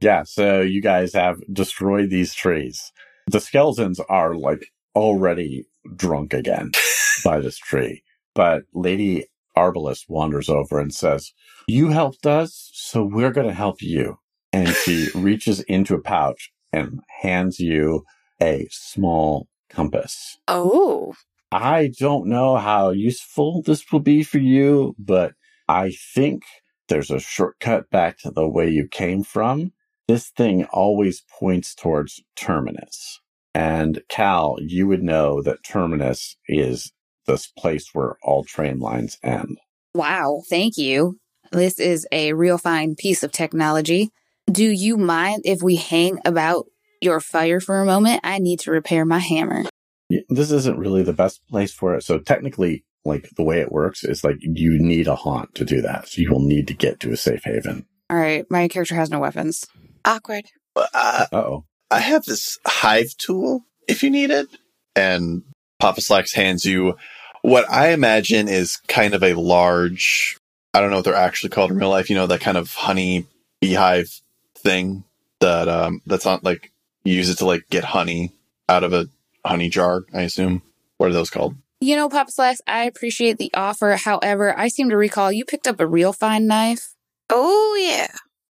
Yeah, 0.00 0.22
so 0.22 0.62
you 0.62 0.80
guys 0.80 1.12
have 1.12 1.40
destroyed 1.52 2.08
these 2.08 2.32
trees. 2.32 2.90
The 3.26 3.38
skeletons 3.38 4.00
are 4.00 4.34
like 4.34 4.72
already 4.96 5.66
drunk 5.94 6.32
again 6.32 6.72
by 7.24 7.40
this 7.40 7.58
tree. 7.58 8.02
But 8.34 8.62
Lady 8.72 9.26
Arbalest 9.56 10.08
wanders 10.08 10.48
over 10.48 10.80
and 10.80 10.94
says, 10.94 11.32
You 11.66 11.88
helped 11.88 12.26
us, 12.26 12.69
so 12.90 13.04
we're 13.04 13.30
going 13.30 13.46
to 13.46 13.54
help 13.54 13.80
you. 13.80 14.18
And 14.52 14.68
she 14.68 15.10
reaches 15.14 15.60
into 15.60 15.94
a 15.94 16.00
pouch 16.00 16.50
and 16.72 16.98
hands 17.22 17.60
you 17.60 18.04
a 18.42 18.66
small 18.70 19.46
compass. 19.68 20.38
Oh, 20.48 21.14
I 21.52 21.92
don't 21.98 22.26
know 22.26 22.56
how 22.56 22.90
useful 22.90 23.62
this 23.62 23.84
will 23.92 24.00
be 24.00 24.24
for 24.24 24.38
you, 24.38 24.96
but 24.98 25.34
I 25.68 25.92
think 26.14 26.42
there's 26.88 27.12
a 27.12 27.20
shortcut 27.20 27.90
back 27.90 28.18
to 28.18 28.32
the 28.32 28.48
way 28.48 28.68
you 28.68 28.88
came 28.88 29.22
from. 29.22 29.72
This 30.08 30.28
thing 30.30 30.64
always 30.72 31.22
points 31.38 31.76
towards 31.76 32.20
Terminus. 32.34 33.20
And 33.54 34.02
Cal, 34.08 34.56
you 34.60 34.88
would 34.88 35.02
know 35.02 35.42
that 35.42 35.62
Terminus 35.64 36.36
is 36.48 36.92
this 37.26 37.46
place 37.46 37.90
where 37.92 38.16
all 38.24 38.42
train 38.42 38.80
lines 38.80 39.16
end. 39.22 39.58
wow. 39.94 40.42
Thank 40.50 40.76
you. 40.76 41.20
This 41.52 41.78
is 41.80 42.06
a 42.12 42.32
real 42.32 42.58
fine 42.58 42.94
piece 42.94 43.22
of 43.22 43.32
technology. 43.32 44.10
Do 44.50 44.64
you 44.64 44.96
mind 44.96 45.42
if 45.44 45.62
we 45.62 45.76
hang 45.76 46.18
about 46.24 46.66
your 47.00 47.20
fire 47.20 47.60
for 47.60 47.80
a 47.80 47.86
moment? 47.86 48.20
I 48.24 48.38
need 48.38 48.60
to 48.60 48.70
repair 48.70 49.04
my 49.04 49.18
hammer. 49.18 49.64
Y- 50.08 50.22
This 50.28 50.50
isn't 50.52 50.78
really 50.78 51.02
the 51.02 51.12
best 51.12 51.40
place 51.48 51.72
for 51.72 51.94
it. 51.94 52.02
So 52.04 52.18
technically, 52.18 52.84
like 53.04 53.28
the 53.36 53.42
way 53.42 53.60
it 53.60 53.72
works 53.72 54.04
is 54.04 54.22
like 54.22 54.36
you 54.40 54.78
need 54.78 55.06
a 55.08 55.16
haunt 55.16 55.54
to 55.56 55.64
do 55.64 55.80
that. 55.82 56.08
So 56.08 56.20
you 56.20 56.30
will 56.30 56.42
need 56.42 56.68
to 56.68 56.74
get 56.74 57.00
to 57.00 57.12
a 57.12 57.16
safe 57.16 57.42
haven. 57.44 57.86
All 58.10 58.16
right. 58.16 58.44
My 58.50 58.68
character 58.68 58.94
has 58.94 59.10
no 59.10 59.18
weapons. 59.20 59.66
Awkward. 60.04 60.44
Uh 60.76 61.26
oh. 61.32 61.64
I 61.90 62.00
have 62.00 62.24
this 62.24 62.58
hive 62.66 63.16
tool 63.18 63.64
if 63.88 64.02
you 64.02 64.10
need 64.10 64.30
it. 64.30 64.46
And 64.94 65.42
Papa 65.80 66.00
Slacks 66.00 66.32
hands 66.34 66.64
you 66.64 66.94
what 67.42 67.68
I 67.70 67.90
imagine 67.92 68.48
is 68.48 68.76
kind 68.88 69.14
of 69.14 69.22
a 69.22 69.32
large, 69.34 70.36
I 70.74 70.80
don't 70.80 70.90
know 70.90 70.96
what 70.96 71.04
they're 71.04 71.14
actually 71.14 71.50
called 71.50 71.70
in 71.70 71.78
real 71.78 71.90
life, 71.90 72.10
you 72.10 72.16
know, 72.16 72.26
that 72.28 72.40
kind 72.40 72.56
of 72.56 72.72
honey 72.72 73.26
beehive 73.60 74.20
thing 74.56 75.04
that, 75.40 75.68
um, 75.68 76.00
that's 76.06 76.24
not 76.24 76.44
like, 76.44 76.70
you 77.04 77.14
use 77.14 77.30
it 77.30 77.38
to 77.38 77.46
like 77.46 77.68
get 77.70 77.82
honey 77.84 78.32
out 78.68 78.84
of 78.84 78.92
a 78.92 79.06
honey 79.44 79.68
jar, 79.68 80.04
I 80.14 80.22
assume. 80.22 80.62
What 80.98 81.08
are 81.10 81.14
those 81.14 81.30
called? 81.30 81.56
You 81.80 81.96
know, 81.96 82.08
Papa 82.10 82.30
Slacks, 82.30 82.60
I 82.66 82.84
appreciate 82.84 83.38
the 83.38 83.50
offer. 83.54 83.96
However, 83.96 84.56
I 84.56 84.68
seem 84.68 84.90
to 84.90 84.96
recall 84.96 85.32
you 85.32 85.44
picked 85.46 85.66
up 85.66 85.80
a 85.80 85.86
real 85.86 86.12
fine 86.12 86.46
knife. 86.46 86.94
Oh, 87.30 87.76
yeah. 87.80 88.08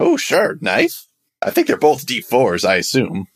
Oh, 0.00 0.16
sure. 0.16 0.56
Knife? 0.62 1.06
I 1.42 1.50
think 1.50 1.66
they're 1.66 1.76
both 1.76 2.06
D4s, 2.06 2.66
I 2.66 2.76
assume. 2.76 3.26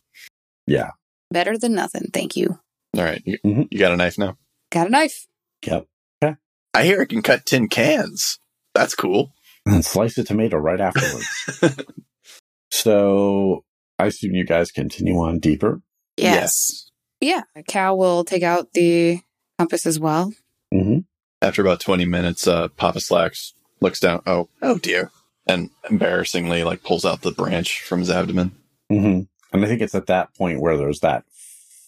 Yeah. 0.66 0.93
Better 1.31 1.59
than 1.59 1.75
nothing. 1.75 2.09
Thank 2.14 2.35
you. 2.37 2.59
All 2.97 3.05
right. 3.05 3.20
You, 3.27 3.39
Mhm. 3.45 3.68
you 3.70 3.79
got 3.79 3.93
a 3.93 3.97
knife 3.97 4.16
now? 4.16 4.39
Got 4.70 4.87
a 4.87 4.91
knife. 4.91 5.27
Yep. 5.66 5.87
Okay. 6.22 6.37
I 6.72 6.85
hear 6.85 7.03
it 7.03 7.09
can 7.11 7.20
cut 7.22 7.45
tin 7.45 7.68
cans. 7.68 8.39
That's 8.75 8.95
cool. 8.95 9.33
And 9.66 9.85
slice 9.85 10.18
a 10.18 10.25
tomato 10.25 10.59
right 10.59 10.81
afterwards. 10.81 11.62
so 12.70 13.64
I 13.99 14.07
assume 14.07 14.35
you 14.35 14.45
guys 14.45 14.70
continue 14.70 15.16
on 15.16 15.39
deeper. 15.39 15.81
Yes. 16.16 16.91
Yeah. 17.20 17.43
Cal 17.66 17.97
will 17.97 18.25
take 18.25 18.43
out 18.43 18.72
the 18.72 19.20
compass 19.59 19.87
as 19.87 19.99
well. 19.99 20.33
Mm-hmm. 20.72 20.99
After 21.41 21.62
about 21.62 21.81
20 21.81 22.05
minutes, 22.05 22.47
uh, 22.47 22.68
Papa 22.68 23.01
Slacks 23.01 23.55
looks 23.81 24.01
down. 24.01 24.22
Oh, 24.27 24.49
oh 24.62 24.79
dear. 24.79 25.11
And 25.47 25.70
embarrassingly, 25.91 26.64
like, 26.64 26.83
pulls 26.83 27.05
out 27.05 27.20
the 27.20 27.31
branch 27.31 27.83
from 27.83 28.01
his 28.01 28.11
abdomen. 28.11 28.53
Mm-hmm. 28.91 29.22
And 29.53 29.64
I 29.64 29.68
think 29.68 29.83
it's 29.83 29.95
at 29.95 30.07
that 30.07 30.35
point 30.35 30.61
where 30.61 30.77
there's 30.77 31.01
that 31.01 31.25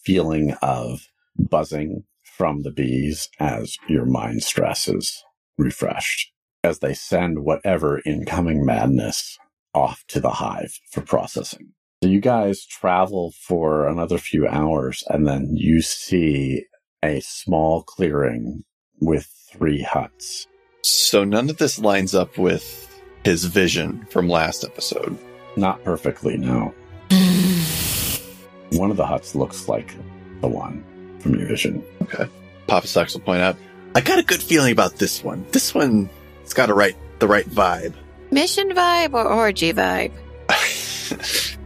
feeling 0.04 0.52
of 0.62 1.08
buzzing 1.38 2.04
from 2.36 2.62
the 2.62 2.70
bees 2.70 3.28
as 3.40 3.76
your 3.88 4.04
mind 4.04 4.42
stress 4.42 4.88
is 4.88 5.24
refreshed, 5.58 6.32
as 6.66 6.80
they 6.80 6.92
send 6.92 7.44
whatever 7.44 8.02
incoming 8.04 8.66
madness 8.66 9.38
off 9.72 10.04
to 10.08 10.20
the 10.20 10.30
hive 10.30 10.78
for 10.90 11.00
processing. 11.00 11.72
So 12.02 12.10
you 12.10 12.20
guys 12.20 12.66
travel 12.66 13.32
for 13.40 13.86
another 13.88 14.18
few 14.18 14.46
hours 14.46 15.04
and 15.08 15.26
then 15.26 15.56
you 15.56 15.80
see 15.80 16.64
a 17.02 17.20
small 17.20 17.82
clearing 17.82 18.64
with 19.00 19.32
three 19.50 19.82
huts. 19.82 20.46
So 20.82 21.24
none 21.24 21.48
of 21.48 21.56
this 21.56 21.78
lines 21.78 22.14
up 22.14 22.36
with 22.36 22.82
his 23.24 23.44
vision 23.44 24.06
from 24.10 24.28
last 24.28 24.64
episode. 24.64 25.16
Not 25.56 25.82
perfectly, 25.84 26.36
no. 26.36 26.74
One 28.72 28.90
of 28.90 28.96
the 28.96 29.06
huts 29.06 29.34
looks 29.34 29.68
like 29.68 29.94
the 30.40 30.48
one 30.48 30.84
from 31.20 31.34
your 31.34 31.48
vision. 31.48 31.82
Okay. 32.02 32.28
Papa 32.66 32.86
Slacks 32.86 33.14
will 33.14 33.20
point 33.22 33.40
out, 33.40 33.56
I 33.94 34.00
got 34.00 34.18
a 34.18 34.22
good 34.22 34.42
feeling 34.42 34.72
about 34.72 34.96
this 34.96 35.24
one. 35.24 35.46
This 35.52 35.74
one, 35.74 36.10
it's 36.46 36.54
got 36.54 36.70
a 36.70 36.74
right, 36.74 36.94
the 37.18 37.26
right 37.26 37.44
vibe. 37.50 37.92
Mission 38.30 38.70
vibe 38.70 39.14
or 39.14 39.26
orgy 39.26 39.72
vibe? 39.72 40.12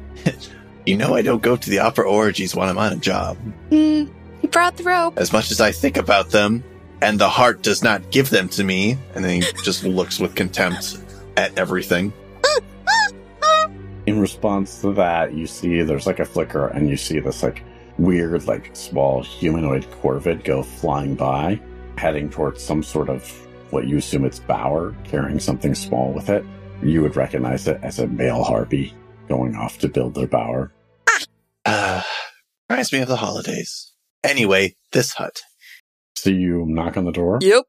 you 0.86 0.96
know, 0.96 1.14
I 1.14 1.20
don't 1.20 1.42
go 1.42 1.54
to 1.54 1.70
the 1.70 1.80
opera 1.80 2.08
orgies 2.08 2.56
when 2.56 2.66
I'm 2.66 2.78
on 2.78 2.94
a 2.94 2.96
job. 2.96 3.36
Hmm. 3.68 4.04
He 4.40 4.46
brought 4.46 4.78
the 4.78 4.84
rope. 4.84 5.18
As 5.18 5.34
much 5.34 5.50
as 5.50 5.60
I 5.60 5.70
think 5.70 5.98
about 5.98 6.30
them, 6.30 6.64
and 7.02 7.18
the 7.18 7.28
heart 7.28 7.60
does 7.60 7.82
not 7.82 8.10
give 8.10 8.30
them 8.30 8.48
to 8.48 8.64
me, 8.64 8.96
and 9.14 9.22
then 9.22 9.42
he 9.42 9.48
just 9.64 9.84
looks 9.84 10.18
with 10.18 10.34
contempt 10.34 10.96
at 11.36 11.58
everything. 11.58 12.10
In 14.06 14.18
response 14.18 14.80
to 14.80 14.94
that, 14.94 15.34
you 15.34 15.46
see 15.46 15.82
there's 15.82 16.06
like 16.06 16.20
a 16.20 16.24
flicker 16.24 16.68
and 16.68 16.88
you 16.88 16.96
see 16.96 17.20
this 17.20 17.42
like 17.42 17.62
weird, 17.98 18.46
like 18.46 18.74
small 18.74 19.22
humanoid 19.22 19.84
corvid 20.02 20.42
go 20.42 20.62
flying 20.62 21.16
by, 21.16 21.60
heading 21.98 22.30
towards 22.30 22.64
some 22.64 22.82
sort 22.82 23.10
of 23.10 23.30
what 23.72 23.86
you 23.86 23.98
assume 23.98 24.24
it's 24.24 24.40
bower, 24.40 24.94
carrying 25.04 25.38
something 25.40 25.74
small 25.74 26.12
with 26.12 26.28
it. 26.28 26.44
You 26.82 27.02
would 27.02 27.16
recognize 27.16 27.68
it 27.68 27.78
as 27.82 27.98
a 27.98 28.06
male 28.06 28.42
harpy 28.42 28.94
going 29.28 29.54
off 29.54 29.78
to 29.78 29.88
build 29.88 30.14
their 30.14 30.26
bower. 30.26 30.72
Uh, 31.64 32.02
reminds 32.68 32.92
me 32.92 33.00
of 33.00 33.08
the 33.08 33.16
holidays. 33.16 33.92
Anyway, 34.24 34.74
this 34.92 35.12
hut. 35.12 35.40
So 36.16 36.30
you 36.30 36.64
knock 36.66 36.96
on 36.96 37.04
the 37.04 37.12
door? 37.12 37.38
Yep. 37.42 37.64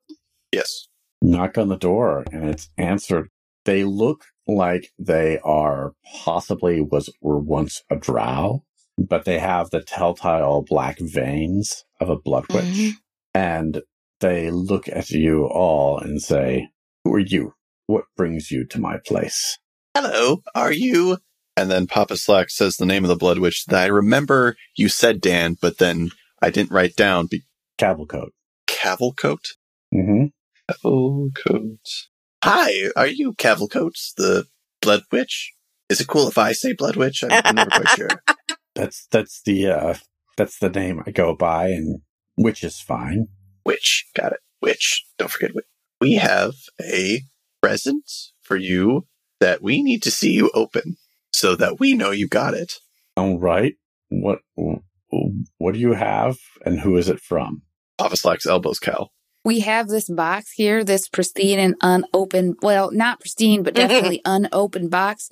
Yes. 0.51 0.87
knock 1.21 1.57
on 1.57 1.67
the 1.69 1.77
door 1.77 2.25
and 2.31 2.49
it's 2.49 2.69
answered. 2.77 3.29
They 3.65 3.83
look 3.83 4.23
like 4.47 4.89
they 4.97 5.37
are 5.43 5.93
possibly 6.23 6.81
was 6.81 7.13
were 7.21 7.37
once 7.37 7.83
a 7.91 7.95
drow, 7.95 8.63
but 8.97 9.23
they 9.25 9.37
have 9.39 9.69
the 9.69 9.81
telltale 9.83 10.63
black 10.67 10.97
veins 10.99 11.85
of 11.99 12.09
a 12.09 12.15
blood 12.17 12.45
witch. 12.51 12.65
Mhm. 12.65 12.91
And 13.35 13.81
they 14.21 14.49
look 14.49 14.87
at 14.87 15.09
you 15.09 15.45
all 15.45 15.99
and 15.99 16.21
say, 16.21 16.69
Who 17.03 17.13
are 17.15 17.19
you? 17.19 17.53
What 17.87 18.05
brings 18.15 18.51
you 18.51 18.65
to 18.67 18.79
my 18.79 18.97
place? 19.05 19.57
Hello, 19.95 20.41
are 20.55 20.71
you? 20.71 21.17
And 21.57 21.69
then 21.69 21.85
Papa 21.85 22.15
Slack 22.15 22.49
says 22.49 22.77
the 22.77 22.85
name 22.85 23.03
of 23.03 23.09
the 23.09 23.17
Blood 23.17 23.39
Witch 23.39 23.65
that 23.65 23.83
I 23.83 23.87
remember 23.87 24.55
you 24.77 24.87
said, 24.87 25.19
Dan, 25.19 25.57
but 25.61 25.79
then 25.79 26.11
I 26.41 26.49
didn't 26.49 26.71
write 26.71 26.95
down. 26.95 27.27
Be- 27.29 27.43
Cavalcoat. 27.77 28.29
Cavalcoat? 28.67 29.49
Mm-hmm. 29.93 30.27
Cavalcoat. 30.71 32.07
Hi, 32.43 32.89
are 32.95 33.07
you 33.07 33.33
Cavalcoat, 33.33 33.93
the 34.15 34.45
Blood 34.81 35.01
Witch? 35.11 35.53
Is 35.89 35.99
it 35.99 36.07
cool 36.07 36.29
if 36.29 36.37
I 36.37 36.53
say 36.53 36.73
Blood 36.73 36.95
Witch? 36.95 37.23
I'm, 37.23 37.41
I'm 37.43 37.55
never 37.55 37.69
quite 37.69 37.89
sure. 37.89 38.09
That's 38.75 39.05
that's 39.11 39.41
the 39.43 39.67
uh 39.67 39.95
that's 40.37 40.57
the 40.59 40.69
name 40.69 41.03
I 41.05 41.11
go 41.11 41.35
by 41.35 41.67
and 41.67 41.99
which 42.35 42.63
is 42.63 42.79
fine. 42.79 43.27
Witch. 43.65 44.05
Got 44.15 44.33
it. 44.33 44.39
Witch. 44.61 45.03
Don't 45.17 45.31
forget 45.31 45.55
witch. 45.55 45.65
We 45.99 46.15
have 46.15 46.53
a 46.81 47.21
present 47.61 48.09
for 48.41 48.55
you 48.55 49.07
that 49.39 49.61
we 49.61 49.81
need 49.81 50.03
to 50.03 50.11
see 50.11 50.31
you 50.31 50.49
open 50.53 50.97
so 51.31 51.55
that 51.55 51.79
we 51.79 51.93
know 51.93 52.11
you 52.11 52.27
got 52.27 52.53
it. 52.53 52.73
All 53.15 53.39
right. 53.39 53.75
What 54.09 54.39
what 55.57 55.73
do 55.73 55.79
you 55.79 55.93
have 55.93 56.37
and 56.65 56.79
who 56.79 56.97
is 56.97 57.09
it 57.09 57.19
from? 57.19 57.63
Papa 57.97 58.17
Slack's 58.17 58.45
elbows, 58.45 58.79
Cal. 58.79 59.11
We 59.43 59.61
have 59.61 59.87
this 59.87 60.09
box 60.09 60.51
here, 60.51 60.83
this 60.83 61.07
pristine 61.07 61.59
and 61.59 61.75
unopened, 61.81 62.57
well, 62.61 62.91
not 62.91 63.19
pristine, 63.19 63.63
but 63.63 63.73
definitely 63.73 64.21
unopened 64.25 64.91
box. 64.91 65.29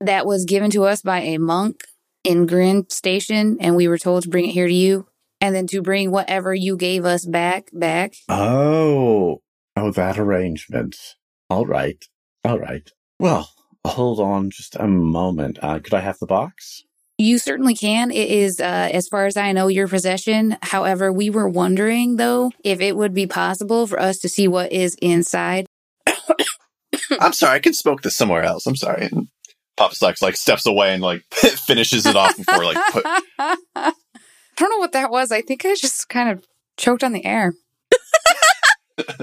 that 0.00 0.26
was 0.26 0.44
given 0.44 0.70
to 0.72 0.84
us 0.84 1.00
by 1.00 1.20
a 1.20 1.38
monk 1.38 1.84
in 2.24 2.46
Grin 2.46 2.88
Station, 2.90 3.56
and 3.60 3.76
we 3.76 3.88
were 3.88 3.98
told 3.98 4.24
to 4.24 4.28
bring 4.28 4.46
it 4.46 4.52
here 4.52 4.68
to 4.68 4.74
you, 4.74 5.06
and 5.42 5.56
then 5.56 5.66
to 5.66 5.82
bring 5.82 6.12
whatever 6.12 6.54
you 6.54 6.76
gave 6.76 7.04
us 7.04 7.26
back 7.26 7.68
back. 7.72 8.14
Oh, 8.28 9.42
oh, 9.76 9.90
that 9.90 10.18
arrangement. 10.18 10.96
All 11.50 11.66
right, 11.66 12.02
all 12.44 12.58
right. 12.58 12.88
Well, 13.18 13.50
hold 13.84 14.20
on 14.20 14.50
just 14.50 14.76
a 14.76 14.86
moment. 14.86 15.58
Uh, 15.60 15.80
could 15.80 15.94
I 15.94 16.00
have 16.00 16.18
the 16.18 16.26
box? 16.26 16.84
You 17.18 17.38
certainly 17.38 17.74
can. 17.74 18.10
It 18.10 18.30
is, 18.30 18.58
uh, 18.58 18.88
as 18.92 19.06
far 19.08 19.26
as 19.26 19.36
I 19.36 19.52
know, 19.52 19.68
your 19.68 19.86
possession. 19.86 20.56
However, 20.62 21.12
we 21.12 21.28
were 21.28 21.48
wondering, 21.48 22.16
though, 22.16 22.52
if 22.64 22.80
it 22.80 22.96
would 22.96 23.12
be 23.12 23.26
possible 23.26 23.86
for 23.86 24.00
us 24.00 24.18
to 24.20 24.28
see 24.28 24.48
what 24.48 24.72
is 24.72 24.96
inside. 25.02 25.66
I'm 27.20 27.32
sorry, 27.32 27.56
I 27.56 27.60
can 27.60 27.74
smoke 27.74 28.02
this 28.02 28.16
somewhere 28.16 28.42
else. 28.42 28.66
I'm 28.66 28.76
sorry. 28.76 29.06
And 29.06 29.28
Papa 29.76 29.94
Slacks 29.94 30.22
like 30.22 30.36
steps 30.36 30.66
away 30.66 30.94
and 30.94 31.02
like 31.02 31.22
finishes 31.32 32.06
it 32.06 32.16
off 32.16 32.36
before 32.36 32.64
like 32.64 32.78
put. 32.92 33.94
I 34.56 34.60
don't 34.60 34.70
know 34.70 34.78
what 34.78 34.92
that 34.92 35.10
was. 35.10 35.32
I 35.32 35.40
think 35.40 35.64
I 35.64 35.74
just 35.74 36.08
kind 36.08 36.28
of 36.30 36.44
choked 36.76 37.04
on 37.04 37.12
the 37.12 37.24
air. 37.24 37.54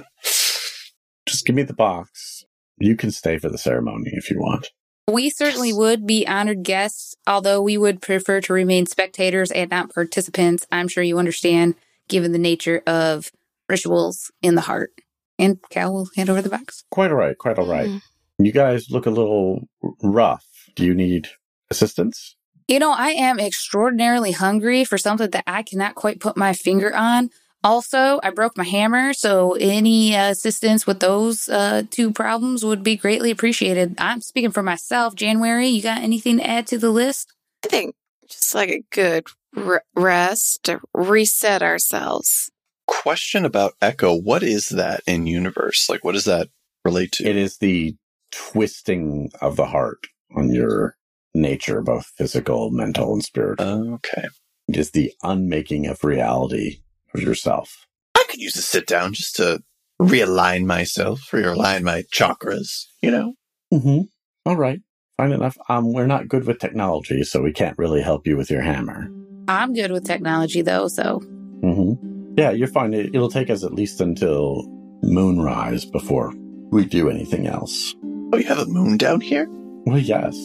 Just 1.25 1.45
give 1.45 1.55
me 1.55 1.63
the 1.63 1.73
box. 1.73 2.43
You 2.79 2.95
can 2.95 3.11
stay 3.11 3.37
for 3.37 3.49
the 3.49 3.57
ceremony 3.57 4.09
if 4.13 4.31
you 4.31 4.39
want. 4.39 4.69
We 5.07 5.29
certainly 5.29 5.73
would 5.73 6.07
be 6.07 6.25
honored 6.27 6.63
guests, 6.63 7.15
although 7.27 7.61
we 7.61 7.77
would 7.77 8.01
prefer 8.01 8.41
to 8.41 8.53
remain 8.53 8.85
spectators 8.85 9.51
and 9.51 9.69
not 9.69 9.93
participants. 9.93 10.65
I'm 10.71 10.87
sure 10.87 11.03
you 11.03 11.19
understand, 11.19 11.75
given 12.07 12.31
the 12.31 12.39
nature 12.39 12.81
of 12.87 13.31
rituals 13.67 14.31
in 14.41 14.55
the 14.55 14.61
heart. 14.61 14.91
And 15.37 15.59
Cal 15.69 15.93
will 15.93 16.09
hand 16.15 16.29
over 16.29 16.41
the 16.41 16.49
box. 16.49 16.83
Quite 16.89 17.11
all 17.11 17.17
right, 17.17 17.37
quite 17.37 17.57
all 17.57 17.67
right. 17.67 17.89
Mm. 17.89 18.01
You 18.39 18.51
guys 18.51 18.89
look 18.89 19.05
a 19.05 19.11
little 19.11 19.67
rough. 20.01 20.45
Do 20.75 20.85
you 20.85 20.93
need 20.93 21.27
assistance? 21.69 22.35
You 22.69 22.77
know, 22.77 22.91
I 22.91 23.09
am 23.13 23.39
extraordinarily 23.39 24.31
hungry 24.31 24.85
for 24.85 24.99
something 24.99 25.31
that 25.31 25.43
I 25.47 25.63
cannot 25.63 25.95
quite 25.95 26.19
put 26.19 26.37
my 26.37 26.53
finger 26.53 26.95
on. 26.95 27.31
Also, 27.63 28.19
I 28.21 28.29
broke 28.29 28.55
my 28.55 28.63
hammer, 28.63 29.11
so 29.11 29.53
any 29.53 30.15
uh, 30.15 30.29
assistance 30.29 30.85
with 30.85 30.99
those 30.99 31.49
uh, 31.49 31.81
two 31.89 32.11
problems 32.11 32.63
would 32.63 32.83
be 32.83 32.95
greatly 32.95 33.31
appreciated. 33.31 33.95
I'm 33.97 34.21
speaking 34.21 34.51
for 34.51 34.61
myself. 34.61 35.15
January, 35.15 35.65
you 35.67 35.81
got 35.81 36.03
anything 36.03 36.37
to 36.37 36.47
add 36.47 36.67
to 36.67 36.77
the 36.77 36.91
list? 36.91 37.33
I 37.65 37.69
think 37.69 37.95
just 38.29 38.53
like 38.53 38.69
a 38.69 38.83
good 38.91 39.25
r- 39.57 39.81
rest 39.95 40.63
to 40.65 40.79
reset 40.93 41.63
ourselves. 41.63 42.51
Question 42.85 43.45
about 43.45 43.73
Echo. 43.81 44.13
What 44.13 44.43
is 44.43 44.69
that 44.69 45.01
in 45.07 45.25
universe? 45.25 45.89
Like, 45.89 46.03
what 46.03 46.11
does 46.11 46.25
that 46.25 46.49
relate 46.85 47.13
to? 47.13 47.27
It 47.27 47.35
is 47.35 47.57
the 47.57 47.95
twisting 48.31 49.31
of 49.41 49.55
the 49.55 49.65
heart 49.65 50.05
on 50.35 50.53
your 50.53 50.98
nature, 51.33 51.81
both 51.81 52.05
physical, 52.17 52.71
mental, 52.71 53.13
and 53.13 53.23
spiritual. 53.23 53.95
okay. 53.95 54.27
It 54.67 54.77
is 54.77 54.91
the 54.91 55.13
unmaking 55.23 55.87
of 55.87 56.03
reality 56.03 56.81
of 57.13 57.21
yourself. 57.21 57.87
I 58.15 58.23
could 58.29 58.39
use 58.39 58.55
a 58.55 58.61
sit 58.61 58.85
down 58.85 59.13
just 59.13 59.35
to 59.37 59.63
realign 59.99 60.65
myself, 60.65 61.21
realign 61.31 61.81
my 61.81 62.03
chakras, 62.13 62.85
you 63.01 63.11
know? 63.11 63.33
Mm-hmm. 63.73 64.01
All 64.45 64.55
right. 64.55 64.79
Fine 65.17 65.33
enough. 65.33 65.57
Um, 65.67 65.91
we're 65.91 66.07
not 66.07 66.27
good 66.27 66.45
with 66.45 66.59
technology, 66.59 67.23
so 67.23 67.41
we 67.41 67.51
can't 67.51 67.77
really 67.77 68.01
help 68.01 68.27
you 68.27 68.37
with 68.37 68.49
your 68.49 68.61
hammer. 68.61 69.09
I'm 69.47 69.73
good 69.73 69.91
with 69.91 70.05
technology, 70.05 70.61
though, 70.61 70.87
so 70.87 71.21
Mm-hmm. 71.61 72.35
Yeah, 72.37 72.51
you're 72.51 72.67
fine. 72.67 72.93
It, 72.93 73.13
it'll 73.13 73.29
take 73.29 73.49
us 73.49 73.63
at 73.63 73.73
least 73.73 73.99
until 73.99 74.63
moonrise 75.03 75.85
before 75.85 76.33
we 76.71 76.85
do 76.85 77.09
anything 77.09 77.47
else. 77.47 77.95
Oh, 78.31 78.37
you 78.37 78.45
have 78.45 78.59
a 78.59 78.65
moon 78.65 78.97
down 78.97 79.21
here? 79.21 79.47
Well, 79.85 79.97
yes. 79.97 80.35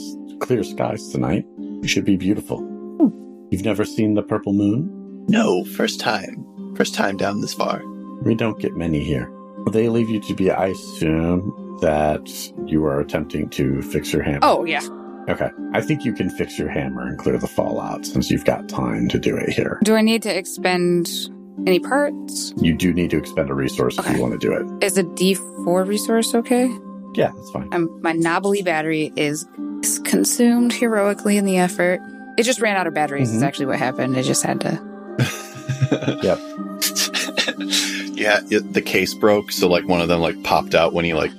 Clear 0.40 0.64
skies 0.64 1.08
tonight. 1.08 1.44
It 1.82 1.88
should 1.88 2.04
be 2.04 2.16
beautiful. 2.16 2.58
Hmm. 2.58 3.48
You've 3.50 3.64
never 3.64 3.84
seen 3.84 4.14
the 4.14 4.22
purple 4.22 4.52
moon? 4.52 4.88
No, 5.28 5.64
first 5.64 6.00
time. 6.00 6.44
First 6.76 6.94
time 6.94 7.16
down 7.16 7.40
this 7.40 7.54
far. 7.54 7.82
We 8.22 8.34
don't 8.34 8.58
get 8.58 8.74
many 8.76 9.02
here. 9.02 9.30
They 9.70 9.88
leave 9.88 10.10
you 10.10 10.20
to 10.20 10.34
be, 10.34 10.50
I 10.50 10.66
assume, 10.66 11.78
that 11.80 12.28
you 12.66 12.84
are 12.84 13.00
attempting 13.00 13.48
to 13.50 13.80
fix 13.82 14.12
your 14.12 14.22
hammer. 14.22 14.40
Oh, 14.42 14.64
yeah. 14.64 14.82
Okay. 15.28 15.50
I 15.72 15.80
think 15.80 16.04
you 16.04 16.12
can 16.12 16.28
fix 16.30 16.58
your 16.58 16.68
hammer 16.68 17.06
and 17.06 17.18
clear 17.18 17.38
the 17.38 17.48
fallout 17.48 18.04
since 18.04 18.30
you've 18.30 18.44
got 18.44 18.68
time 18.68 19.08
to 19.08 19.18
do 19.18 19.36
it 19.36 19.48
here. 19.48 19.78
Do 19.82 19.94
I 19.94 20.02
need 20.02 20.22
to 20.22 20.36
expend 20.36 21.08
any 21.66 21.78
parts? 21.80 22.52
You 22.58 22.74
do 22.74 22.92
need 22.92 23.10
to 23.10 23.16
expend 23.16 23.48
a 23.50 23.54
resource 23.54 23.98
if 23.98 24.06
you 24.10 24.20
want 24.20 24.38
to 24.38 24.38
do 24.38 24.52
it. 24.52 24.84
Is 24.84 24.98
a 24.98 25.04
D4 25.04 25.86
resource 25.86 26.34
okay? 26.34 26.70
Yeah, 27.14 27.32
that's 27.34 27.50
fine. 27.50 27.68
Um, 27.72 28.00
my 28.02 28.12
knobbly 28.12 28.62
battery 28.62 29.12
is, 29.16 29.46
is 29.82 29.98
consumed 30.00 30.72
heroically 30.72 31.36
in 31.36 31.44
the 31.44 31.58
effort. 31.58 32.00
It 32.36 32.42
just 32.42 32.60
ran 32.60 32.76
out 32.76 32.86
of 32.86 32.94
batteries, 32.94 33.32
is 33.32 33.42
Mhm. 33.42 33.46
actually 33.46 33.66
what 33.66 33.78
happened. 33.78 34.16
I 34.16 34.22
just 34.22 34.42
had 34.42 34.60
to. 34.62 34.80
Yep. 36.22 36.38
yeah, 38.14 38.40
it, 38.50 38.72
the 38.72 38.82
case 38.84 39.14
broke, 39.14 39.52
so 39.52 39.68
like 39.68 39.86
one 39.86 40.00
of 40.00 40.08
them 40.08 40.20
like 40.20 40.42
popped 40.42 40.74
out 40.74 40.92
when 40.92 41.04
he 41.04 41.14
like 41.14 41.30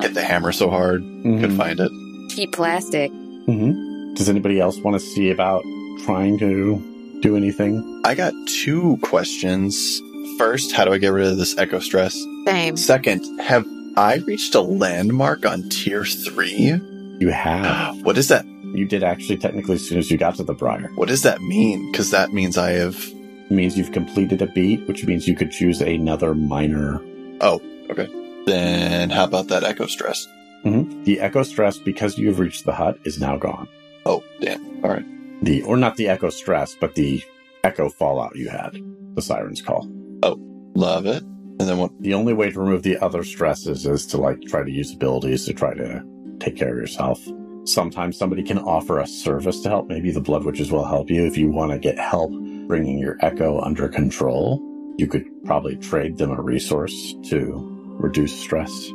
hit 0.00 0.14
the 0.14 0.22
hammer 0.24 0.52
so 0.52 0.70
hard. 0.70 1.00
Couldn't 1.02 1.52
Mhm. 1.52 1.56
find 1.56 1.80
it. 1.80 1.90
Cheap 2.30 2.52
plastic. 2.52 3.10
Mm-hmm. 3.12 4.14
Does 4.14 4.28
anybody 4.28 4.60
else 4.60 4.78
want 4.78 4.98
to 4.98 5.04
see 5.04 5.30
about 5.30 5.62
trying 6.04 6.38
to 6.38 7.18
do 7.22 7.36
anything? 7.36 8.02
I 8.04 8.14
got 8.14 8.32
two 8.64 8.98
questions. 9.02 10.00
First, 10.38 10.72
how 10.72 10.84
do 10.84 10.92
I 10.92 10.98
get 10.98 11.08
rid 11.08 11.26
of 11.26 11.36
this 11.36 11.56
echo 11.58 11.78
stress? 11.80 12.14
Same. 12.46 12.76
Second, 12.76 13.22
have 13.40 13.66
I 14.00 14.14
reached 14.26 14.54
a 14.54 14.62
landmark 14.62 15.44
on 15.44 15.68
tier 15.68 16.04
three? 16.06 16.72
You 17.20 17.28
have. 17.28 18.02
What 18.04 18.16
does 18.16 18.28
that 18.28 18.46
You 18.46 18.86
did 18.86 19.02
actually 19.02 19.36
technically 19.36 19.74
as 19.74 19.86
soon 19.86 19.98
as 19.98 20.10
you 20.10 20.16
got 20.16 20.36
to 20.36 20.42
the 20.42 20.54
Briar. 20.54 20.90
what 20.94 21.08
does 21.08 21.22
that 21.22 21.42
mean? 21.42 21.90
Because 21.92 22.10
that 22.10 22.32
means 22.32 22.56
I 22.56 22.70
have 22.72 22.96
It 22.96 23.50
means 23.50 23.76
you've 23.76 23.92
completed 23.92 24.40
a 24.40 24.46
beat, 24.46 24.86
which 24.88 25.04
means 25.04 25.28
you 25.28 25.36
could 25.36 25.50
choose 25.50 25.82
another 25.82 26.34
minor. 26.34 27.00
Oh, 27.42 27.60
okay. 27.90 28.08
Then 28.46 29.10
how 29.10 29.24
about 29.24 29.48
that 29.48 29.64
echo 29.64 29.86
stress? 29.86 30.26
Mhm. 30.64 31.04
The 31.04 31.20
echo 31.20 31.42
stress, 31.42 31.76
because 31.76 32.16
you've 32.16 32.38
reached 32.38 32.64
the 32.64 32.72
hut, 32.72 32.98
is 33.04 33.20
now 33.20 33.36
gone. 33.36 33.68
Oh, 34.06 34.22
damn. 34.40 34.62
All 34.82 34.90
right. 34.90 35.04
The 35.44 35.62
or 35.62 35.76
not 35.76 35.96
the 35.96 36.08
echo 36.08 36.30
stress, 36.30 36.74
but 36.80 36.94
the 36.94 37.22
echo 37.64 37.90
fallout 37.90 38.34
you 38.36 38.48
had. 38.48 38.78
The 39.14 39.22
siren's 39.22 39.60
call. 39.60 39.86
Oh, 40.22 40.38
love 40.74 41.04
it. 41.06 41.22
And 41.60 41.68
then 41.68 41.78
what? 41.78 41.92
The 42.00 42.14
only 42.14 42.32
way 42.32 42.50
to 42.50 42.58
remove 42.58 42.82
the 42.82 42.98
other 42.98 43.22
stresses 43.22 43.86
is 43.86 44.06
to 44.06 44.16
like 44.18 44.40
try 44.42 44.62
to 44.64 44.70
use 44.70 44.92
abilities 44.92 45.44
to 45.44 45.52
try 45.52 45.74
to 45.74 46.02
take 46.40 46.56
care 46.56 46.70
of 46.70 46.76
yourself. 46.76 47.20
Sometimes 47.64 48.16
somebody 48.16 48.42
can 48.42 48.58
offer 48.58 48.98
a 48.98 49.06
service 49.06 49.60
to 49.60 49.68
help. 49.68 49.86
Maybe 49.88 50.10
the 50.10 50.20
blood 50.22 50.44
witches 50.44 50.72
will 50.72 50.86
help 50.86 51.10
you 51.10 51.26
if 51.26 51.36
you 51.36 51.50
want 51.50 51.72
to 51.72 51.78
get 51.78 51.98
help 51.98 52.32
bringing 52.66 52.98
your 52.98 53.16
echo 53.20 53.60
under 53.60 53.88
control. 53.88 54.60
You 54.96 55.06
could 55.06 55.26
probably 55.44 55.76
trade 55.76 56.16
them 56.18 56.30
a 56.30 56.40
resource 56.40 57.14
to 57.28 57.96
reduce 58.00 58.34
stress. 58.40 58.90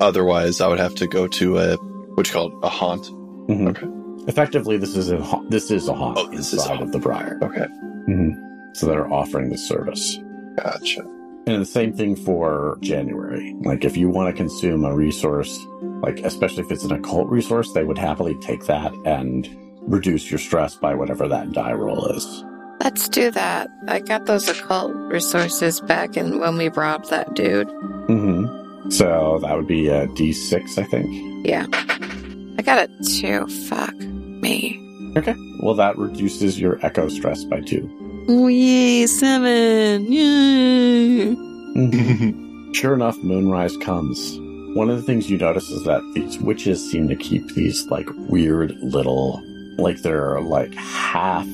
Otherwise, 0.00 0.60
I 0.60 0.68
would 0.68 0.78
have 0.78 0.94
to 0.96 1.06
go 1.06 1.26
to 1.28 1.58
a 1.58 1.76
what 1.76 2.26
you 2.28 2.32
call 2.32 2.58
a 2.62 2.68
haunt. 2.68 3.04
Mhm. 3.48 3.68
Okay. 3.70 3.86
Effectively, 4.28 4.76
this 4.76 4.96
is 4.96 5.10
a 5.10 5.22
ha- 5.22 5.42
this 5.48 5.70
is 5.70 5.88
a 5.88 5.94
haunt 5.94 6.18
Oh, 6.18 6.26
this 6.30 6.52
is 6.52 6.54
a 6.54 6.56
inside 6.56 6.68
haunt. 6.76 6.82
of 6.82 6.92
the 6.92 6.98
Briar. 6.98 7.38
Okay. 7.42 7.66
hmm 8.06 8.30
So 8.74 8.86
they're 8.86 9.10
offering 9.12 9.48
the 9.50 9.58
service. 9.58 10.18
Gotcha. 10.56 11.02
And 11.46 11.60
the 11.60 11.66
same 11.66 11.92
thing 11.92 12.16
for 12.16 12.78
January. 12.80 13.54
Like 13.62 13.84
if 13.84 13.96
you 13.96 14.08
want 14.08 14.28
to 14.28 14.36
consume 14.36 14.84
a 14.84 14.94
resource, 14.94 15.58
like 16.02 16.20
especially 16.20 16.62
if 16.64 16.70
it's 16.70 16.84
an 16.84 16.92
occult 16.92 17.28
resource, 17.28 17.72
they 17.72 17.84
would 17.84 17.98
happily 17.98 18.36
take 18.36 18.66
that 18.66 18.92
and 19.04 19.48
reduce 19.82 20.30
your 20.30 20.38
stress 20.38 20.76
by 20.76 20.94
whatever 20.94 21.26
that 21.28 21.52
die 21.52 21.72
roll 21.72 22.06
is. 22.08 22.44
Let's 22.80 23.08
do 23.08 23.30
that. 23.32 23.68
I 23.88 24.00
got 24.00 24.26
those 24.26 24.48
occult 24.48 24.94
resources 24.94 25.80
back 25.80 26.16
in 26.16 26.38
when 26.40 26.56
we 26.56 26.68
robbed 26.68 27.10
that 27.10 27.34
dude. 27.34 27.68
Mm-hmm. 27.68 28.90
So 28.90 29.38
that 29.42 29.56
would 29.56 29.66
be 29.66 29.88
a 29.88 30.06
D6, 30.08 30.78
I 30.78 30.84
think. 30.84 31.46
Yeah. 31.46 31.66
I 32.58 32.62
got 32.62 32.78
it 32.78 32.90
too. 33.06 33.46
Fuck 33.68 33.94
me. 33.96 34.78
Okay. 35.16 35.34
Well, 35.60 35.74
that 35.74 35.98
reduces 35.98 36.60
your 36.60 36.78
echo 36.84 37.08
stress 37.08 37.44
by 37.44 37.60
two. 37.60 38.09
Oh, 38.32 39.06
seven. 39.06 40.06
Sure 42.72 42.94
enough, 42.94 43.18
moonrise 43.24 43.76
comes. 43.78 44.38
One 44.76 44.88
of 44.88 44.96
the 44.96 45.02
things 45.02 45.28
you 45.28 45.36
notice 45.36 45.68
is 45.70 45.82
that 45.82 46.00
these 46.14 46.38
witches 46.38 46.88
seem 46.88 47.08
to 47.08 47.16
keep 47.16 47.44
these 47.48 47.88
like 47.88 48.06
weird 48.28 48.76
little, 48.78 49.42
like 49.78 50.02
they're 50.02 50.40
like 50.40 50.72
half 50.74 51.48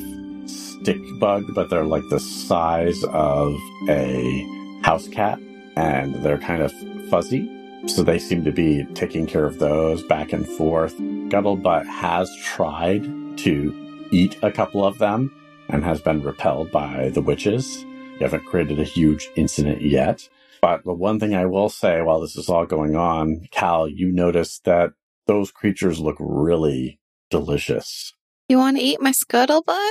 stick 0.44 1.00
bug, 1.18 1.44
but 1.54 1.70
they're 1.70 1.86
like 1.86 2.02
the 2.10 2.20
size 2.20 3.02
of 3.04 3.54
a 3.88 4.46
house 4.82 5.08
cat 5.08 5.40
and 5.76 6.14
they're 6.16 6.36
kind 6.36 6.60
of 6.60 6.70
fuzzy. 7.08 7.50
So 7.86 8.02
they 8.02 8.18
seem 8.18 8.44
to 8.44 8.52
be 8.52 8.84
taking 8.92 9.24
care 9.26 9.46
of 9.46 9.58
those 9.58 10.02
back 10.02 10.34
and 10.34 10.46
forth. 10.46 10.94
Scuttlebutt 10.98 11.86
has 11.86 12.30
tried 12.44 13.02
to 13.38 14.08
eat 14.10 14.36
a 14.42 14.52
couple 14.52 14.84
of 14.84 14.98
them 14.98 15.32
and 15.68 15.84
has 15.84 16.00
been 16.00 16.22
repelled 16.22 16.70
by 16.70 17.10
the 17.10 17.22
witches. 17.22 17.82
You 17.84 18.20
haven't 18.20 18.46
created 18.46 18.80
a 18.80 18.84
huge 18.84 19.28
incident 19.36 19.82
yet. 19.82 20.28
But 20.60 20.84
the 20.84 20.94
one 20.94 21.20
thing 21.20 21.34
I 21.34 21.46
will 21.46 21.68
say 21.68 22.00
while 22.02 22.20
this 22.20 22.36
is 22.36 22.48
all 22.48 22.66
going 22.66 22.96
on, 22.96 23.46
Cal, 23.50 23.88
you 23.88 24.10
noticed 24.10 24.64
that 24.64 24.90
those 25.26 25.50
creatures 25.50 26.00
look 26.00 26.16
really 26.18 26.98
delicious. 27.30 28.14
You 28.48 28.58
want 28.58 28.78
to 28.78 28.82
eat 28.82 29.00
my 29.02 29.10
scuttlebutt? 29.12 29.90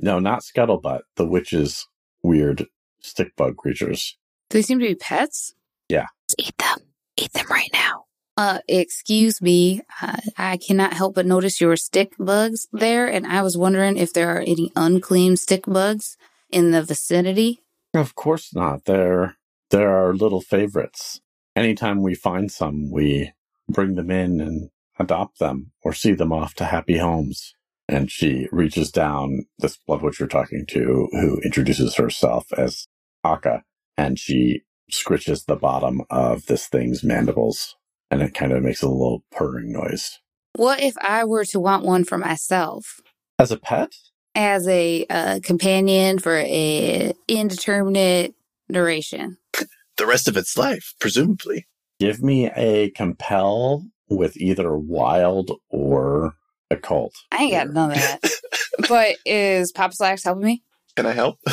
No, 0.00 0.18
not 0.18 0.42
scuttlebutt. 0.42 1.00
The 1.16 1.26
witch's 1.26 1.86
weird 2.22 2.66
stick 3.00 3.34
bug 3.36 3.56
creatures. 3.56 4.16
Do 4.50 4.58
they 4.58 4.62
seem 4.62 4.78
to 4.80 4.86
be 4.86 4.94
pets? 4.94 5.54
Yeah. 5.88 6.06
Let's 6.28 6.48
eat 6.48 6.58
them. 6.58 6.78
Eat 7.16 7.32
them 7.32 7.46
right 7.48 7.70
now. 7.72 8.04
Uh, 8.36 8.58
excuse 8.66 9.40
me. 9.40 9.82
Uh, 10.02 10.16
I 10.36 10.56
cannot 10.56 10.94
help 10.94 11.14
but 11.14 11.26
notice 11.26 11.60
your 11.60 11.76
stick 11.76 12.14
bugs 12.18 12.66
there, 12.72 13.06
and 13.06 13.26
I 13.26 13.42
was 13.42 13.56
wondering 13.56 13.96
if 13.96 14.12
there 14.12 14.36
are 14.36 14.40
any 14.40 14.72
unclean 14.74 15.36
stick 15.36 15.64
bugs 15.66 16.16
in 16.50 16.72
the 16.72 16.82
vicinity. 16.82 17.62
Of 17.94 18.14
course 18.14 18.54
not. 18.54 18.86
They're 18.86 19.36
they're 19.70 19.96
our 19.96 20.14
little 20.14 20.40
favorites. 20.40 21.20
Anytime 21.56 22.02
we 22.02 22.14
find 22.14 22.50
some, 22.50 22.90
we 22.90 23.32
bring 23.68 23.94
them 23.94 24.10
in 24.10 24.40
and 24.40 24.70
adopt 24.98 25.38
them 25.38 25.72
or 25.82 25.92
see 25.92 26.12
them 26.12 26.32
off 26.32 26.54
to 26.54 26.64
happy 26.64 26.98
homes. 26.98 27.54
And 27.88 28.10
she 28.10 28.48
reaches 28.50 28.90
down 28.90 29.46
this 29.58 29.76
blood 29.76 30.02
witch 30.02 30.18
you're 30.18 30.28
talking 30.28 30.64
to, 30.70 31.08
who 31.12 31.40
introduces 31.44 31.96
herself 31.96 32.52
as 32.56 32.86
Aka, 33.22 33.62
and 33.96 34.18
she 34.18 34.62
scritches 34.90 35.44
the 35.44 35.56
bottom 35.56 36.02
of 36.10 36.46
this 36.46 36.66
thing's 36.66 37.04
mandibles, 37.04 37.76
and 38.10 38.22
it 38.22 38.34
kind 38.34 38.52
of 38.52 38.62
makes 38.62 38.82
a 38.82 38.88
little 38.88 39.24
purring 39.30 39.72
noise. 39.72 40.18
What 40.56 40.80
if 40.82 40.94
I 40.98 41.24
were 41.24 41.44
to 41.46 41.58
want 41.60 41.84
one 41.84 42.04
for 42.04 42.18
myself 42.18 43.00
As 43.38 43.50
a 43.50 43.56
pet? 43.56 43.92
as 44.36 44.66
a 44.66 45.06
uh, 45.08 45.40
companion 45.44 46.18
for 46.18 46.36
a 46.38 47.12
indeterminate 47.28 48.34
duration? 48.70 49.36
The 49.96 50.06
rest 50.06 50.26
of 50.26 50.36
its 50.36 50.56
life, 50.58 50.94
presumably. 50.98 51.66
Give 52.00 52.20
me 52.20 52.50
a 52.50 52.90
compel 52.90 53.86
with 54.08 54.36
either 54.36 54.76
wild 54.76 55.52
or 55.68 56.34
occult. 56.70 57.14
I 57.30 57.44
ain't 57.44 57.52
got 57.52 57.68
none 57.70 57.92
of 57.92 57.96
that. 57.96 58.20
but 58.88 59.16
is 59.24 59.70
Papa 59.70 59.94
Slacks 59.94 60.24
helping 60.24 60.44
me 60.44 60.62
Can 60.96 61.06
I 61.06 61.12
help? 61.12 61.38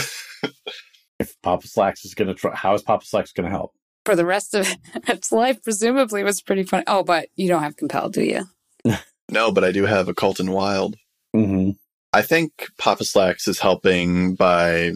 If 1.19 1.39
Papa 1.43 1.67
Slacks 1.67 2.03
is 2.03 2.15
going 2.15 2.29
to 2.29 2.33
try, 2.33 2.55
how 2.55 2.73
is 2.73 2.81
Papa 2.81 3.05
Slacks 3.05 3.31
going 3.31 3.45
to 3.45 3.51
help? 3.51 3.75
For 4.05 4.15
the 4.15 4.25
rest 4.25 4.53
of 4.53 4.67
its 5.07 5.31
life? 5.31 5.63
Presumably, 5.63 6.23
was 6.23 6.41
pretty 6.41 6.63
funny. 6.63 6.83
Oh, 6.87 7.03
but 7.03 7.29
you 7.35 7.47
don't 7.47 7.63
have 7.63 7.77
compel, 7.77 8.09
do 8.09 8.23
you? 8.23 8.45
no, 9.29 9.51
but 9.51 9.63
I 9.63 9.71
do 9.71 9.85
have 9.85 10.07
occult 10.07 10.39
and 10.39 10.53
wild. 10.53 10.95
Mm-hmm. 11.35 11.71
I 12.13 12.21
think 12.21 12.67
Papa 12.77 13.05
Slacks 13.05 13.47
is 13.47 13.59
helping 13.59 14.35
by 14.35 14.91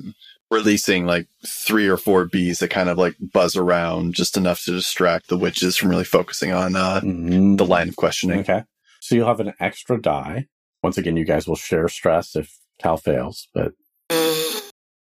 releasing 0.51 1.06
like 1.06 1.28
three 1.45 1.88
or 1.88 1.97
four 1.97 2.26
bees 2.26 2.60
that 2.60 2.70
kind 2.70 2.89
of 2.89 2.97
like 2.97 3.16
buzz 3.20 3.56
around 3.56 4.14
just 4.14 4.38
enough 4.38 4.64
to 4.64 4.72
distract 4.72 5.28
the 5.28 5.38
witches 5.38 5.76
from 5.78 5.89
really 5.89 6.03
focusing 6.03 6.51
on 6.51 6.76
uh, 6.76 6.99
mm-hmm. 7.01 7.56
the 7.56 7.66
line 7.66 7.89
of 7.89 7.95
questioning. 7.95 8.39
Okay. 8.39 8.64
So 8.99 9.16
you'll 9.16 9.28
have 9.28 9.39
an 9.39 9.53
extra 9.60 10.01
die. 10.01 10.47
Once 10.84 10.97
again, 10.97 11.18
you 11.18 11.26
guys 11.26 11.47
will 11.47 11.56
share 11.56 11.88
stress 11.88 12.36
if 12.36 12.60
Cal 12.80 12.97
fails, 12.97 13.47
but 13.53 13.74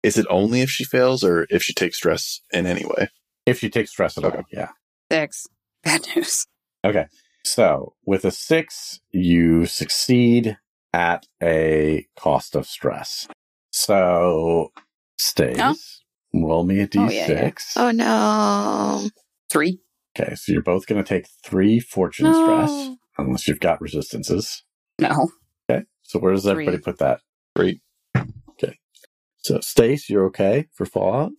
Is 0.04 0.18
it 0.18 0.26
only 0.30 0.62
if 0.62 0.70
she 0.70 0.84
fails 0.84 1.24
or 1.24 1.46
if 1.50 1.62
she 1.62 1.74
takes 1.74 1.98
stress 1.98 2.42
in 2.52 2.66
any 2.66 2.86
way? 2.86 3.10
If 3.50 3.64
you 3.64 3.70
take 3.70 3.88
stress 3.88 4.18
at 4.18 4.24
all, 4.24 4.32
Okay. 4.32 4.44
yeah. 4.52 4.70
Six. 5.12 5.48
Bad 5.84 6.02
news. 6.16 6.46
Okay. 6.86 7.06
So 7.44 7.94
with 8.06 8.26
a 8.26 8.32
six, 8.32 9.00
you 9.12 9.66
succeed 9.66 10.58
at 10.94 11.26
a 11.42 12.08
cost 12.18 12.56
of 12.56 12.66
stress. 12.68 13.28
So 13.72 14.72
stays. 15.18 15.58
Huh? 15.60 15.74
Roll 16.34 16.64
me 16.64 16.80
a 16.82 16.88
d6. 16.88 17.00
Oh, 17.08 17.10
yeah, 17.12 17.32
yeah. 17.32 17.52
Oh 17.76 17.92
no. 17.92 19.10
Three. 19.50 19.80
Okay, 20.20 20.36
so 20.36 20.52
you're 20.52 20.62
both 20.62 20.86
going 20.86 21.02
to 21.04 21.08
take 21.08 21.28
three 21.44 21.80
fortune 21.80 22.28
No. 22.28 22.34
stress, 22.34 22.90
unless 23.18 23.48
you've 23.48 23.60
got 23.60 23.82
resistances. 23.82 24.64
No. 25.00 25.30
Okay, 25.70 25.86
so 26.04 26.20
where 26.20 26.34
does 26.34 26.46
everybody 26.48 26.78
Three. 26.78 26.84
put 26.84 27.00
that? 27.00 27.22
Great. 27.56 27.82
Okay, 28.52 28.78
so 29.38 29.60
Stace, 29.62 30.10
you're 30.10 30.26
okay 30.28 30.68
for 30.74 30.86
Fallout. 30.86 31.32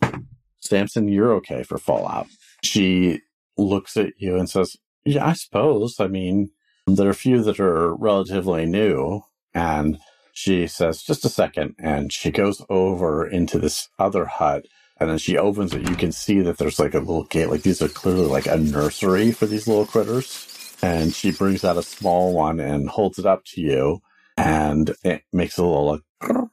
Samson, 0.60 1.08
you're 1.08 1.32
okay 1.34 1.62
for 1.62 1.78
Fallout. 1.78 2.26
She 2.62 3.20
looks 3.58 3.96
at 3.96 4.14
you 4.18 4.36
and 4.36 4.48
says, 4.48 4.76
"Yeah, 5.04 5.26
I 5.26 5.32
suppose. 5.34 6.00
I 6.00 6.08
mean, 6.08 6.50
there 6.86 7.08
are 7.08 7.10
a 7.10 7.14
few 7.14 7.42
that 7.44 7.60
are 7.60 7.94
relatively 7.96 8.66
new." 8.66 9.22
And 9.54 9.98
she 10.32 10.66
says, 10.66 11.02
"Just 11.02 11.24
a 11.24 11.28
second. 11.30 11.74
and 11.78 12.12
she 12.12 12.30
goes 12.30 12.62
over 12.70 13.26
into 13.26 13.58
this 13.58 13.88
other 13.98 14.26
hut. 14.26 14.66
And 14.98 15.10
then 15.10 15.18
she 15.18 15.38
opens 15.38 15.74
it. 15.74 15.88
You 15.88 15.96
can 15.96 16.12
see 16.12 16.42
that 16.42 16.58
there's 16.58 16.78
like 16.78 16.94
a 16.94 16.98
little 17.00 17.24
gate. 17.24 17.50
Like 17.50 17.62
these 17.62 17.82
are 17.82 17.88
clearly 17.88 18.26
like 18.26 18.46
a 18.46 18.58
nursery 18.58 19.32
for 19.32 19.46
these 19.46 19.66
little 19.66 19.86
critters. 19.86 20.76
And 20.82 21.14
she 21.14 21.32
brings 21.32 21.64
out 21.64 21.78
a 21.78 21.82
small 21.82 22.34
one 22.34 22.60
and 22.60 22.88
holds 22.90 23.18
it 23.18 23.26
up 23.26 23.44
to 23.46 23.60
you. 23.62 24.00
And 24.36 24.94
it 25.04 25.22
makes 25.32 25.58
a 25.58 25.64
little 25.64 25.86
like 25.86 26.49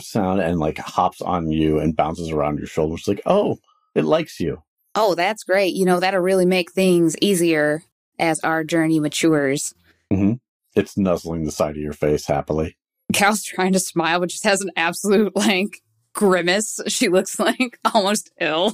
sound 0.00 0.40
and 0.40 0.58
like 0.58 0.78
hops 0.78 1.20
on 1.20 1.50
you 1.50 1.78
and 1.78 1.96
bounces 1.96 2.30
around 2.30 2.58
your 2.58 2.66
shoulders. 2.66 3.06
Like, 3.06 3.22
oh, 3.26 3.58
it 3.94 4.04
likes 4.04 4.40
you. 4.40 4.62
Oh, 4.94 5.14
that's 5.14 5.44
great. 5.44 5.74
You 5.74 5.84
know, 5.84 6.00
that'll 6.00 6.20
really 6.20 6.46
make 6.46 6.72
things 6.72 7.16
easier 7.20 7.82
as 8.18 8.40
our 8.40 8.62
journey 8.64 9.00
matures. 9.00 9.74
It's 10.74 10.96
nuzzling 10.96 11.44
the 11.44 11.52
side 11.52 11.76
of 11.76 11.82
your 11.82 11.92
face 11.92 12.26
happily. 12.26 12.76
Cal's 13.12 13.42
trying 13.42 13.72
to 13.74 13.78
smile, 13.80 14.20
but 14.20 14.30
just 14.30 14.44
has 14.44 14.60
an 14.62 14.70
absolute 14.76 15.34
like 15.36 15.82
grimace. 16.14 16.80
She 16.88 17.08
looks 17.08 17.38
like 17.38 17.78
almost 17.94 18.30
ill. 18.40 18.72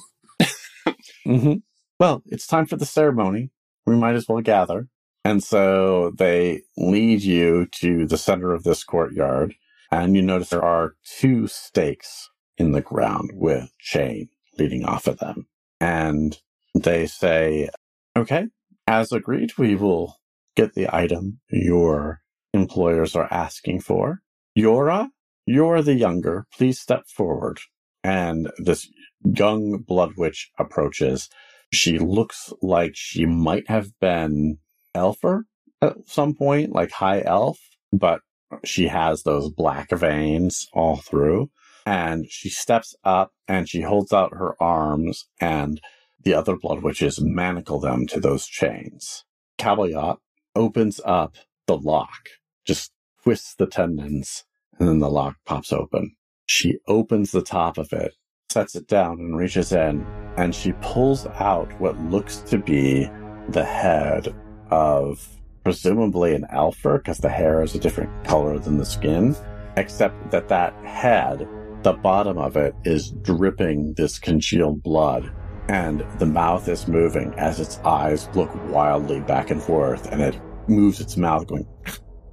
hmm 1.24 1.54
Well, 1.98 2.22
it's 2.26 2.46
time 2.46 2.66
for 2.66 2.76
the 2.76 2.86
ceremony. 2.86 3.50
We 3.86 3.96
might 3.96 4.14
as 4.14 4.28
well 4.28 4.40
gather. 4.40 4.88
And 5.24 5.42
so 5.42 6.12
they 6.16 6.62
lead 6.76 7.22
you 7.22 7.66
to 7.72 8.06
the 8.06 8.16
center 8.18 8.52
of 8.54 8.62
this 8.62 8.84
courtyard, 8.84 9.54
and 9.90 10.14
you 10.16 10.22
notice 10.22 10.50
there 10.50 10.64
are 10.64 10.94
two 11.04 11.46
stakes 11.46 12.30
in 12.56 12.72
the 12.72 12.80
ground 12.80 13.30
with 13.34 13.70
chain 13.78 14.28
leading 14.58 14.84
off 14.84 15.06
of 15.06 15.18
them. 15.18 15.46
And 15.80 16.36
they 16.74 17.06
say, 17.06 17.68
okay, 18.16 18.48
as 18.86 19.12
agreed, 19.12 19.52
we 19.58 19.74
will 19.76 20.16
get 20.56 20.74
the 20.74 20.94
item 20.94 21.40
your 21.50 22.20
employers 22.52 23.14
are 23.14 23.32
asking 23.32 23.80
for. 23.80 24.20
Yora, 24.58 25.08
you're 25.46 25.82
the 25.82 25.94
younger. 25.94 26.46
Please 26.52 26.80
step 26.80 27.04
forward. 27.06 27.60
And 28.02 28.50
this 28.58 28.88
young 29.24 29.78
blood 29.78 30.12
witch 30.16 30.50
approaches. 30.58 31.28
She 31.72 31.98
looks 31.98 32.52
like 32.62 32.92
she 32.94 33.26
might 33.26 33.68
have 33.68 33.90
been 34.00 34.58
elfer 34.94 35.42
at 35.82 35.96
some 36.06 36.34
point, 36.34 36.72
like 36.72 36.90
high 36.90 37.22
elf, 37.24 37.58
but 37.92 38.20
she 38.64 38.88
has 38.88 39.22
those 39.22 39.50
black 39.50 39.90
veins 39.90 40.68
all 40.72 40.96
through. 40.96 41.50
And 41.86 42.30
she 42.30 42.50
steps 42.50 42.94
up 43.02 43.32
and 43.46 43.68
she 43.68 43.80
holds 43.80 44.12
out 44.12 44.34
her 44.34 44.62
arms, 44.62 45.26
and 45.40 45.80
the 46.22 46.34
other 46.34 46.56
blood 46.56 46.82
witches 46.82 47.20
manacle 47.20 47.80
them 47.80 48.06
to 48.08 48.20
those 48.20 48.46
chains. 48.46 49.24
Cabayot 49.58 50.18
opens 50.54 51.00
up 51.04 51.36
the 51.66 51.78
lock, 51.78 52.28
just 52.66 52.92
twists 53.22 53.54
the 53.54 53.66
tendons, 53.66 54.44
and 54.78 54.88
then 54.88 54.98
the 54.98 55.10
lock 55.10 55.36
pops 55.46 55.72
open. 55.72 56.14
She 56.44 56.78
opens 56.86 57.30
the 57.30 57.42
top 57.42 57.78
of 57.78 57.92
it, 57.92 58.14
sets 58.50 58.74
it 58.74 58.86
down, 58.86 59.18
and 59.20 59.36
reaches 59.36 59.72
in, 59.72 60.06
and 60.36 60.54
she 60.54 60.72
pulls 60.82 61.26
out 61.26 61.68
what 61.80 61.98
looks 62.10 62.38
to 62.48 62.58
be 62.58 63.08
the 63.48 63.64
head 63.64 64.34
of 64.70 65.37
presumably 65.68 66.34
an 66.34 66.46
elfer, 66.50 66.96
because 66.96 67.18
the 67.18 67.28
hair 67.28 67.62
is 67.62 67.74
a 67.74 67.78
different 67.78 68.10
color 68.24 68.58
than 68.58 68.78
the 68.78 68.86
skin, 68.86 69.36
except 69.76 70.30
that 70.30 70.48
that 70.48 70.72
head, 70.82 71.46
the 71.82 71.92
bottom 71.92 72.38
of 72.38 72.56
it, 72.56 72.74
is 72.84 73.10
dripping 73.20 73.92
this 73.92 74.18
congealed 74.18 74.82
blood. 74.82 75.30
And 75.68 76.06
the 76.18 76.24
mouth 76.24 76.68
is 76.68 76.88
moving 76.88 77.34
as 77.34 77.60
its 77.60 77.76
eyes 77.80 78.30
look 78.34 78.50
wildly 78.70 79.20
back 79.20 79.50
and 79.50 79.62
forth, 79.62 80.10
and 80.10 80.22
it 80.22 80.40
moves 80.68 81.02
its 81.02 81.18
mouth 81.18 81.46
going, 81.46 81.66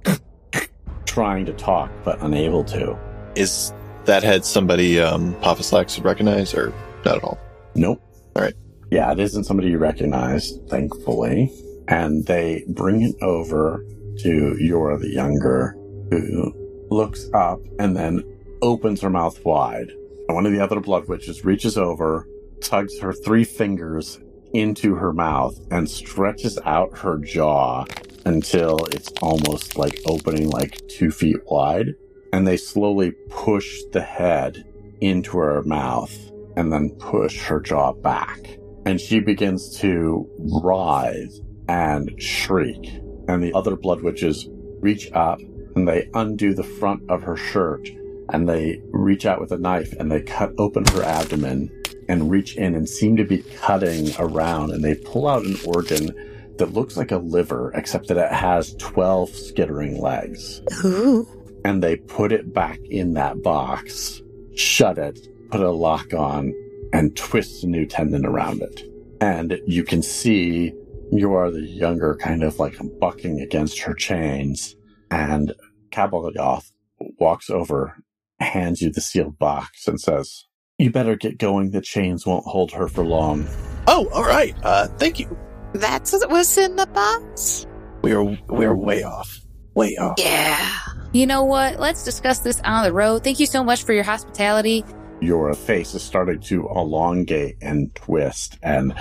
trying 1.04 1.44
to 1.44 1.52
talk, 1.52 1.90
but 2.04 2.18
unable 2.22 2.64
to. 2.64 2.98
Is 3.34 3.70
that 4.06 4.22
head 4.22 4.46
somebody 4.46 4.98
um, 4.98 5.34
Papa 5.42 5.62
Slacks 5.62 5.98
would 5.98 6.06
recognize 6.06 6.54
or 6.54 6.72
not 7.04 7.18
at 7.18 7.22
all? 7.22 7.38
Nope. 7.74 8.00
All 8.34 8.42
right. 8.42 8.54
Yeah, 8.90 9.12
it 9.12 9.18
isn't 9.18 9.44
somebody 9.44 9.68
you 9.68 9.76
recognize, 9.76 10.56
thankfully. 10.70 11.52
And 11.88 12.26
they 12.26 12.64
bring 12.68 13.02
it 13.02 13.14
over 13.22 13.84
to 14.18 14.56
Yora 14.60 14.98
the 14.98 15.10
Younger, 15.10 15.76
who 16.10 16.52
looks 16.90 17.28
up 17.34 17.60
and 17.78 17.96
then 17.96 18.22
opens 18.62 19.00
her 19.00 19.10
mouth 19.10 19.44
wide. 19.44 19.90
And 20.28 20.34
one 20.34 20.46
of 20.46 20.52
the 20.52 20.60
other 20.60 20.80
blood 20.80 21.08
witches 21.08 21.44
reaches 21.44 21.76
over, 21.76 22.26
tugs 22.60 22.98
her 23.00 23.12
three 23.12 23.44
fingers 23.44 24.18
into 24.52 24.94
her 24.94 25.12
mouth, 25.12 25.58
and 25.70 25.88
stretches 25.88 26.58
out 26.64 26.96
her 26.98 27.18
jaw 27.18 27.84
until 28.24 28.84
it's 28.86 29.12
almost 29.22 29.76
like 29.76 30.00
opening 30.06 30.50
like 30.50 30.80
two 30.88 31.10
feet 31.10 31.36
wide. 31.46 31.94
And 32.32 32.46
they 32.46 32.56
slowly 32.56 33.12
push 33.30 33.80
the 33.92 34.02
head 34.02 34.64
into 35.00 35.38
her 35.38 35.62
mouth 35.62 36.14
and 36.56 36.72
then 36.72 36.90
push 36.98 37.40
her 37.42 37.60
jaw 37.60 37.92
back. 37.92 38.58
And 38.84 39.00
she 39.00 39.20
begins 39.20 39.78
to 39.78 40.28
writhe 40.38 41.40
and 41.68 42.10
shriek. 42.20 43.00
and 43.28 43.42
the 43.42 43.52
other 43.54 43.76
blood 43.76 44.02
witches 44.02 44.48
reach 44.80 45.10
up 45.12 45.40
and 45.74 45.86
they 45.88 46.08
undo 46.14 46.54
the 46.54 46.62
front 46.62 47.02
of 47.10 47.22
her 47.22 47.36
shirt 47.36 47.88
and 48.30 48.48
they 48.48 48.80
reach 48.90 49.26
out 49.26 49.40
with 49.40 49.52
a 49.52 49.58
knife 49.58 49.92
and 49.98 50.10
they 50.10 50.20
cut 50.22 50.52
open 50.58 50.84
her 50.86 51.02
abdomen 51.02 51.70
and 52.08 52.30
reach 52.30 52.56
in 52.56 52.74
and 52.74 52.88
seem 52.88 53.16
to 53.16 53.24
be 53.24 53.38
cutting 53.38 54.10
around 54.18 54.70
and 54.70 54.84
they 54.84 54.94
pull 54.94 55.26
out 55.26 55.44
an 55.44 55.56
organ 55.66 56.10
that 56.58 56.72
looks 56.72 56.96
like 56.96 57.10
a 57.10 57.18
liver 57.18 57.72
except 57.74 58.08
that 58.08 58.16
it 58.16 58.32
has 58.32 58.74
12 58.76 59.30
skittering 59.30 60.00
legs 60.00 60.62
Ooh. 60.84 61.26
and 61.64 61.82
they 61.82 61.96
put 61.96 62.32
it 62.32 62.52
back 62.52 62.80
in 62.88 63.14
that 63.14 63.42
box 63.42 64.22
shut 64.54 64.98
it 64.98 65.28
put 65.50 65.60
a 65.60 65.70
lock 65.70 66.14
on 66.14 66.54
and 66.92 67.16
twist 67.16 67.64
a 67.64 67.66
new 67.66 67.84
tendon 67.86 68.24
around 68.24 68.62
it 68.62 68.82
and 69.20 69.58
you 69.66 69.82
can 69.84 70.02
see 70.02 70.72
Yora 71.12 71.52
the 71.52 71.60
younger 71.62 72.16
kind 72.16 72.42
of 72.42 72.58
like 72.58 72.76
bucking 73.00 73.40
against 73.40 73.80
her 73.80 73.94
chains 73.94 74.76
and 75.10 75.52
Kabalyoth 75.90 76.70
walks 77.18 77.50
over 77.50 77.96
hands 78.40 78.82
you 78.82 78.90
the 78.90 79.00
sealed 79.00 79.38
box 79.38 79.86
and 79.86 80.00
says 80.00 80.44
you 80.78 80.90
better 80.90 81.16
get 81.16 81.38
going 81.38 81.70
the 81.70 81.80
chains 81.80 82.26
won't 82.26 82.44
hold 82.44 82.72
her 82.72 82.88
for 82.88 83.04
long 83.04 83.46
Oh, 83.88 84.08
all 84.12 84.24
right. 84.24 84.54
Uh, 84.62 84.88
thank 84.98 85.20
you. 85.20 85.38
That's 85.72 86.12
what 86.12 86.30
was 86.30 86.58
in 86.58 86.76
the 86.76 86.86
box? 86.86 87.66
We 88.02 88.12
are 88.12 88.24
we 88.24 88.64
are 88.64 88.74
way 88.74 89.02
off. 89.02 89.40
Way 89.74 89.96
off. 89.96 90.18
Yeah. 90.18 90.78
You 91.12 91.26
know 91.26 91.44
what? 91.44 91.78
Let's 91.78 92.04
discuss 92.04 92.40
this 92.40 92.60
on 92.64 92.84
the 92.84 92.92
road. 92.92 93.22
Thank 93.22 93.38
you 93.40 93.46
so 93.46 93.62
much 93.62 93.84
for 93.84 93.92
your 93.92 94.04
hospitality. 94.04 94.84
your 95.20 95.52
face 95.54 95.94
is 95.94 96.02
starting 96.02 96.40
to 96.40 96.68
elongate 96.68 97.56
and 97.62 97.94
twist 97.94 98.58
and 98.62 98.92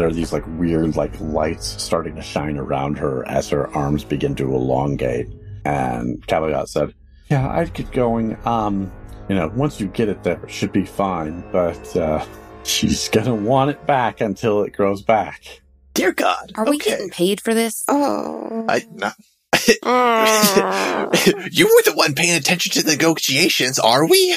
there 0.00 0.08
are 0.08 0.12
these 0.12 0.32
like 0.32 0.44
weird 0.58 0.96
like 0.96 1.12
lights 1.20 1.66
starting 1.82 2.16
to 2.16 2.22
shine 2.22 2.56
around 2.56 2.96
her 2.96 3.22
as 3.28 3.50
her 3.50 3.68
arms 3.76 4.02
begin 4.02 4.34
to 4.34 4.54
elongate 4.54 5.26
and 5.66 6.26
Caveat 6.26 6.70
said 6.70 6.94
yeah 7.28 7.46
i'd 7.50 7.74
get 7.74 7.92
going 7.92 8.34
um 8.46 8.90
you 9.28 9.34
know 9.34 9.52
once 9.54 9.78
you 9.78 9.88
get 9.88 10.08
it 10.08 10.22
there 10.22 10.42
it 10.42 10.50
should 10.50 10.72
be 10.72 10.86
fine 10.86 11.44
but 11.52 11.94
uh 11.98 12.24
she's 12.64 13.10
gonna 13.10 13.34
want 13.34 13.68
it 13.70 13.86
back 13.86 14.22
until 14.22 14.62
it 14.62 14.72
grows 14.72 15.02
back 15.02 15.60
Dear 15.92 16.12
God. 16.12 16.52
Are 16.54 16.64
we 16.70 16.78
getting 16.78 17.10
paid 17.10 17.40
for 17.42 17.52
this? 17.52 17.84
Oh. 17.88 18.64
I 18.68 18.86
not. 18.94 19.16
You 21.52 21.66
were 21.66 21.82
the 21.84 21.92
one 21.94 22.14
paying 22.14 22.36
attention 22.36 22.72
to 22.72 22.82
the 22.84 22.92
negotiations, 22.92 23.78
are 23.78 24.06
we? 24.06 24.36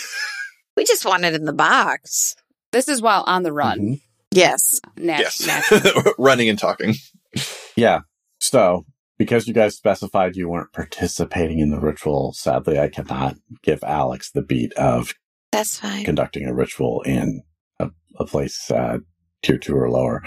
we 0.76 0.84
just 0.84 1.06
want 1.06 1.24
it 1.26 1.36
in 1.36 1.46
the 1.46 1.54
box. 1.54 2.36
This 2.72 2.90
is 2.90 3.02
while 3.04 3.24
on 3.28 3.44
the 3.44 3.54
run. 3.54 3.80
Mhm. 3.80 4.02
Yes. 4.36 4.80
Nat- 4.98 5.20
yes. 5.38 5.46
nat- 5.48 6.14
Running 6.18 6.50
and 6.50 6.60
talking. 6.60 6.96
yeah 7.76 8.02
so 8.40 8.86
because 9.18 9.48
you 9.48 9.54
guys 9.54 9.76
specified 9.76 10.36
you 10.36 10.50
weren't 10.50 10.72
participating 10.74 11.60
in 11.60 11.72
the 11.72 11.80
ritual 11.80 12.34
sadly 12.34 12.78
i 12.80 12.88
cannot 12.90 13.36
give 13.64 13.84
alex 13.84 14.30
the 14.32 14.42
beat 14.44 14.72
of 14.74 15.14
That's 15.52 15.80
fine. 15.80 16.04
conducting 16.06 16.46
a 16.48 16.54
ritual 16.54 17.02
in 17.04 17.42
a, 17.80 17.90
a 18.20 18.26
place 18.26 18.70
uh, 18.70 19.00
tier 19.42 19.58
two 19.58 19.76
or 19.76 19.90
lower. 19.90 20.22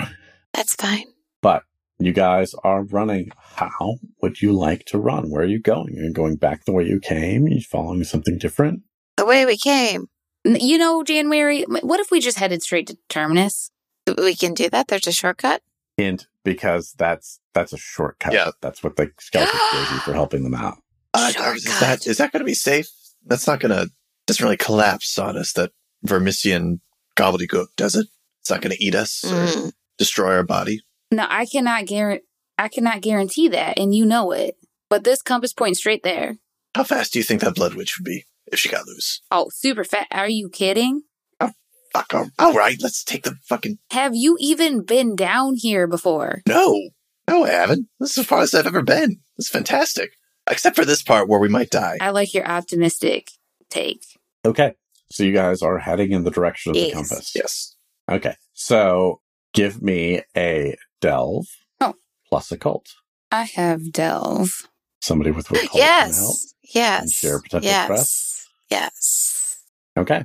That's 0.53 0.75
fine. 0.75 1.05
But 1.43 1.63
you 1.99 2.13
guys 2.13 2.55
are 2.65 2.83
running. 2.85 3.31
How 3.39 3.97
would 4.23 4.43
you 4.43 4.53
like 4.53 4.85
to 4.87 4.99
run? 4.99 5.31
Where 5.31 5.43
are 5.43 5.47
you 5.47 5.61
going? 5.61 5.97
Are 5.99 6.03
you 6.03 6.13
going 6.13 6.37
back 6.37 6.65
the 6.65 6.73
way 6.73 6.85
you 6.85 6.99
came? 7.01 7.45
Are 7.45 7.49
you 7.49 7.61
following 7.63 8.05
something 8.05 8.37
different? 8.39 8.83
The 9.17 9.25
way 9.27 9.47
we 9.47 9.57
came. 9.57 10.07
You 10.45 10.77
know, 10.79 11.03
January, 11.03 11.63
what 11.65 12.01
if 12.01 12.11
we 12.11 12.21
just 12.21 12.39
headed 12.39 12.63
straight 12.63 12.87
to 12.89 12.97
Terminus? 13.09 13.71
We 14.07 14.35
can 14.35 14.55
do 14.55 14.69
that. 14.71 14.89
There's 14.89 15.07
a 15.07 15.13
shortcut. 15.13 15.63
Hint, 15.97 16.27
because 16.45 16.95
that's 16.99 17.41
that's 17.55 17.73
a 17.73 17.79
shortcut. 17.79 18.33
Yeah. 18.33 18.51
That's 18.61 18.83
what 18.83 18.97
the 18.97 19.11
skeletons 19.19 19.61
gave 19.73 19.91
you 19.93 19.99
for 20.01 20.13
helping 20.13 20.43
them 20.45 20.55
out. 20.55 20.79
Uh, 21.15 21.31
Shortcut. 21.31 21.57
is 21.57 21.81
that 21.81 22.07
is 22.07 22.17
that 22.19 22.33
going 22.33 22.41
to 22.41 22.45
be 22.47 22.55
safe? 22.55 22.89
That's 23.25 23.47
not 23.47 23.61
going 23.61 23.71
to 23.75 23.91
doesn't 24.27 24.45
really 24.45 24.57
collapse 24.59 25.19
on 25.19 25.37
us. 25.37 25.53
That 25.55 25.73
Vermissian 26.07 26.81
gobbledygook 27.17 27.69
does 27.77 27.95
it? 27.97 28.07
It's 28.41 28.51
not 28.51 28.61
going 28.61 28.77
to 28.77 28.85
eat 28.85 28.95
us 28.95 29.25
or 29.25 29.29
Mm. 29.47 29.73
destroy 29.99 30.35
our 30.35 30.43
body. 30.45 30.83
No, 31.11 31.27
I 31.29 31.47
cannot 31.47 31.87
guarantee. 31.87 32.25
I 32.59 32.69
cannot 32.69 33.01
guarantee 33.03 33.49
that, 33.49 33.79
and 33.79 33.95
you 33.95 34.05
know 34.07 34.33
it. 34.33 34.57
But 34.89 35.05
this 35.05 35.21
compass 35.23 35.53
points 35.53 35.79
straight 35.81 36.03
there. 36.03 36.37
How 36.75 36.85
fast 36.85 37.13
do 37.13 37.19
you 37.19 37.23
think 37.25 37.41
that 37.41 37.55
blood 37.55 37.75
witch 37.75 37.99
would 37.99 38.05
be 38.05 38.25
if 38.53 38.59
she 38.59 38.69
got 38.69 38.87
loose? 38.87 39.21
Oh, 39.31 39.49
super 39.53 39.85
fat. 39.85 40.07
Are 40.11 40.29
you 40.29 40.49
kidding? 40.49 41.03
Fuck. 41.97 42.15
All, 42.15 42.29
all 42.39 42.53
right, 42.53 42.77
let's 42.83 43.03
take 43.05 43.25
the 43.25 43.37
fucking. 43.49 43.79
Have 43.91 44.15
you 44.15 44.37
even 44.41 44.83
been 44.85 45.17
down 45.17 45.55
here 45.57 45.87
before? 45.87 46.43
No, 46.47 46.91
no, 47.29 47.45
I 47.45 47.51
haven't. 47.51 47.87
This 48.01 48.13
is 48.13 48.19
as 48.19 48.27
far 48.27 48.41
as 48.43 48.55
I've 48.55 48.67
ever 48.67 48.83
been. 48.83 49.21
This 49.37 49.47
is 49.47 49.49
fantastic, 49.51 50.11
except 50.51 50.77
for 50.77 50.85
this 50.85 51.03
part 51.03 51.29
where 51.29 51.41
we 51.41 51.49
might 51.49 51.71
die. 51.71 51.97
I 52.01 52.11
like 52.11 52.35
your 52.35 52.47
optimistic 52.47 53.31
take. 53.71 54.03
Okay. 54.45 54.75
So 55.11 55.23
you 55.23 55.33
guys 55.33 55.63
are 55.63 55.79
heading 55.79 56.13
in 56.13 56.25
the 56.25 56.31
direction 56.31 56.71
of 56.71 56.75
the 56.75 56.81
Yes. 56.89 56.95
compass. 56.95 57.33
Yes. 57.35 57.77
Okay. 58.11 58.35
So 58.55 59.21
give 59.55 59.81
me 59.81 60.23
a 60.37 60.77
delve 61.01 61.47
Oh. 61.81 61.95
plus 62.29 62.51
occult. 62.53 62.89
I 63.31 63.45
have 63.45 63.93
delve. 63.93 64.69
Somebody 65.01 65.31
with 65.31 65.47
occult 65.51 65.61
can 65.61 65.69
help. 65.69 65.79
Yes. 65.79 66.55
Yes. 66.75 67.03
And 67.03 67.11
share 67.13 67.41
potential 67.41 67.71
yes. 67.71 68.47
Yes. 68.69 69.59
Okay. 69.97 70.25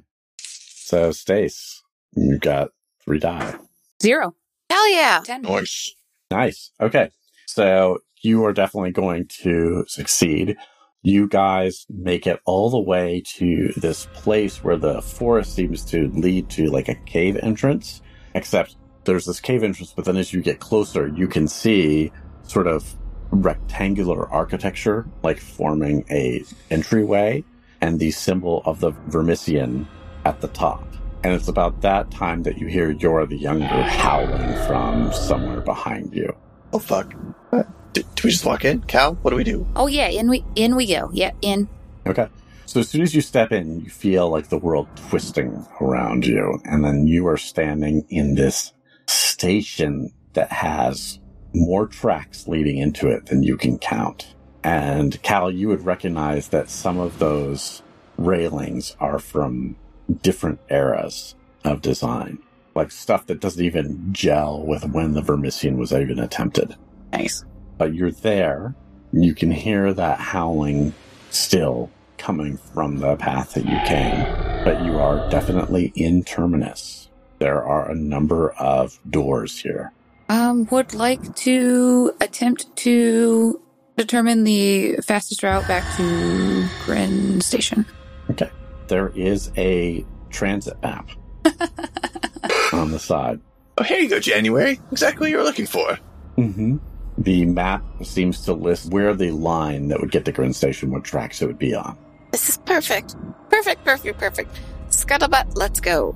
So 0.92 1.14
Stace, 1.14 1.84
you 2.18 2.38
got 2.38 2.72
three 3.06 3.18
die. 3.18 3.56
Zero. 4.04 4.36
Hell 4.70 4.92
yeah. 4.92 5.22
Ten. 5.24 5.44
Nice. 5.44 5.96
Nice. 6.30 6.72
Okay. 6.82 7.12
So 7.48 8.00
you 8.24 8.44
are 8.44 8.52
definitely 8.52 8.92
going 8.92 9.28
to 9.44 9.86
succeed. 9.88 10.58
You 11.02 11.30
guys 11.30 11.86
make 11.89 12.28
it 12.28 12.42
all 12.44 12.70
the 12.70 12.82
way 12.82 13.24
to 13.38 13.72
this 13.78 14.10
place 14.12 14.66
where 14.66 14.76
the 14.76 15.02
forest 15.02 15.56
seems 15.56 15.86
to 15.86 16.10
lead 16.10 16.50
to 16.50 16.66
like 16.66 16.89
a 16.89 16.96
cave 17.06 17.38
entrance, 17.42 18.02
except 18.34 18.76
there's 19.06 19.24
this 19.24 19.39
cave 19.39 19.64
entrance, 19.64 19.94
but 19.96 20.04
then 20.04 20.18
as 20.18 20.34
you 20.34 20.42
get 20.42 20.60
closer, 20.60 21.08
you 21.08 21.30
can 21.30 21.48
see 21.48 22.12
sort 22.44 22.68
of 22.68 22.98
rectangular 23.32 24.28
architecture, 24.30 25.08
like 25.24 25.39
forming 25.39 26.04
a 26.12 26.44
entryway 26.70 27.46
and 27.80 27.98
the 27.98 28.12
symbol 28.12 28.62
of 28.66 28.82
the 28.82 28.92
Vermissian 29.08 29.88
at 30.26 30.41
the 30.41 30.47
top. 30.49 30.86
And 31.24 31.34
it's 31.34 31.47
about 31.47 31.82
that 31.82 32.09
time 32.09 32.43
that 32.43 32.57
you 32.57 32.67
hear 32.67 32.93
Yora 32.93 33.30
the 33.30 33.38
Younger 33.38 33.84
howling 33.84 34.55
from 34.65 35.13
somewhere 35.13 35.61
behind 35.61 36.13
you. 36.15 36.36
Oh 36.74 36.80
fuck. 36.80 37.13
Uh, 37.51 37.63
Do, 37.93 38.01
do 38.01 38.22
we 38.24 38.32
just 38.32 38.45
walk 38.45 38.65
in, 38.65 38.82
Cal? 38.82 39.15
What 39.15 39.32
do 39.32 39.36
we 39.38 39.43
do? 39.43 39.67
Oh 39.76 39.88
yeah, 39.88 40.07
in 40.07 40.30
we 40.30 40.43
in 40.55 40.76
we 40.76 40.88
go. 40.88 41.09
Yeah, 41.13 41.32
in. 41.41 41.67
Okay. 42.07 42.28
So 42.65 42.80
as 42.80 42.89
soon 42.89 43.01
as 43.01 43.13
you 43.13 43.22
step 43.22 43.51
in, 43.51 43.82
you 43.82 43.89
feel 43.89 44.30
like 44.30 44.47
the 44.49 44.57
world 44.57 44.88
twisting 45.09 45.67
around 45.82 46.26
you, 46.26 46.59
and 46.63 46.84
then 46.86 47.05
you 47.05 47.28
are 47.28 47.38
standing 47.38 48.05
in 48.09 48.36
this 48.36 48.72
station 49.07 50.13
that 50.34 50.51
has 50.51 51.19
more 51.53 51.86
tracks 51.86 52.47
leading 52.47 52.78
into 52.78 53.09
it 53.09 53.26
than 53.26 53.43
you 53.43 53.57
can 53.57 53.78
count. 53.78 54.34
And 54.63 55.22
Cal, 55.22 55.51
you 55.51 55.67
would 55.67 55.86
recognize 55.86 56.47
that 56.49 56.69
some 56.69 56.97
of 56.97 57.19
those 57.19 57.84
railings 58.17 58.95
are 59.01 59.19
from 59.19 59.76
different 60.16 60.59
eras 60.70 61.36
of 61.64 61.82
design, 61.82 62.39
like 62.76 62.91
stuff 62.91 63.28
that 63.28 63.39
doesn't 63.39 63.64
even 63.64 64.14
gel 64.14 64.66
with 64.66 64.86
when 64.86 65.14
the 65.14 65.22
Vermissian 65.22 65.78
was 65.78 65.91
even 65.93 66.20
attempted. 66.20 66.76
Nice. 67.14 67.43
But 67.78 67.93
you're 67.93 68.12
there, 68.12 68.76
you 69.12 69.34
can 69.34 69.51
hear 69.51 69.93
that 69.93 70.20
howling 70.20 70.93
still 71.30 71.89
coming 72.18 72.57
from 72.57 72.97
the 72.99 73.16
path 73.16 73.53
that 73.53 73.66
you 73.66 73.80
came, 73.88 74.26
but 74.64 74.84
you 74.86 74.99
are 74.99 75.30
definitely 75.30 75.91
in 75.95 76.24
Terminus. 76.24 77.09
There 77.39 77.64
are 77.64 77.89
a 77.89 77.95
number 77.95 78.51
of 78.51 78.99
doors 79.09 79.59
here. 79.59 79.91
Um, 80.30 80.68
would 80.72 80.93
like 80.93 81.36
to 81.38 82.14
attempt 82.22 82.74
to 82.78 83.59
determine 83.97 84.43
the 84.43 84.97
fastest 84.97 85.43
route 85.43 85.68
back 85.68 85.97
to 85.97 86.68
Gren 86.86 87.41
Station. 87.41 87.86
There 88.92 89.14
is 89.16 89.54
a 89.56 90.06
transit 90.32 90.76
map 90.84 91.10
on 92.74 92.92
the 92.92 93.00
side. 93.00 93.39
Oh, 93.78 93.84
here 93.84 94.00
you 94.00 94.10
go, 94.10 94.20
January. 94.20 94.82
Exactly 94.92 95.28
what 95.28 95.32
you 95.32 95.38
were 95.38 95.46
looking 95.46 95.66
for. 95.66 95.98
Mm-hmm. 96.38 96.76
The 97.18 97.46
map 97.46 97.86
seems 98.04 98.42
to 98.42 98.54
list 98.54 98.92
where 98.92 99.14
the 99.14 99.32
line 99.32 99.88
that 99.88 100.02
would 100.02 100.12
get 100.12 100.26
to 100.26 100.34
Grin 100.34 100.52
Station, 100.52 100.92
what 100.92 101.06
tracks 101.06 101.42
it 101.42 101.46
would 101.46 101.58
be 101.58 101.74
on. 101.74 101.98
This 102.34 102.50
is 102.50 102.58
perfect. 102.58 103.16
Perfect, 103.50 103.86
perfect, 103.86 104.20
perfect. 104.20 104.60
Scuttlebutt, 104.89 105.56
let's 105.56 105.80
go. 105.80 106.14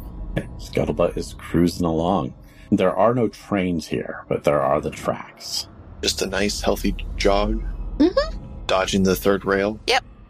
Scuttlebutt 0.58 1.16
is 1.16 1.34
cruising 1.36 1.86
along. 1.86 2.34
There 2.74 2.94
are 2.94 3.16
no 3.16 3.30
trains 3.30 3.88
here, 3.88 4.26
but 4.28 4.44
there 4.44 4.60
are 4.60 4.82
the 4.82 4.92
tracks. 4.92 5.70
Just 6.02 6.22
a 6.22 6.26
nice, 6.26 6.60
healthy 6.60 6.94
jog. 7.16 7.64
Mm-hmm. 8.00 8.66
Dodging 8.68 9.04
the 9.04 9.16
third 9.16 9.46
rail. 9.46 9.80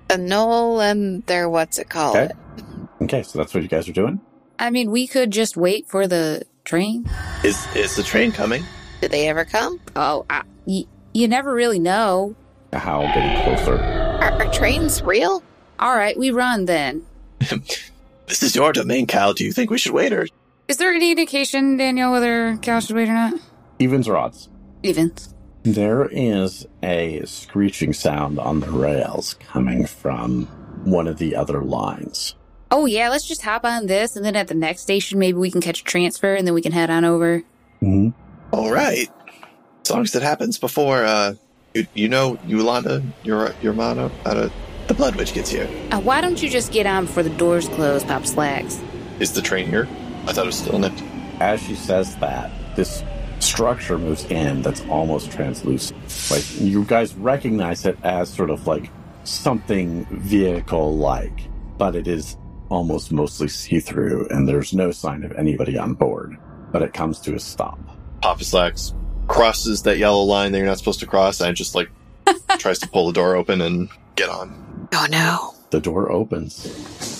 A 0.09 0.17
knoll 0.17 0.81
and 0.81 1.25
their 1.25 1.49
what's 1.49 1.77
it 1.79 1.89
called? 1.89 2.15
Okay. 2.17 2.29
Okay, 3.01 3.23
so 3.23 3.37
that's 3.39 3.53
what 3.53 3.63
you 3.63 3.69
guys 3.69 3.87
are 3.89 3.93
doing? 3.93 4.21
I 4.59 4.69
mean, 4.69 4.89
we 4.91 5.07
could 5.07 5.31
just 5.31 5.57
wait 5.57 5.87
for 5.87 6.07
the 6.07 6.43
train. 6.63 7.09
Is 7.43 7.67
is 7.75 7.95
the 7.95 8.03
train 8.03 8.31
coming? 8.31 8.63
Did 9.01 9.11
they 9.11 9.27
ever 9.27 9.43
come? 9.45 9.79
Oh, 9.95 10.25
I, 10.29 10.43
y- 10.65 10.85
you 11.13 11.27
never 11.27 11.53
really 11.53 11.79
know. 11.79 12.35
A 12.71 12.79
howl 12.79 13.03
getting 13.07 13.43
closer. 13.43 13.77
Are, 13.81 14.41
are 14.41 14.51
trains 14.53 15.01
real? 15.03 15.43
All 15.79 15.95
right, 15.95 16.17
we 16.17 16.31
run 16.31 16.65
then. 16.65 17.05
This 18.27 18.41
is 18.41 18.55
your 18.55 18.73
domain, 18.73 19.05
Cal. 19.05 19.33
Do 19.33 19.43
you 19.45 19.51
think 19.51 19.69
we 19.69 19.77
should 19.77 19.91
wait 19.91 20.11
or? 20.11 20.25
Is 20.67 20.77
there 20.77 20.91
any 20.91 21.11
indication, 21.11 21.77
Daniel, 21.77 22.11
whether 22.11 22.57
Cal 22.57 22.79
should 22.81 22.95
wait 22.95 23.07
or 23.07 23.13
not? 23.13 23.35
Evens 23.77 24.07
or 24.07 24.17
odds? 24.17 24.49
Evens. 24.81 25.34
There 25.65 26.05
is 26.05 26.67
a 26.83 27.25
screeching 27.25 27.93
sound 27.93 28.37
on 28.37 28.59
the 28.59 28.69
rails 28.69 29.33
coming 29.33 29.87
from 29.87 30.45
one 30.83 31.07
of 31.07 31.17
the 31.17 31.35
other 31.35 31.63
lines. 31.63 32.35
Oh 32.69 32.85
yeah, 32.85 33.09
let's 33.09 33.27
just 33.27 33.41
hop 33.41 33.65
on 33.65 33.87
this, 33.87 34.15
and 34.15 34.23
then 34.23 34.35
at 34.35 34.47
the 34.47 34.53
next 34.53 34.81
station, 34.81 35.17
maybe 35.17 35.39
we 35.39 35.49
can 35.49 35.61
catch 35.61 35.81
a 35.81 35.83
transfer, 35.83 36.35
and 36.35 36.45
then 36.45 36.53
we 36.53 36.61
can 36.61 36.71
head 36.71 36.91
on 36.91 37.03
over. 37.03 37.39
Mm-hmm. 37.81 38.09
All 38.51 38.71
right. 38.71 39.09
As 39.81 39.89
long 39.89 40.03
as 40.03 40.13
it 40.13 40.21
happens 40.21 40.59
before, 40.59 41.03
uh, 41.03 41.33
you, 41.73 41.87
you 41.95 42.09
know, 42.09 42.37
Yolanda, 42.45 43.01
your 43.23 43.51
your 43.63 43.73
mono, 43.73 44.11
out 44.23 44.37
of 44.37 44.53
the 44.85 44.93
Blood 44.93 45.15
Witch 45.15 45.33
gets 45.33 45.49
here. 45.49 45.67
Uh, 45.89 45.99
why 45.99 46.21
don't 46.21 46.43
you 46.43 46.49
just 46.49 46.71
get 46.71 46.85
on 46.85 47.07
before 47.07 47.23
the 47.23 47.31
doors 47.31 47.67
close, 47.69 48.03
Pop 48.03 48.27
Slacks? 48.27 48.79
Is 49.19 49.33
the 49.33 49.41
train 49.41 49.67
here? 49.67 49.87
I 50.27 50.33
thought 50.33 50.43
it 50.43 50.47
was 50.47 50.59
still 50.59 50.77
nipped. 50.77 51.01
As 51.39 51.59
she 51.59 51.73
says 51.73 52.15
that, 52.17 52.51
this 52.75 53.03
structure 53.45 53.97
moves 53.97 54.25
in 54.25 54.61
that's 54.61 54.81
almost 54.89 55.31
translucent. 55.31 55.99
Like 56.31 56.43
you 56.59 56.83
guys 56.83 57.13
recognize 57.15 57.85
it 57.85 57.97
as 58.03 58.29
sort 58.29 58.49
of 58.49 58.67
like 58.67 58.89
something 59.23 60.05
vehicle 60.11 60.97
like, 60.97 61.39
but 61.77 61.95
it 61.95 62.07
is 62.07 62.37
almost 62.69 63.11
mostly 63.11 63.47
see 63.47 63.79
through 63.79 64.27
and 64.29 64.47
there's 64.47 64.73
no 64.73 64.91
sign 64.91 65.23
of 65.23 65.31
anybody 65.33 65.77
on 65.77 65.93
board. 65.93 66.37
But 66.71 66.81
it 66.81 66.93
comes 66.93 67.19
to 67.21 67.35
a 67.35 67.39
stop. 67.39 67.79
Papa 68.21 68.43
Slacks 68.43 68.93
crosses 69.27 69.83
that 69.83 69.97
yellow 69.97 70.23
line 70.23 70.51
that 70.51 70.57
you're 70.57 70.67
not 70.67 70.77
supposed 70.77 70.99
to 70.99 71.05
cross 71.05 71.41
and 71.41 71.55
just 71.55 71.75
like 71.75 71.89
tries 72.57 72.79
to 72.79 72.89
pull 72.89 73.07
the 73.07 73.13
door 73.13 73.35
open 73.35 73.61
and 73.61 73.89
get 74.15 74.29
on. 74.29 74.89
Oh 74.93 75.07
no. 75.09 75.53
The 75.71 75.79
door 75.79 76.11
opens. 76.11 76.63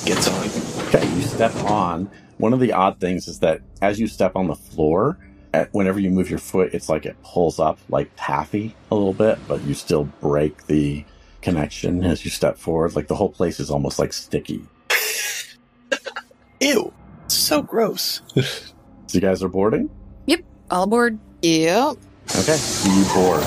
Gets 0.06 0.28
on. 0.28 0.88
Okay, 0.88 1.06
you 1.16 1.22
step 1.22 1.54
on. 1.66 2.10
One 2.38 2.54
of 2.54 2.60
the 2.60 2.74
odd 2.74 3.00
things 3.00 3.28
is 3.28 3.40
that 3.40 3.62
as 3.82 4.00
you 4.00 4.08
step 4.08 4.36
on 4.36 4.48
the 4.48 4.56
floor, 4.56 5.18
at- 5.18 5.35
whenever 5.72 6.00
you 6.00 6.10
move 6.10 6.30
your 6.30 6.40
foot, 6.40 6.74
it's 6.74 6.90
like 6.90 7.06
it 7.06 7.16
pulls 7.24 7.60
up 7.60 7.80
like 7.90 8.12
taffy 8.16 8.76
a 8.92 8.96
little 8.96 9.14
bit, 9.14 9.38
but 9.48 9.62
you 9.64 9.74
still 9.74 10.06
break 10.22 10.68
the 10.68 11.06
connection 11.42 12.04
as 12.04 12.26
you 12.26 12.32
step 12.32 12.58
forward. 12.58 12.96
Like 12.96 13.08
the 13.08 13.16
whole 13.16 13.30
place 13.30 13.60
is 13.60 13.70
almost 13.70 14.00
like 14.00 14.14
sticky. 14.14 14.66
Ew. 16.60 16.94
So 17.28 17.62
gross. 17.62 18.22
So 19.08 19.20
you 19.20 19.22
guys 19.22 19.44
are 19.44 19.50
boarding? 19.50 19.92
Yep. 20.26 20.42
All 20.72 20.84
aboard. 20.84 21.20
Yep. 21.44 21.98
Okay, 22.36 22.58
you 22.86 23.06
board. 23.14 23.44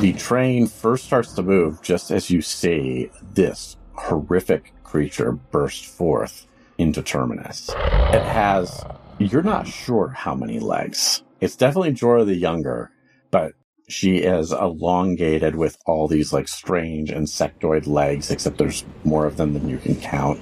The 0.00 0.14
train 0.16 0.68
first 0.68 1.04
starts 1.04 1.32
to 1.32 1.42
move 1.42 1.82
just 1.82 2.12
as 2.12 2.30
you 2.30 2.40
see 2.42 3.10
this 3.34 3.76
horrific 3.94 4.72
creature 4.84 5.32
burst 5.32 5.86
forth 5.86 6.46
into 6.78 7.02
Terminus. 7.02 7.70
It 7.70 8.22
has, 8.22 8.84
you're 9.18 9.42
not 9.42 9.66
sure 9.66 10.08
how 10.08 10.34
many 10.36 10.60
legs. 10.60 11.22
It's 11.40 11.56
definitely 11.56 11.92
Yora 11.92 12.26
the 12.26 12.34
Younger, 12.34 12.90
but 13.30 13.54
she 13.88 14.18
is 14.18 14.52
elongated 14.52 15.56
with 15.56 15.78
all 15.86 16.06
these 16.06 16.32
like 16.32 16.48
strange 16.48 17.10
insectoid 17.10 17.86
legs, 17.86 18.30
except 18.30 18.58
there's 18.58 18.84
more 19.04 19.24
of 19.26 19.38
them 19.38 19.54
than 19.54 19.68
you 19.68 19.78
can 19.78 19.96
count. 19.96 20.38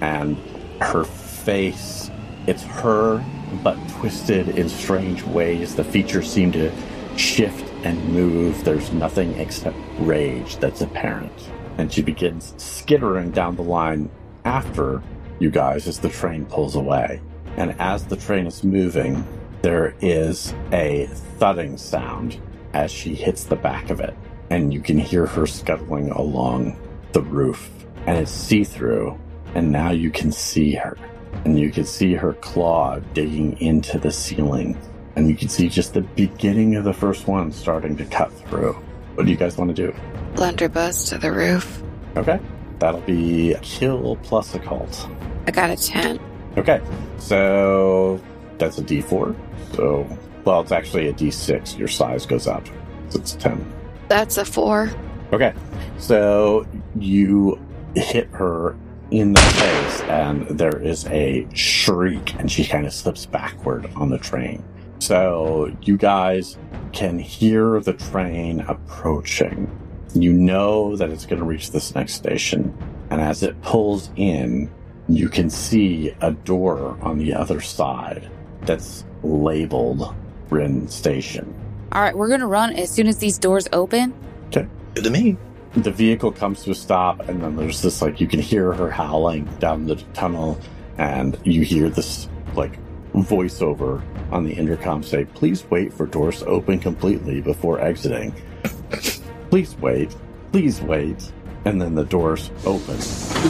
And 0.00 0.36
her 0.80 1.02
face, 1.02 2.10
it's 2.46 2.62
her, 2.62 3.24
but 3.64 3.76
twisted 3.88 4.50
in 4.50 4.68
strange 4.68 5.24
ways. 5.24 5.74
The 5.74 5.84
features 5.84 6.30
seem 6.30 6.52
to 6.52 6.70
shift 7.16 7.68
and 7.84 8.02
move. 8.10 8.62
There's 8.64 8.92
nothing 8.92 9.34
except 9.40 9.76
rage 9.98 10.56
that's 10.58 10.82
apparent. 10.82 11.32
And 11.78 11.92
she 11.92 12.02
begins 12.02 12.54
skittering 12.58 13.32
down 13.32 13.56
the 13.56 13.62
line 13.62 14.08
after 14.44 15.02
you 15.40 15.50
guys 15.50 15.88
as 15.88 15.98
the 15.98 16.08
train 16.08 16.46
pulls 16.46 16.76
away. 16.76 17.20
And 17.56 17.74
as 17.80 18.06
the 18.06 18.16
train 18.16 18.46
is 18.46 18.62
moving, 18.62 19.24
there 19.62 19.94
is 20.00 20.54
a 20.72 21.06
thudding 21.38 21.76
sound 21.76 22.40
as 22.72 22.90
she 22.90 23.14
hits 23.14 23.44
the 23.44 23.56
back 23.56 23.90
of 23.90 24.00
it. 24.00 24.16
And 24.50 24.72
you 24.72 24.80
can 24.80 24.98
hear 24.98 25.26
her 25.26 25.46
scuttling 25.46 26.10
along 26.10 26.78
the 27.12 27.22
roof. 27.22 27.70
And 28.06 28.16
it's 28.18 28.30
see 28.30 28.64
through. 28.64 29.18
And 29.54 29.70
now 29.72 29.90
you 29.90 30.10
can 30.10 30.32
see 30.32 30.74
her. 30.74 30.96
And 31.44 31.58
you 31.58 31.70
can 31.70 31.84
see 31.84 32.14
her 32.14 32.34
claw 32.34 32.98
digging 33.14 33.60
into 33.60 33.98
the 33.98 34.12
ceiling. 34.12 34.78
And 35.16 35.28
you 35.28 35.36
can 35.36 35.48
see 35.48 35.68
just 35.68 35.94
the 35.94 36.02
beginning 36.02 36.76
of 36.76 36.84
the 36.84 36.92
first 36.94 37.26
one 37.26 37.52
starting 37.52 37.96
to 37.96 38.04
cut 38.04 38.32
through. 38.32 38.74
What 39.14 39.26
do 39.26 39.30
you 39.32 39.36
guys 39.36 39.58
want 39.58 39.74
to 39.74 39.74
do? 39.74 39.94
Blunderbuss 40.34 41.08
to 41.10 41.18
the 41.18 41.32
roof. 41.32 41.82
Okay. 42.16 42.38
That'll 42.78 43.00
be 43.00 43.52
a 43.52 43.58
kill 43.60 44.16
plus 44.22 44.54
occult. 44.54 45.08
I 45.46 45.50
got 45.50 45.70
a 45.70 45.76
10. 45.76 46.20
Okay. 46.56 46.80
So 47.18 48.20
that's 48.58 48.78
a 48.78 48.82
d4. 48.82 49.34
So, 49.74 50.18
well, 50.44 50.60
it's 50.60 50.72
actually 50.72 51.08
a 51.08 51.12
d6. 51.12 51.78
Your 51.78 51.88
size 51.88 52.26
goes 52.26 52.46
up. 52.46 52.66
So 53.10 53.20
it's 53.20 53.32
10. 53.34 53.72
That's 54.08 54.36
a 54.36 54.44
4. 54.44 54.90
Okay. 55.32 55.54
So 55.98 56.66
you 56.96 57.60
hit 57.94 58.28
her 58.32 58.76
in 59.10 59.32
the 59.32 59.40
face, 59.40 60.00
and 60.02 60.46
there 60.58 60.78
is 60.78 61.06
a 61.06 61.46
shriek, 61.54 62.34
and 62.34 62.50
she 62.50 62.64
kind 62.64 62.86
of 62.86 62.92
slips 62.92 63.24
backward 63.26 63.90
on 63.96 64.10
the 64.10 64.18
train. 64.18 64.62
So 64.98 65.74
you 65.82 65.96
guys 65.96 66.58
can 66.92 67.18
hear 67.18 67.80
the 67.80 67.94
train 67.94 68.60
approaching. 68.60 69.70
You 70.14 70.32
know 70.32 70.96
that 70.96 71.10
it's 71.10 71.26
going 71.26 71.38
to 71.38 71.44
reach 71.44 71.70
this 71.70 71.94
next 71.94 72.14
station. 72.14 72.76
And 73.10 73.20
as 73.20 73.42
it 73.42 73.60
pulls 73.62 74.10
in, 74.16 74.70
you 75.08 75.28
can 75.28 75.48
see 75.48 76.14
a 76.20 76.32
door 76.32 76.98
on 77.00 77.18
the 77.18 77.34
other 77.34 77.60
side 77.60 78.30
that's 78.62 79.04
labeled 79.22 80.14
Bryn 80.48 80.88
Station. 80.88 81.54
All 81.92 82.00
right, 82.02 82.16
we're 82.16 82.28
gonna 82.28 82.46
run 82.46 82.74
as 82.74 82.90
soon 82.90 83.06
as 83.06 83.18
these 83.18 83.38
doors 83.38 83.68
open. 83.72 84.14
Okay. 84.48 84.66
Good 84.94 85.04
to 85.04 85.10
me. 85.10 85.36
the 85.74 85.90
vehicle 85.90 86.32
comes 86.32 86.64
to 86.64 86.70
a 86.70 86.74
stop 86.74 87.28
and 87.28 87.42
then 87.42 87.54
there's 87.54 87.82
this 87.82 88.00
like 88.02 88.20
you 88.20 88.26
can 88.26 88.40
hear 88.40 88.72
her 88.72 88.90
howling 88.90 89.44
down 89.58 89.86
the 89.86 89.96
tunnel 90.14 90.58
and 90.96 91.38
you 91.44 91.62
hear 91.62 91.88
this 91.90 92.28
like 92.54 92.78
voiceover 93.12 94.02
on 94.32 94.44
the 94.44 94.52
intercom 94.52 95.02
say 95.02 95.24
please 95.26 95.64
wait 95.70 95.92
for 95.92 96.06
doors 96.06 96.38
to 96.40 96.46
open 96.46 96.78
completely 96.78 97.40
before 97.42 97.80
exiting 97.80 98.32
please 99.50 99.76
wait 99.76 100.16
please 100.52 100.80
wait 100.80 101.30
and 101.66 101.80
then 101.80 101.94
the 101.94 102.04
doors 102.04 102.50
open 102.64 102.96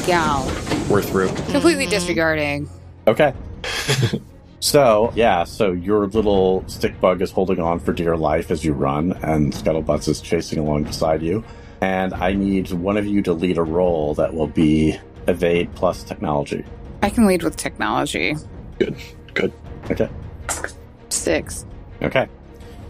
Gal. 0.04 0.44
We're 0.90 1.02
through. 1.02 1.28
Completely 1.50 1.86
disregarding. 1.86 2.68
okay 3.06 3.32
so 4.61 5.12
yeah 5.14 5.44
so 5.44 5.72
your 5.72 6.06
little 6.09 6.64
stick 6.66 7.00
bug 7.00 7.22
is 7.22 7.30
holding 7.30 7.61
on 7.61 7.78
for 7.78 7.92
dear 7.92 8.16
life 8.16 8.50
as 8.50 8.64
you 8.64 8.72
run 8.72 9.12
and 9.22 9.52
scuttlebutts 9.52 10.09
is 10.09 10.20
chasing 10.20 10.59
along 10.59 10.82
beside 10.82 11.22
you 11.22 11.44
and 11.80 12.12
i 12.14 12.32
need 12.32 12.70
one 12.72 12.96
of 12.96 13.06
you 13.06 13.22
to 13.22 13.32
lead 13.32 13.56
a 13.56 13.62
roll 13.62 14.14
that 14.14 14.32
will 14.34 14.48
be 14.48 14.98
evade 15.28 15.72
plus 15.74 16.02
technology 16.02 16.64
I 17.00 17.11
can 17.11 17.28
lead 17.28 17.44
with 17.44 17.56
technology. 17.56 18.34
Good. 18.80 18.96
Good. 19.34 19.52
okay 19.88 20.09
Six. 21.09 21.64
okay 22.02 22.26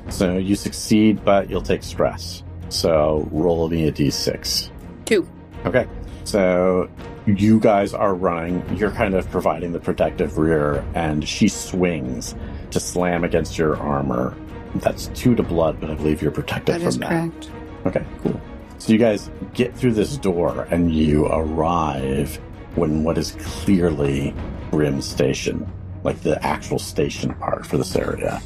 so 0.09 0.39
you 0.39 0.57
succeed 0.57 1.23
but 1.25 1.51
you'll 1.51 1.61
take 1.61 1.83
stress 1.83 2.43
so 2.71 3.29
roll 3.31 3.69
me 3.69 3.89
a 3.89 3.93
d6 3.93 4.71
Two. 5.09 5.27
Okay. 5.65 5.87
So 6.29 6.91
you 7.25 7.59
guys 7.59 7.95
are 7.95 8.15
running. 8.15 8.63
You're 8.77 8.91
kind 8.91 9.15
of 9.15 9.31
providing 9.31 9.73
the 9.73 9.81
protective 9.81 10.37
rear, 10.37 10.85
and 10.95 11.27
she 11.27 11.49
swings 11.49 12.35
to 12.71 12.79
slam 12.79 13.25
against 13.25 13.57
your 13.57 13.79
armor. 13.79 14.37
That's 14.75 15.07
two 15.15 15.35
to 15.37 15.43
blood, 15.43 15.81
but 15.81 15.91
I 15.91 15.95
believe 15.95 16.21
you're 16.21 16.31
protected 16.31 16.75
That 16.75 16.81
from 16.81 16.89
is 16.89 16.99
that. 16.99 17.09
correct. 17.09 17.51
Okay, 17.87 18.05
cool. 18.23 18.39
So 18.77 18.93
you 18.93 18.99
guys 18.99 19.31
get 19.55 19.75
through 19.75 19.95
this 19.95 20.19
door, 20.19 20.69
and 20.71 20.95
you 20.95 21.25
arrive 21.29 22.37
when 22.75 23.05
what 23.05 23.17
is 23.17 23.33
clearly 23.41 24.35
Brim 24.71 25.01
Station, 25.01 25.67
like 26.05 26.21
the 26.21 26.45
actual 26.45 26.79
station 26.79 27.33
part 27.37 27.67
for 27.67 27.79
this 27.79 27.97
area. 27.97 28.39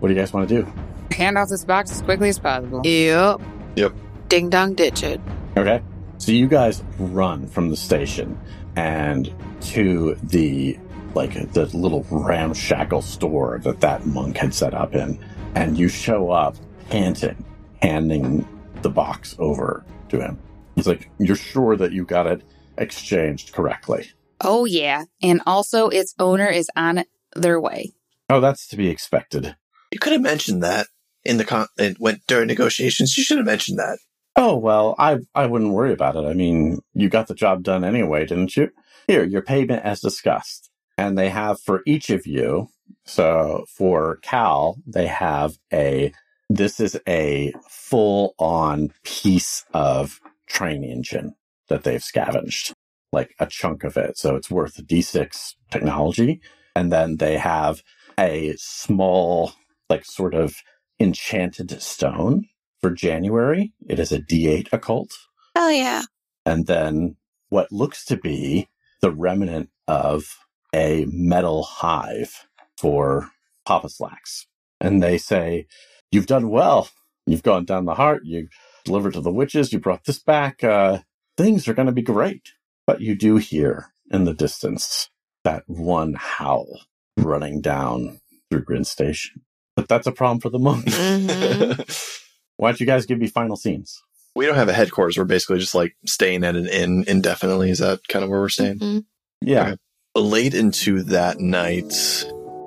What 0.00 0.08
do 0.08 0.14
you 0.14 0.20
guys 0.20 0.32
want 0.32 0.48
to 0.48 0.62
do? 0.62 0.72
Hand 1.14 1.36
off 1.36 1.50
this 1.50 1.66
box 1.66 1.90
as 1.90 2.00
quickly 2.00 2.30
as 2.30 2.38
possible. 2.38 2.80
Yep. 2.84 3.42
Yep. 3.76 3.92
Ding 4.30 4.48
dong 4.48 4.72
ditch 4.72 5.02
it. 5.02 5.20
Okay. 5.58 5.82
So 6.18 6.32
you 6.32 6.48
guys 6.48 6.82
run 6.98 7.46
from 7.46 7.70
the 7.70 7.76
station 7.76 8.38
and 8.76 9.32
to 9.62 10.14
the 10.22 10.78
like 11.14 11.52
the 11.52 11.66
little 11.66 12.04
ramshackle 12.10 13.02
store 13.02 13.60
that 13.62 13.80
that 13.80 14.06
monk 14.06 14.36
had 14.36 14.52
set 14.52 14.74
up 14.74 14.94
in, 14.94 15.18
and 15.54 15.78
you 15.78 15.88
show 15.88 16.30
up 16.30 16.56
panting, 16.90 17.44
handing 17.82 18.46
the 18.82 18.90
box 18.90 19.34
over 19.38 19.84
to 20.10 20.20
him. 20.20 20.38
He's 20.74 20.86
like, 20.86 21.10
"You're 21.18 21.36
sure 21.36 21.76
that 21.76 21.92
you 21.92 22.04
got 22.04 22.26
it 22.26 22.42
exchanged 22.76 23.52
correctly?" 23.52 24.10
Oh 24.40 24.64
yeah, 24.64 25.04
and 25.22 25.40
also 25.46 25.88
its 25.88 26.14
owner 26.18 26.46
is 26.46 26.68
on 26.76 27.04
their 27.34 27.60
way. 27.60 27.94
Oh, 28.28 28.40
that's 28.40 28.68
to 28.68 28.76
be 28.76 28.88
expected. 28.88 29.56
You 29.90 29.98
could 29.98 30.12
have 30.12 30.22
mentioned 30.22 30.62
that. 30.62 30.88
in 31.24 31.36
the 31.36 31.44
con- 31.44 31.66
it 31.78 31.98
went 31.98 32.26
during 32.26 32.46
negotiations. 32.46 33.16
You 33.16 33.24
should 33.24 33.38
have 33.38 33.46
mentioned 33.46 33.78
that. 33.78 33.98
Oh, 34.40 34.56
well, 34.56 34.94
I, 35.00 35.18
I 35.34 35.46
wouldn't 35.46 35.72
worry 35.72 35.92
about 35.92 36.14
it. 36.14 36.24
I 36.24 36.32
mean, 36.32 36.78
you 36.94 37.08
got 37.08 37.26
the 37.26 37.34
job 37.34 37.64
done 37.64 37.82
anyway, 37.82 38.24
didn't 38.24 38.56
you? 38.56 38.70
Here, 39.08 39.24
your 39.24 39.42
payment 39.42 39.84
as 39.84 40.00
discussed. 40.00 40.70
And 40.96 41.18
they 41.18 41.28
have 41.28 41.60
for 41.60 41.82
each 41.86 42.08
of 42.08 42.24
you. 42.24 42.68
So 43.04 43.66
for 43.68 44.18
Cal, 44.22 44.76
they 44.86 45.08
have 45.08 45.54
a, 45.72 46.12
this 46.48 46.78
is 46.78 46.96
a 47.08 47.52
full 47.68 48.36
on 48.38 48.92
piece 49.02 49.64
of 49.74 50.20
train 50.46 50.84
engine 50.84 51.34
that 51.68 51.82
they've 51.82 52.04
scavenged, 52.04 52.72
like 53.12 53.34
a 53.40 53.46
chunk 53.46 53.82
of 53.82 53.96
it. 53.96 54.18
So 54.18 54.36
it's 54.36 54.52
worth 54.52 54.86
D6 54.86 55.54
technology. 55.72 56.40
And 56.76 56.92
then 56.92 57.16
they 57.16 57.38
have 57.38 57.82
a 58.16 58.54
small, 58.56 59.54
like 59.90 60.04
sort 60.04 60.34
of 60.34 60.54
enchanted 61.00 61.82
stone 61.82 62.46
for 62.80 62.90
January. 62.90 63.72
It 63.88 63.98
is 63.98 64.12
a 64.12 64.20
D8 64.20 64.68
occult. 64.72 65.10
Hell 65.54 65.72
yeah. 65.72 66.02
And 66.46 66.66
then 66.66 67.16
what 67.48 67.72
looks 67.72 68.04
to 68.06 68.16
be 68.16 68.68
the 69.00 69.10
remnant 69.10 69.70
of 69.86 70.36
a 70.74 71.06
metal 71.10 71.62
hive 71.62 72.46
for 72.76 73.30
Papa 73.66 73.88
Slacks. 73.88 74.46
And 74.80 75.02
they 75.02 75.18
say, 75.18 75.66
You've 76.10 76.26
done 76.26 76.48
well. 76.48 76.88
You've 77.26 77.42
gone 77.42 77.64
down 77.66 77.84
the 77.84 77.94
heart. 77.94 78.22
You 78.24 78.48
delivered 78.84 79.12
to 79.14 79.20
the 79.20 79.32
witches. 79.32 79.72
You 79.72 79.78
brought 79.78 80.04
this 80.04 80.18
back. 80.18 80.64
Uh, 80.64 81.00
things 81.36 81.68
are 81.68 81.74
going 81.74 81.86
to 81.86 81.92
be 81.92 82.02
great. 82.02 82.52
But 82.86 83.00
you 83.02 83.14
do 83.14 83.36
hear 83.36 83.92
in 84.10 84.24
the 84.24 84.32
distance 84.32 85.10
that 85.44 85.64
one 85.66 86.14
howl 86.14 86.80
running 87.18 87.60
down 87.60 88.20
through 88.50 88.64
Grin 88.64 88.84
Station. 88.84 89.42
But 89.76 89.88
that's 89.88 90.06
a 90.06 90.12
problem 90.12 90.40
for 90.40 90.48
the 90.48 90.58
monks. 90.58 90.96
Mhm. 90.96 92.24
Why 92.58 92.68
don't 92.70 92.80
you 92.80 92.86
guys 92.86 93.06
give 93.06 93.18
me 93.18 93.26
final 93.28 93.56
scenes? 93.56 94.02
we 94.36 94.46
don't 94.46 94.54
have 94.54 94.68
a 94.68 94.72
headquarters. 94.72 95.18
We're 95.18 95.24
basically 95.24 95.58
just 95.58 95.74
like 95.74 95.96
staying 96.06 96.44
at 96.44 96.54
an 96.54 96.68
inn 96.68 97.02
indefinitely. 97.08 97.70
Is 97.70 97.78
that 97.80 98.06
kind 98.06 98.22
of 98.24 98.30
where 98.30 98.38
we're 98.38 98.48
staying? 98.48 98.78
Mhm. 98.78 99.04
Yeah. 99.40 99.62
Okay. 99.70 99.76
Late 100.14 100.54
into 100.54 101.02
that 101.04 101.40
night, 101.40 101.92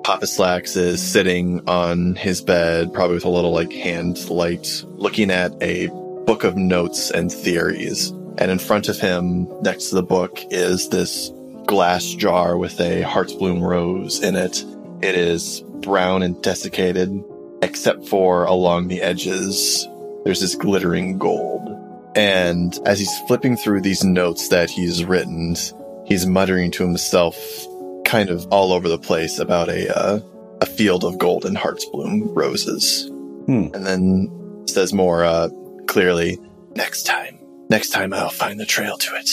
Papa 0.04 0.26
Slacks 0.26 0.76
is 0.76 1.00
sitting 1.00 1.62
on 1.66 2.14
his 2.14 2.42
bed, 2.42 2.92
probably 2.92 3.14
with 3.14 3.24
a 3.24 3.30
little 3.30 3.52
like 3.52 3.72
hand 3.72 4.28
light, 4.28 4.84
looking 4.96 5.30
at 5.30 5.52
a 5.62 5.86
book 6.26 6.44
of 6.44 6.56
notes 6.58 7.10
and 7.10 7.32
theories. 7.32 8.10
And 8.36 8.50
in 8.50 8.58
front 8.58 8.88
of 8.90 8.98
him, 8.98 9.46
next 9.62 9.88
to 9.90 9.94
the 9.94 10.02
book, 10.02 10.40
is 10.50 10.90
this 10.90 11.30
glass 11.66 12.04
jar 12.04 12.58
with 12.58 12.78
a 12.80 13.00
heart's 13.02 13.32
bloom 13.32 13.62
rose 13.62 14.22
in 14.22 14.36
it. 14.36 14.62
It 15.00 15.14
is 15.14 15.62
brown 15.80 16.22
and 16.22 16.40
desiccated, 16.42 17.08
except 17.62 18.06
for 18.06 18.44
along 18.44 18.88
the 18.88 19.00
edges, 19.00 19.88
there's 20.24 20.40
this 20.40 20.54
glittering 20.54 21.18
gold. 21.18 21.68
And 22.14 22.78
as 22.84 22.98
he's 22.98 23.18
flipping 23.20 23.56
through 23.56 23.80
these 23.80 24.04
notes 24.04 24.48
that 24.48 24.68
he's 24.68 25.04
written, 25.04 25.56
he's 26.04 26.26
muttering 26.26 26.70
to 26.72 26.84
himself 26.84 27.36
kind 28.04 28.28
of 28.28 28.46
all 28.48 28.72
over 28.72 28.88
the 28.88 28.98
place 28.98 29.38
about 29.38 29.68
a 29.68 29.96
uh, 29.96 30.20
a 30.60 30.66
field 30.66 31.04
of 31.04 31.18
golden 31.18 31.54
heart's 31.54 31.86
bloom 31.86 32.28
roses. 32.34 33.08
Hmm. 33.46 33.68
And 33.74 33.86
then 33.86 34.64
says 34.68 34.92
more 34.92 35.24
uh, 35.24 35.48
clearly, 35.86 36.38
next 36.76 37.04
time. 37.04 37.38
Next 37.68 37.90
time 37.90 38.12
I'll 38.12 38.28
find 38.28 38.60
the 38.60 38.66
trail 38.66 38.98
to 38.98 39.16
it. 39.16 39.30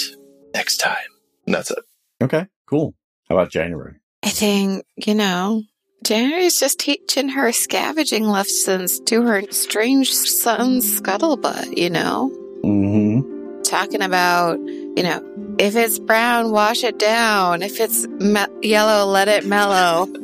Next 0.53 0.77
time. 0.77 0.97
And 1.45 1.53
that's 1.53 1.71
it. 1.71 1.79
Okay, 2.21 2.47
cool. 2.67 2.95
How 3.29 3.35
about 3.35 3.51
January? 3.51 3.95
I 4.23 4.29
think, 4.29 4.85
you 4.95 5.15
know, 5.15 5.63
January's 6.03 6.59
just 6.59 6.79
teaching 6.79 7.29
her 7.29 7.51
scavenging 7.51 8.25
lessons 8.25 8.99
to 9.01 9.21
her 9.23 9.43
strange 9.51 10.13
son 10.13 10.79
Scuttlebutt, 10.79 11.77
you 11.77 11.89
know? 11.89 12.31
Mm-hmm. 12.63 13.61
Talking 13.63 14.01
about, 14.01 14.59
you 14.59 15.03
know, 15.03 15.55
if 15.59 15.75
it's 15.75 15.99
brown, 15.99 16.51
wash 16.51 16.83
it 16.83 16.97
down. 16.99 17.61
If 17.61 17.79
it's 17.79 18.07
me- 18.07 18.45
yellow, 18.67 19.05
let 19.05 19.27
it 19.27 19.45
mellow. 19.45 20.07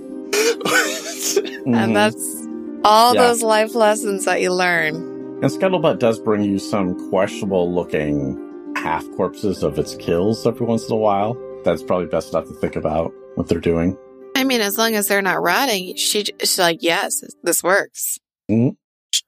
Mm-hmm. 1.26 1.73
And 1.73 1.95
that's 1.95 2.47
all 2.84 3.15
Yeah. 3.15 3.23
those 3.28 3.41
life 3.41 3.73
lessons 3.73 4.26
that 4.26 4.39
you 4.41 4.53
learn. 4.53 4.93
And 5.41 5.45
Scuttlebutt 5.51 5.97
does 5.97 6.19
bring 6.19 6.43
you 6.43 6.59
some 6.59 7.09
questionable 7.09 7.73
looking 7.73 8.38
half 8.78 9.09
corpses 9.17 9.63
of 9.63 9.80
its 9.80 9.95
kills 9.95 10.45
every 10.45 10.65
once 10.67 10.88
in 10.88 10.93
a 10.93 10.97
while. 10.97 11.36
That's 11.63 11.82
probably 11.82 12.05
best 12.05 12.32
not 12.34 12.45
to 12.45 12.53
think 12.53 12.76
about 12.76 13.11
what 13.34 13.47
they're 13.47 13.59
doing. 13.59 13.97
I 14.45 14.47
mean, 14.47 14.61
as 14.61 14.77
long 14.77 14.93
as 14.93 15.07
they're 15.07 15.23
not 15.23 15.41
rotting, 15.41 15.95
she, 15.95 16.23
she's 16.39 16.59
like, 16.59 16.83
yes, 16.83 17.23
this 17.41 17.63
works. 17.63 18.19
Mhm. 18.49 18.75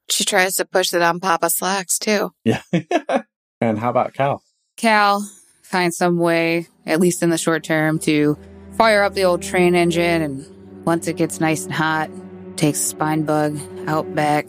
She 0.08 0.24
tries 0.24 0.54
to 0.56 0.64
push 0.64 0.94
it 0.94 1.02
on 1.02 1.18
Papa 1.18 1.50
Slacks 1.50 1.98
too. 1.98 2.30
Yeah. 2.44 2.62
and 3.60 3.76
how 3.80 3.90
about 3.90 4.14
Cal? 4.14 4.44
Cal 4.76 5.28
finds 5.62 5.96
some 5.96 6.18
way, 6.18 6.68
at 6.86 7.00
least 7.00 7.24
in 7.24 7.30
the 7.30 7.36
short 7.36 7.64
term, 7.64 7.98
to 8.00 8.38
fire 8.76 9.02
up 9.02 9.14
the 9.14 9.24
old 9.24 9.42
train 9.42 9.74
engine. 9.74 10.22
And 10.22 10.86
once 10.86 11.08
it 11.08 11.16
gets 11.16 11.40
nice 11.40 11.64
and 11.64 11.74
hot, 11.74 12.10
takes 12.56 12.78
spine 12.78 13.24
bug 13.24 13.58
out 13.88 14.14
back, 14.14 14.48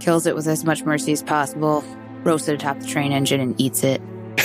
kills 0.00 0.26
it 0.26 0.34
with 0.34 0.48
as 0.48 0.64
much 0.64 0.82
mercy 0.82 1.12
as 1.12 1.22
possible, 1.22 1.84
roasts 2.24 2.48
it 2.48 2.54
atop 2.54 2.80
the 2.80 2.86
train 2.86 3.12
engine, 3.12 3.40
and 3.40 3.60
eats 3.60 3.84
it. 3.84 4.02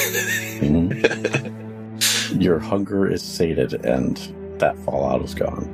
Mhm. 0.63 2.41
Your 2.41 2.59
hunger 2.59 3.09
is 3.11 3.23
sated 3.23 3.73
and 3.85 4.17
that 4.63 4.77
fallout 4.85 5.21
is 5.23 5.35
gone. 5.35 5.65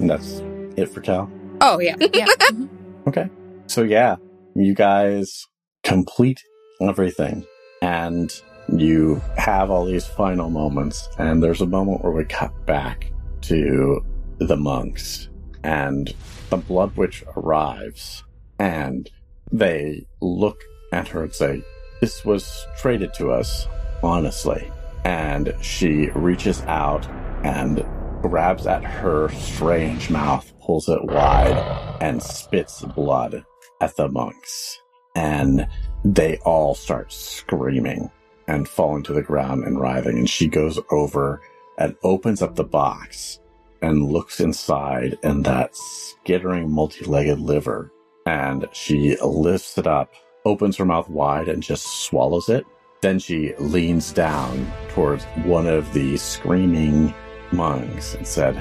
And 0.00 0.08
that's 0.08 0.40
it 0.76 0.86
for 0.88 1.00
Cal. 1.02 1.30
Oh, 1.60 1.78
yeah. 1.80 1.96
Yeah. 2.14 2.26
Mhm. 2.26 2.68
Okay. 3.06 3.28
So 3.66 3.82
yeah, 3.82 4.16
you 4.54 4.74
guys 4.74 5.46
complete 5.84 6.40
everything 6.80 7.46
and 7.82 8.30
you 8.74 9.20
have 9.36 9.70
all 9.70 9.84
these 9.84 10.06
final 10.06 10.48
moments 10.50 11.08
and 11.18 11.42
there's 11.42 11.60
a 11.60 11.66
moment 11.66 12.02
where 12.02 12.12
we 12.12 12.24
cut 12.24 12.52
back 12.66 13.12
to 13.42 14.02
the 14.38 14.56
monks 14.56 15.28
and 15.64 16.14
the 16.50 16.56
blood 16.56 16.96
witch 16.96 17.22
arrives 17.36 18.24
and 18.58 19.10
they 19.52 20.06
look 20.20 20.60
at 20.92 21.08
her 21.08 21.22
and 21.24 21.34
say, 21.34 21.62
this 22.00 22.24
was 22.24 22.66
traded 22.78 23.12
to 23.14 23.30
us, 23.30 23.66
honestly. 24.02 24.70
And 25.04 25.54
she 25.60 26.08
reaches 26.14 26.62
out 26.62 27.06
and 27.44 27.84
grabs 28.22 28.66
at 28.66 28.84
her 28.84 29.28
strange 29.30 30.10
mouth, 30.10 30.52
pulls 30.60 30.88
it 30.88 31.04
wide, 31.04 31.56
and 32.00 32.22
spits 32.22 32.82
blood 32.82 33.44
at 33.80 33.96
the 33.96 34.08
monks. 34.08 34.80
And 35.14 35.66
they 36.04 36.36
all 36.38 36.74
start 36.74 37.12
screaming 37.12 38.10
and 38.46 38.68
falling 38.68 39.02
to 39.04 39.12
the 39.12 39.22
ground 39.22 39.64
and 39.64 39.80
writhing. 39.80 40.18
And 40.18 40.30
she 40.30 40.48
goes 40.48 40.78
over 40.90 41.40
and 41.78 41.96
opens 42.02 42.42
up 42.42 42.56
the 42.56 42.64
box 42.64 43.40
and 43.82 44.10
looks 44.10 44.40
inside 44.40 45.16
and 45.22 45.44
that 45.44 45.74
skittering 45.74 46.70
multi-legged 46.70 47.38
liver. 47.38 47.92
And 48.26 48.68
she 48.72 49.16
lifts 49.22 49.78
it 49.78 49.86
up, 49.86 50.12
opens 50.44 50.76
her 50.76 50.84
mouth 50.84 51.08
wide 51.08 51.48
and 51.48 51.62
just 51.62 52.04
swallows 52.04 52.48
it. 52.48 52.64
Then 53.00 53.18
she 53.18 53.54
leans 53.58 54.12
down 54.12 54.70
towards 54.88 55.24
one 55.44 55.66
of 55.66 55.92
the 55.92 56.16
screaming 56.16 57.14
monks 57.52 58.14
and 58.14 58.26
said, 58.26 58.56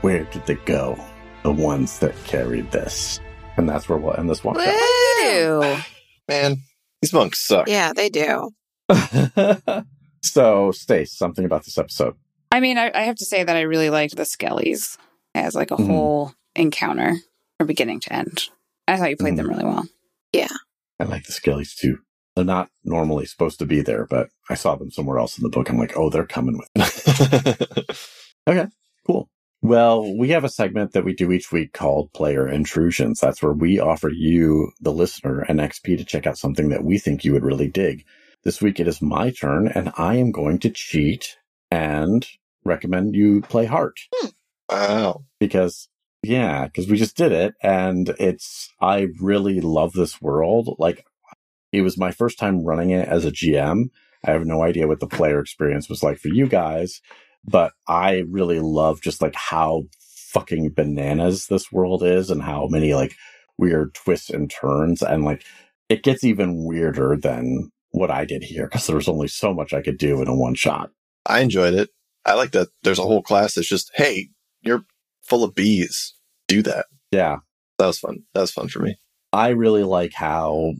Where 0.00 0.24
did 0.24 0.46
they 0.46 0.54
go? 0.56 0.98
The 1.42 1.52
ones 1.52 1.98
that 2.00 2.14
carried 2.24 2.70
this. 2.70 3.20
And 3.56 3.68
that's 3.68 3.88
where 3.88 3.98
we'll 3.98 4.14
end 4.16 4.30
this 4.30 4.42
one. 4.44 4.56
Ew. 4.56 5.76
Man, 6.28 6.56
these 7.02 7.12
monks 7.12 7.46
suck. 7.46 7.68
Yeah, 7.68 7.92
they 7.94 8.08
do. 8.08 8.50
so, 10.22 10.72
Stace, 10.72 11.16
something 11.16 11.44
about 11.44 11.64
this 11.64 11.78
episode. 11.78 12.14
I 12.50 12.60
mean, 12.60 12.78
I, 12.78 12.90
I 12.94 13.02
have 13.02 13.16
to 13.16 13.24
say 13.24 13.42
that 13.44 13.56
I 13.56 13.62
really 13.62 13.90
liked 13.90 14.16
the 14.16 14.22
Skellies 14.24 14.96
as 15.34 15.54
like 15.54 15.70
a 15.70 15.76
Mhm. 15.76 15.86
whole 15.86 16.32
encounter 16.54 17.14
from 17.58 17.66
beginning 17.66 18.00
to 18.00 18.12
end. 18.12 18.48
I 18.86 18.96
thought 18.96 19.10
you 19.10 19.16
played 19.16 19.36
them 19.36 19.48
really 19.48 19.64
well. 19.64 19.86
Yeah. 20.32 20.48
I 21.00 21.04
like 21.04 21.24
the 21.24 21.32
Skellies 21.32 21.74
too. 21.74 21.98
They're 22.34 22.44
not 22.44 22.70
normally 22.84 23.26
supposed 23.26 23.58
to 23.58 23.66
be 23.66 23.82
there, 23.82 24.06
but 24.06 24.30
I 24.48 24.54
saw 24.54 24.76
them 24.76 24.90
somewhere 24.90 25.18
else 25.18 25.36
in 25.38 25.42
the 25.42 25.50
book. 25.50 25.68
I'm 25.68 25.78
like, 25.78 25.96
oh, 25.96 26.08
they're 26.08 26.26
coming 26.26 26.58
with. 26.58 27.98
Okay, 28.48 28.66
cool. 29.06 29.28
Well, 29.60 30.16
we 30.16 30.30
have 30.30 30.42
a 30.42 30.48
segment 30.48 30.92
that 30.92 31.04
we 31.04 31.14
do 31.14 31.30
each 31.30 31.52
week 31.52 31.72
called 31.72 32.12
Player 32.12 32.48
Intrusions. 32.48 33.20
That's 33.20 33.40
where 33.40 33.52
we 33.52 33.78
offer 33.78 34.08
you, 34.08 34.72
the 34.80 34.92
listener, 34.92 35.42
an 35.42 35.58
XP 35.58 35.96
to 35.98 36.04
check 36.04 36.26
out 36.26 36.38
something 36.38 36.70
that 36.70 36.82
we 36.82 36.98
think 36.98 37.24
you 37.24 37.32
would 37.32 37.44
really 37.44 37.68
dig. 37.68 38.04
This 38.42 38.60
week 38.60 38.80
it 38.80 38.88
is 38.88 39.00
my 39.00 39.30
turn, 39.30 39.68
and 39.68 39.92
I 39.96 40.16
am 40.16 40.32
going 40.32 40.58
to 40.60 40.70
cheat 40.70 41.36
and 41.70 42.26
recommend 42.64 43.14
you 43.14 43.42
play 43.42 43.66
Heart 43.66 44.00
hmm. 44.14 44.28
wow. 44.68 45.24
because 45.38 45.88
yeah, 46.24 46.66
because 46.66 46.88
we 46.88 46.96
just 46.96 47.16
did 47.16 47.32
it 47.32 47.54
and 47.62 48.08
it's, 48.20 48.72
I 48.80 49.08
really 49.20 49.60
love 49.60 49.92
this 49.92 50.20
world. 50.22 50.76
Like 50.78 51.04
it 51.72 51.82
was 51.82 51.98
my 51.98 52.10
first 52.10 52.38
time 52.38 52.64
running 52.64 52.90
it 52.90 53.08
as 53.08 53.24
a 53.24 53.32
GM. 53.32 53.86
I 54.24 54.30
have 54.32 54.46
no 54.46 54.62
idea 54.62 54.86
what 54.86 55.00
the 55.00 55.06
player 55.06 55.40
experience 55.40 55.88
was 55.88 56.02
like 56.02 56.18
for 56.18 56.28
you 56.28 56.46
guys, 56.46 57.00
but 57.44 57.72
I 57.88 58.24
really 58.28 58.60
love 58.60 59.00
just 59.00 59.20
like 59.20 59.34
how 59.34 59.84
fucking 60.32 60.72
bananas 60.74 61.46
this 61.46 61.72
world 61.72 62.02
is 62.02 62.30
and 62.30 62.42
how 62.42 62.68
many 62.68 62.94
like 62.94 63.14
weird 63.58 63.94
twists 63.94 64.30
and 64.30 64.50
turns. 64.50 65.02
And 65.02 65.24
like, 65.24 65.44
it 65.88 66.02
gets 66.02 66.24
even 66.24 66.64
weirder 66.64 67.16
than 67.20 67.70
what 67.90 68.10
I 68.10 68.24
did 68.24 68.42
here 68.44 68.66
because 68.66 68.86
there 68.86 68.96
was 68.96 69.08
only 69.08 69.28
so 69.28 69.52
much 69.52 69.72
I 69.72 69.82
could 69.82 69.98
do 69.98 70.22
in 70.22 70.28
a 70.28 70.34
one 70.34 70.54
shot. 70.54 70.90
I 71.26 71.40
enjoyed 71.40 71.74
it. 71.74 71.90
I 72.24 72.34
like 72.34 72.52
that 72.52 72.68
there's 72.82 72.98
a 72.98 73.02
whole 73.04 73.22
class 73.22 73.54
that's 73.54 73.68
just, 73.68 73.90
hey, 73.94 74.28
you're 74.62 74.84
full 75.22 75.44
of 75.44 75.54
bees. 75.54 76.14
Do 76.48 76.62
that. 76.62 76.86
Yeah. 77.10 77.38
That 77.78 77.86
was 77.86 77.98
fun. 77.98 78.22
That 78.34 78.42
was 78.42 78.52
fun 78.52 78.68
for 78.68 78.80
me. 78.80 78.96
I 79.32 79.48
really 79.48 79.84
like 79.84 80.12
how 80.14 80.74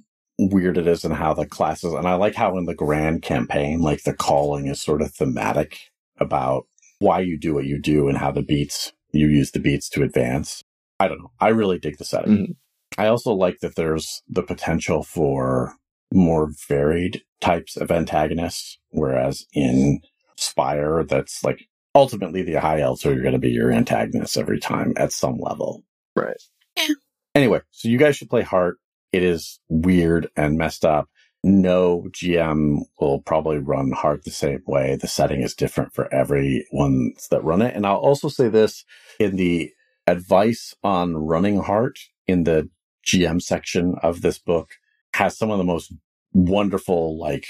weird 0.51 0.78
it 0.78 0.86
is 0.86 1.05
and 1.05 1.14
how 1.14 1.34
the 1.34 1.47
classes, 1.47 1.93
and 1.93 2.07
I 2.07 2.14
like 2.14 2.34
how 2.34 2.57
in 2.59 2.66
the 2.66 2.74
grand 2.74 3.22
campaign, 3.22 3.80
like 3.80 4.03
the 4.03 4.14
calling 4.14 4.66
is 4.66 4.80
sort 4.80 5.03
of 5.03 5.12
thematic 5.12 5.78
about 6.18 6.66
why 6.99 7.20
you 7.20 7.38
do 7.38 7.55
what 7.55 7.64
you 7.64 7.80
do 7.80 8.09
and 8.09 8.16
how 8.18 8.30
the 8.30 8.43
beats, 8.43 8.93
you 9.12 9.26
use 9.26 9.51
the 9.51 9.61
beats 9.61 9.88
to 9.90 10.03
advance. 10.03 10.62
I 11.01 11.09
don't 11.09 11.18
know. 11.18 11.32
I 11.40 11.49
really 11.49 11.78
dig 11.78 11.99
the 11.99 12.05
setting. 12.05 12.36
Mhm. 12.36 12.57
I 12.99 13.07
also 13.07 13.32
like 13.32 13.61
that 13.61 13.74
there's 13.74 14.22
the 14.28 14.43
potential 14.43 15.03
for 15.03 15.74
more 16.12 16.51
varied 16.68 17.22
types 17.40 17.76
of 17.76 17.90
antagonists, 17.90 18.78
whereas 18.90 19.47
in 19.53 20.01
Spire, 20.36 21.05
that's 21.05 21.43
like 21.43 21.68
ultimately 21.95 22.43
the 22.43 22.61
high 22.61 22.80
elves 22.80 23.05
are 23.05 23.18
going 23.20 23.32
to 23.32 23.38
be 23.38 23.51
your 23.51 23.72
antagonists 23.72 24.36
every 24.36 24.61
time 24.61 24.93
at 24.97 25.12
some 25.12 25.38
level. 25.38 25.82
Right. 26.14 26.36
Yeah. 26.76 26.88
Anyway, 27.34 27.61
so 27.70 27.88
you 27.88 27.99
guys 27.99 28.16
should 28.16 28.30
play 28.30 28.43
Heart. 28.43 28.78
It 29.13 29.23
is 29.23 29.61
weird 29.69 30.29
and 30.37 30.57
messed 30.57 30.85
up. 30.85 31.09
No 31.45 32.07
GM 32.11 32.83
will 33.01 33.21
probably 33.21 33.59
run 33.59 33.93
Heart 33.93 34.25
the 34.25 34.31
same 34.31 34.63
way. 34.67 34.97
The 34.97 35.09
setting 35.09 35.43
is 35.43 35.55
different 35.55 35.93
for 35.93 36.13
everyone 36.15 37.13
that 37.31 37.45
run 37.45 37.63
it. 37.63 37.75
And 37.75 37.85
I'll 37.85 37.97
also 37.97 38.29
say 38.29 38.49
this 38.49 38.85
in 39.19 39.37
the 39.37 39.71
advice 40.07 40.75
on 40.83 41.17
running 41.17 41.63
Heart 41.63 41.99
in 42.27 42.45
the 42.45 42.71
GM 43.07 43.43
section 43.43 43.97
of 44.03 44.23
this 44.23 44.39
book 44.39 44.71
has 45.15 45.37
some 45.37 45.51
of 45.51 45.59
the 45.59 45.65
most 45.65 45.93
wonderful, 46.33 47.19
like 47.19 47.47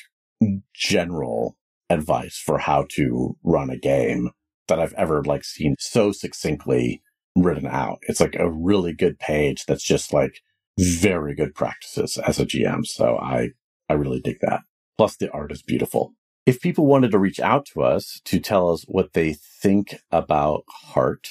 general 0.74 1.56
advice 1.90 2.38
for 2.38 2.58
how 2.58 2.86
to 2.90 3.36
run 3.44 3.70
a 3.70 3.76
game 3.76 4.30
that 4.68 4.80
I've 4.80 4.94
ever 4.94 5.22
like 5.22 5.44
seen 5.44 5.76
so 5.78 6.12
succinctly 6.12 7.02
written 7.36 7.66
out. 7.66 7.98
It's 8.02 8.20
like 8.20 8.36
a 8.36 8.50
really 8.50 8.94
good 8.94 9.18
page 9.18 9.66
that's 9.66 9.84
just 9.84 10.12
like 10.12 10.40
very 10.78 11.34
good 11.34 11.54
practices 11.54 12.18
as 12.18 12.38
a 12.38 12.46
GM. 12.46 12.86
So 12.86 13.16
I, 13.16 13.50
I 13.88 13.94
really 13.94 14.20
dig 14.20 14.38
that. 14.40 14.62
Plus 14.96 15.16
the 15.16 15.30
art 15.30 15.52
is 15.52 15.62
beautiful. 15.62 16.14
If 16.44 16.60
people 16.60 16.86
wanted 16.86 17.12
to 17.12 17.18
reach 17.18 17.40
out 17.40 17.66
to 17.66 17.82
us 17.82 18.20
to 18.24 18.40
tell 18.40 18.70
us 18.70 18.84
what 18.88 19.12
they 19.12 19.34
think 19.34 19.96
about 20.10 20.64
Heart 20.68 21.28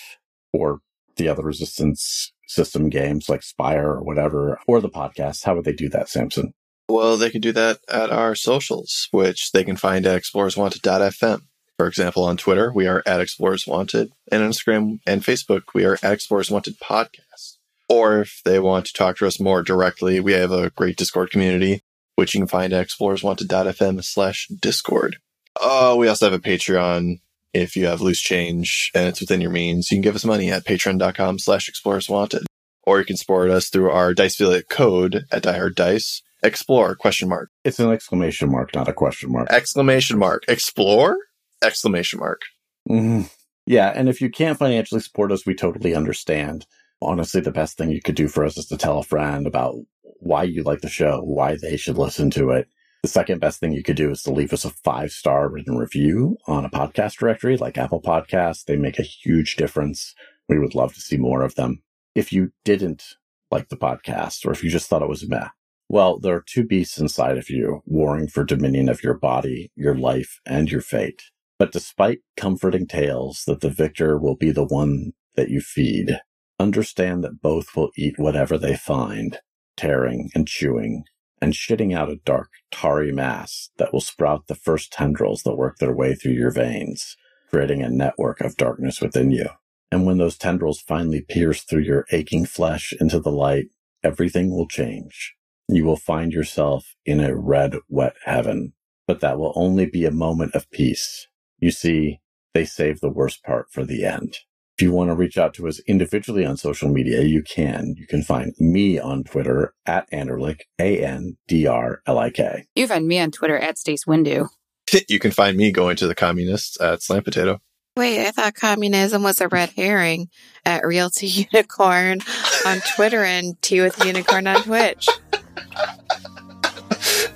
or 0.53 0.79
the 1.17 1.27
other 1.27 1.43
resistance 1.43 2.31
system 2.47 2.89
games 2.89 3.29
like 3.29 3.43
Spire 3.43 3.91
or 3.91 4.03
whatever, 4.03 4.59
or 4.67 4.79
the 4.79 4.89
podcast, 4.89 5.43
how 5.43 5.55
would 5.55 5.65
they 5.65 5.73
do 5.73 5.89
that, 5.89 6.09
Samson? 6.09 6.53
Well, 6.87 7.17
they 7.17 7.29
can 7.29 7.41
do 7.41 7.51
that 7.53 7.79
at 7.89 8.09
our 8.09 8.35
socials, 8.35 9.07
which 9.11 9.51
they 9.51 9.63
can 9.63 9.77
find 9.77 10.05
at 10.05 10.21
explorerswanted.fm. 10.21 11.41
For 11.77 11.87
example, 11.87 12.23
on 12.25 12.37
Twitter, 12.37 12.71
we 12.73 12.85
are 12.85 13.01
at 13.05 13.21
Explorers 13.21 13.65
Wanted, 13.65 14.11
and 14.31 14.43
Instagram 14.43 14.99
and 15.07 15.23
Facebook, 15.23 15.63
we 15.73 15.85
are 15.85 15.97
at 16.03 16.13
Explorers 16.13 16.51
Wanted 16.51 16.79
Podcast. 16.79 17.57
Or 17.91 18.21
if 18.21 18.41
they 18.45 18.57
want 18.59 18.85
to 18.85 18.93
talk 18.93 19.17
to 19.17 19.27
us 19.27 19.39
more 19.39 19.61
directly, 19.63 20.19
we 20.21 20.31
have 20.33 20.51
a 20.51 20.69
great 20.69 20.95
Discord 20.95 21.29
community, 21.29 21.81
which 22.15 22.33
you 22.33 22.39
can 22.39 22.47
find 22.47 22.71
at 22.71 22.87
explorerswanted.fm 22.87 24.03
slash 24.03 24.47
Discord. 24.47 25.17
Oh, 25.59 25.97
we 25.97 26.07
also 26.07 26.29
have 26.29 26.33
a 26.33 26.39
Patreon. 26.41 27.19
If 27.53 27.75
you 27.75 27.87
have 27.87 27.99
loose 27.99 28.21
change 28.21 28.91
and 28.95 29.07
it's 29.07 29.19
within 29.19 29.41
your 29.41 29.51
means, 29.51 29.91
you 29.91 29.97
can 29.97 30.01
give 30.01 30.15
us 30.15 30.23
money 30.23 30.49
at 30.49 30.63
patreon.com 30.63 31.39
slash 31.39 31.69
explorerswanted. 31.69 32.45
Or 32.83 32.99
you 32.99 33.05
can 33.05 33.17
support 33.17 33.49
us 33.49 33.67
through 33.67 33.91
our 33.91 34.13
Dice 34.13 34.35
affiliate 34.35 34.69
code 34.69 35.25
at 35.31 35.43
Dice. 35.75 36.21
Explore 36.41 36.95
question 36.95 37.27
mark. 37.27 37.49
It's 37.65 37.79
an 37.79 37.91
exclamation 37.91 38.49
mark, 38.49 38.73
not 38.73 38.87
a 38.87 38.93
question 38.93 39.31
mark. 39.31 39.51
Exclamation 39.51 40.17
mark. 40.17 40.43
Explore? 40.47 41.17
Exclamation 41.61 42.19
mark. 42.19 42.41
Mhm. 42.89 43.29
Yeah. 43.67 43.91
And 43.93 44.09
if 44.09 44.21
you 44.21 44.29
can't 44.31 44.57
financially 44.57 45.01
support 45.01 45.31
us, 45.31 45.45
we 45.45 45.53
totally 45.53 45.93
understand. 45.93 46.65
Honestly, 47.01 47.41
the 47.41 47.51
best 47.51 47.77
thing 47.77 47.89
you 47.89 48.01
could 48.01 48.15
do 48.15 48.27
for 48.27 48.45
us 48.45 48.57
is 48.57 48.67
to 48.67 48.77
tell 48.77 48.99
a 48.99 49.03
friend 49.03 49.47
about 49.47 49.75
why 50.03 50.43
you 50.43 50.63
like 50.63 50.81
the 50.81 50.89
show, 50.89 51.21
why 51.21 51.57
they 51.59 51.75
should 51.75 51.97
listen 51.97 52.29
to 52.31 52.51
it. 52.51 52.67
The 53.03 53.09
second 53.09 53.39
best 53.39 53.59
thing 53.59 53.73
you 53.73 53.81
could 53.81 53.95
do 53.95 54.11
is 54.11 54.21
to 54.23 54.31
leave 54.31 54.53
us 54.53 54.63
a 54.63 54.69
five 54.69 55.11
star 55.11 55.49
written 55.49 55.75
review 55.75 56.37
on 56.45 56.65
a 56.65 56.69
podcast 56.69 57.17
directory 57.17 57.57
like 57.57 57.77
Apple 57.77 58.01
Podcasts. 58.01 58.63
They 58.63 58.77
make 58.77 58.99
a 58.99 59.03
huge 59.03 59.55
difference. 59.55 60.13
We 60.47 60.59
would 60.59 60.75
love 60.75 60.93
to 60.93 61.01
see 61.01 61.17
more 61.17 61.41
of 61.41 61.55
them. 61.55 61.81
If 62.13 62.31
you 62.31 62.51
didn't 62.63 63.03
like 63.49 63.69
the 63.69 63.77
podcast 63.77 64.45
or 64.45 64.51
if 64.51 64.63
you 64.63 64.69
just 64.69 64.87
thought 64.87 65.01
it 65.01 65.09
was 65.09 65.27
meh, 65.27 65.47
well, 65.89 66.19
there 66.19 66.35
are 66.35 66.43
two 66.45 66.63
beasts 66.63 66.99
inside 66.99 67.37
of 67.37 67.49
you 67.49 67.81
warring 67.85 68.27
for 68.27 68.43
dominion 68.43 68.87
of 68.87 69.03
your 69.03 69.15
body, 69.15 69.71
your 69.75 69.95
life, 69.95 70.39
and 70.45 70.71
your 70.71 70.81
fate. 70.81 71.23
But 71.57 71.71
despite 71.71 72.19
comforting 72.37 72.87
tales 72.87 73.43
that 73.47 73.61
the 73.61 73.69
victor 73.69 74.17
will 74.17 74.35
be 74.35 74.51
the 74.51 74.63
one 74.63 75.13
that 75.35 75.49
you 75.49 75.59
feed, 75.59 76.19
understand 76.61 77.23
that 77.23 77.41
both 77.41 77.75
will 77.75 77.91
eat 77.97 78.19
whatever 78.19 78.57
they 78.57 78.75
find, 78.75 79.39
tearing 79.75 80.29
and 80.35 80.47
chewing, 80.47 81.03
and 81.41 81.53
shitting 81.53 81.95
out 81.95 82.11
a 82.11 82.17
dark, 82.17 82.49
tarry 82.71 83.11
mass 83.11 83.69
that 83.77 83.91
will 83.91 84.01
sprout 84.01 84.47
the 84.47 84.55
first 84.55 84.93
tendrils 84.93 85.43
that 85.43 85.55
work 85.55 85.77
their 85.77 85.93
way 85.93 86.13
through 86.13 86.33
your 86.33 86.51
veins, 86.51 87.17
creating 87.49 87.81
a 87.81 87.89
network 87.89 88.41
of 88.41 88.55
darkness 88.57 89.01
within 89.01 89.31
you. 89.31 89.47
And 89.91 90.05
when 90.05 90.19
those 90.19 90.37
tendrils 90.37 90.79
finally 90.79 91.21
pierce 91.21 91.63
through 91.63 91.81
your 91.81 92.05
aching 92.11 92.45
flesh 92.45 92.93
into 93.01 93.19
the 93.19 93.31
light, 93.31 93.65
everything 94.03 94.51
will 94.51 94.67
change. 94.67 95.35
You 95.67 95.83
will 95.83 95.97
find 95.97 96.31
yourself 96.31 96.95
in 97.05 97.19
a 97.19 97.35
red, 97.35 97.75
wet 97.89 98.15
heaven, 98.23 98.73
but 99.07 99.19
that 99.21 99.37
will 99.37 99.53
only 99.55 99.85
be 99.85 100.05
a 100.05 100.11
moment 100.11 100.53
of 100.53 100.69
peace. 100.71 101.27
You 101.59 101.71
see, 101.71 102.19
they 102.53 102.65
save 102.65 102.99
the 102.99 103.09
worst 103.09 103.43
part 103.43 103.67
for 103.71 103.83
the 103.83 104.05
end. 104.05 104.37
If 104.77 104.83
you 104.83 104.91
want 104.91 105.09
to 105.09 105.15
reach 105.15 105.37
out 105.37 105.53
to 105.55 105.67
us 105.67 105.79
individually 105.87 106.45
on 106.45 106.57
social 106.57 106.89
media, 106.89 107.21
you 107.21 107.43
can. 107.43 107.93
You 107.97 108.07
can 108.07 108.23
find 108.23 108.53
me 108.59 108.97
on 108.99 109.23
Twitter 109.23 109.73
at 109.85 110.09
Andrlik, 110.11 110.61
A-N-D-R-L-I-K. 110.79 112.65
You 112.75 112.87
find 112.87 113.07
me 113.07 113.19
on 113.19 113.31
Twitter 113.31 113.57
at 113.57 113.77
Stace 113.77 114.05
Windu. 114.05 114.47
you 115.07 115.19
can 115.19 115.31
find 115.31 115.57
me 115.57 115.71
going 115.71 115.95
to 115.97 116.07
the 116.07 116.15
communists 116.15 116.79
at 116.81 117.03
Slam 117.03 117.23
Potato. 117.23 117.59
Wait, 117.97 118.25
I 118.25 118.31
thought 118.31 118.55
communism 118.55 119.21
was 119.21 119.41
a 119.41 119.49
red 119.49 119.69
herring 119.71 120.29
at 120.65 120.85
Realty 120.85 121.27
Unicorn 121.51 122.21
on 122.65 122.81
Twitter 122.95 123.23
and 123.23 123.61
Tea 123.61 123.81
with 123.81 124.03
Unicorn 124.03 124.47
on 124.47 124.63
Twitch. 124.63 125.09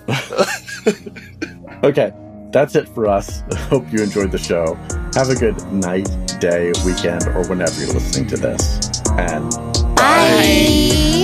Okay, 1.86 2.12
that's 2.52 2.76
it 2.76 2.90
for 2.90 3.08
us. 3.08 3.44
Hope 3.70 3.86
you 3.94 4.02
enjoyed 4.02 4.32
the 4.32 4.40
show. 4.40 4.76
Have 5.16 5.30
a 5.30 5.36
good 5.36 5.56
night, 5.72 6.10
day, 6.42 6.74
weekend, 6.86 7.26
or 7.28 7.48
whenever 7.48 7.80
you're 7.80 7.94
listening 7.94 8.28
to 8.28 8.36
this. 8.36 9.02
And 9.18 9.50
Bye. 9.96 11.15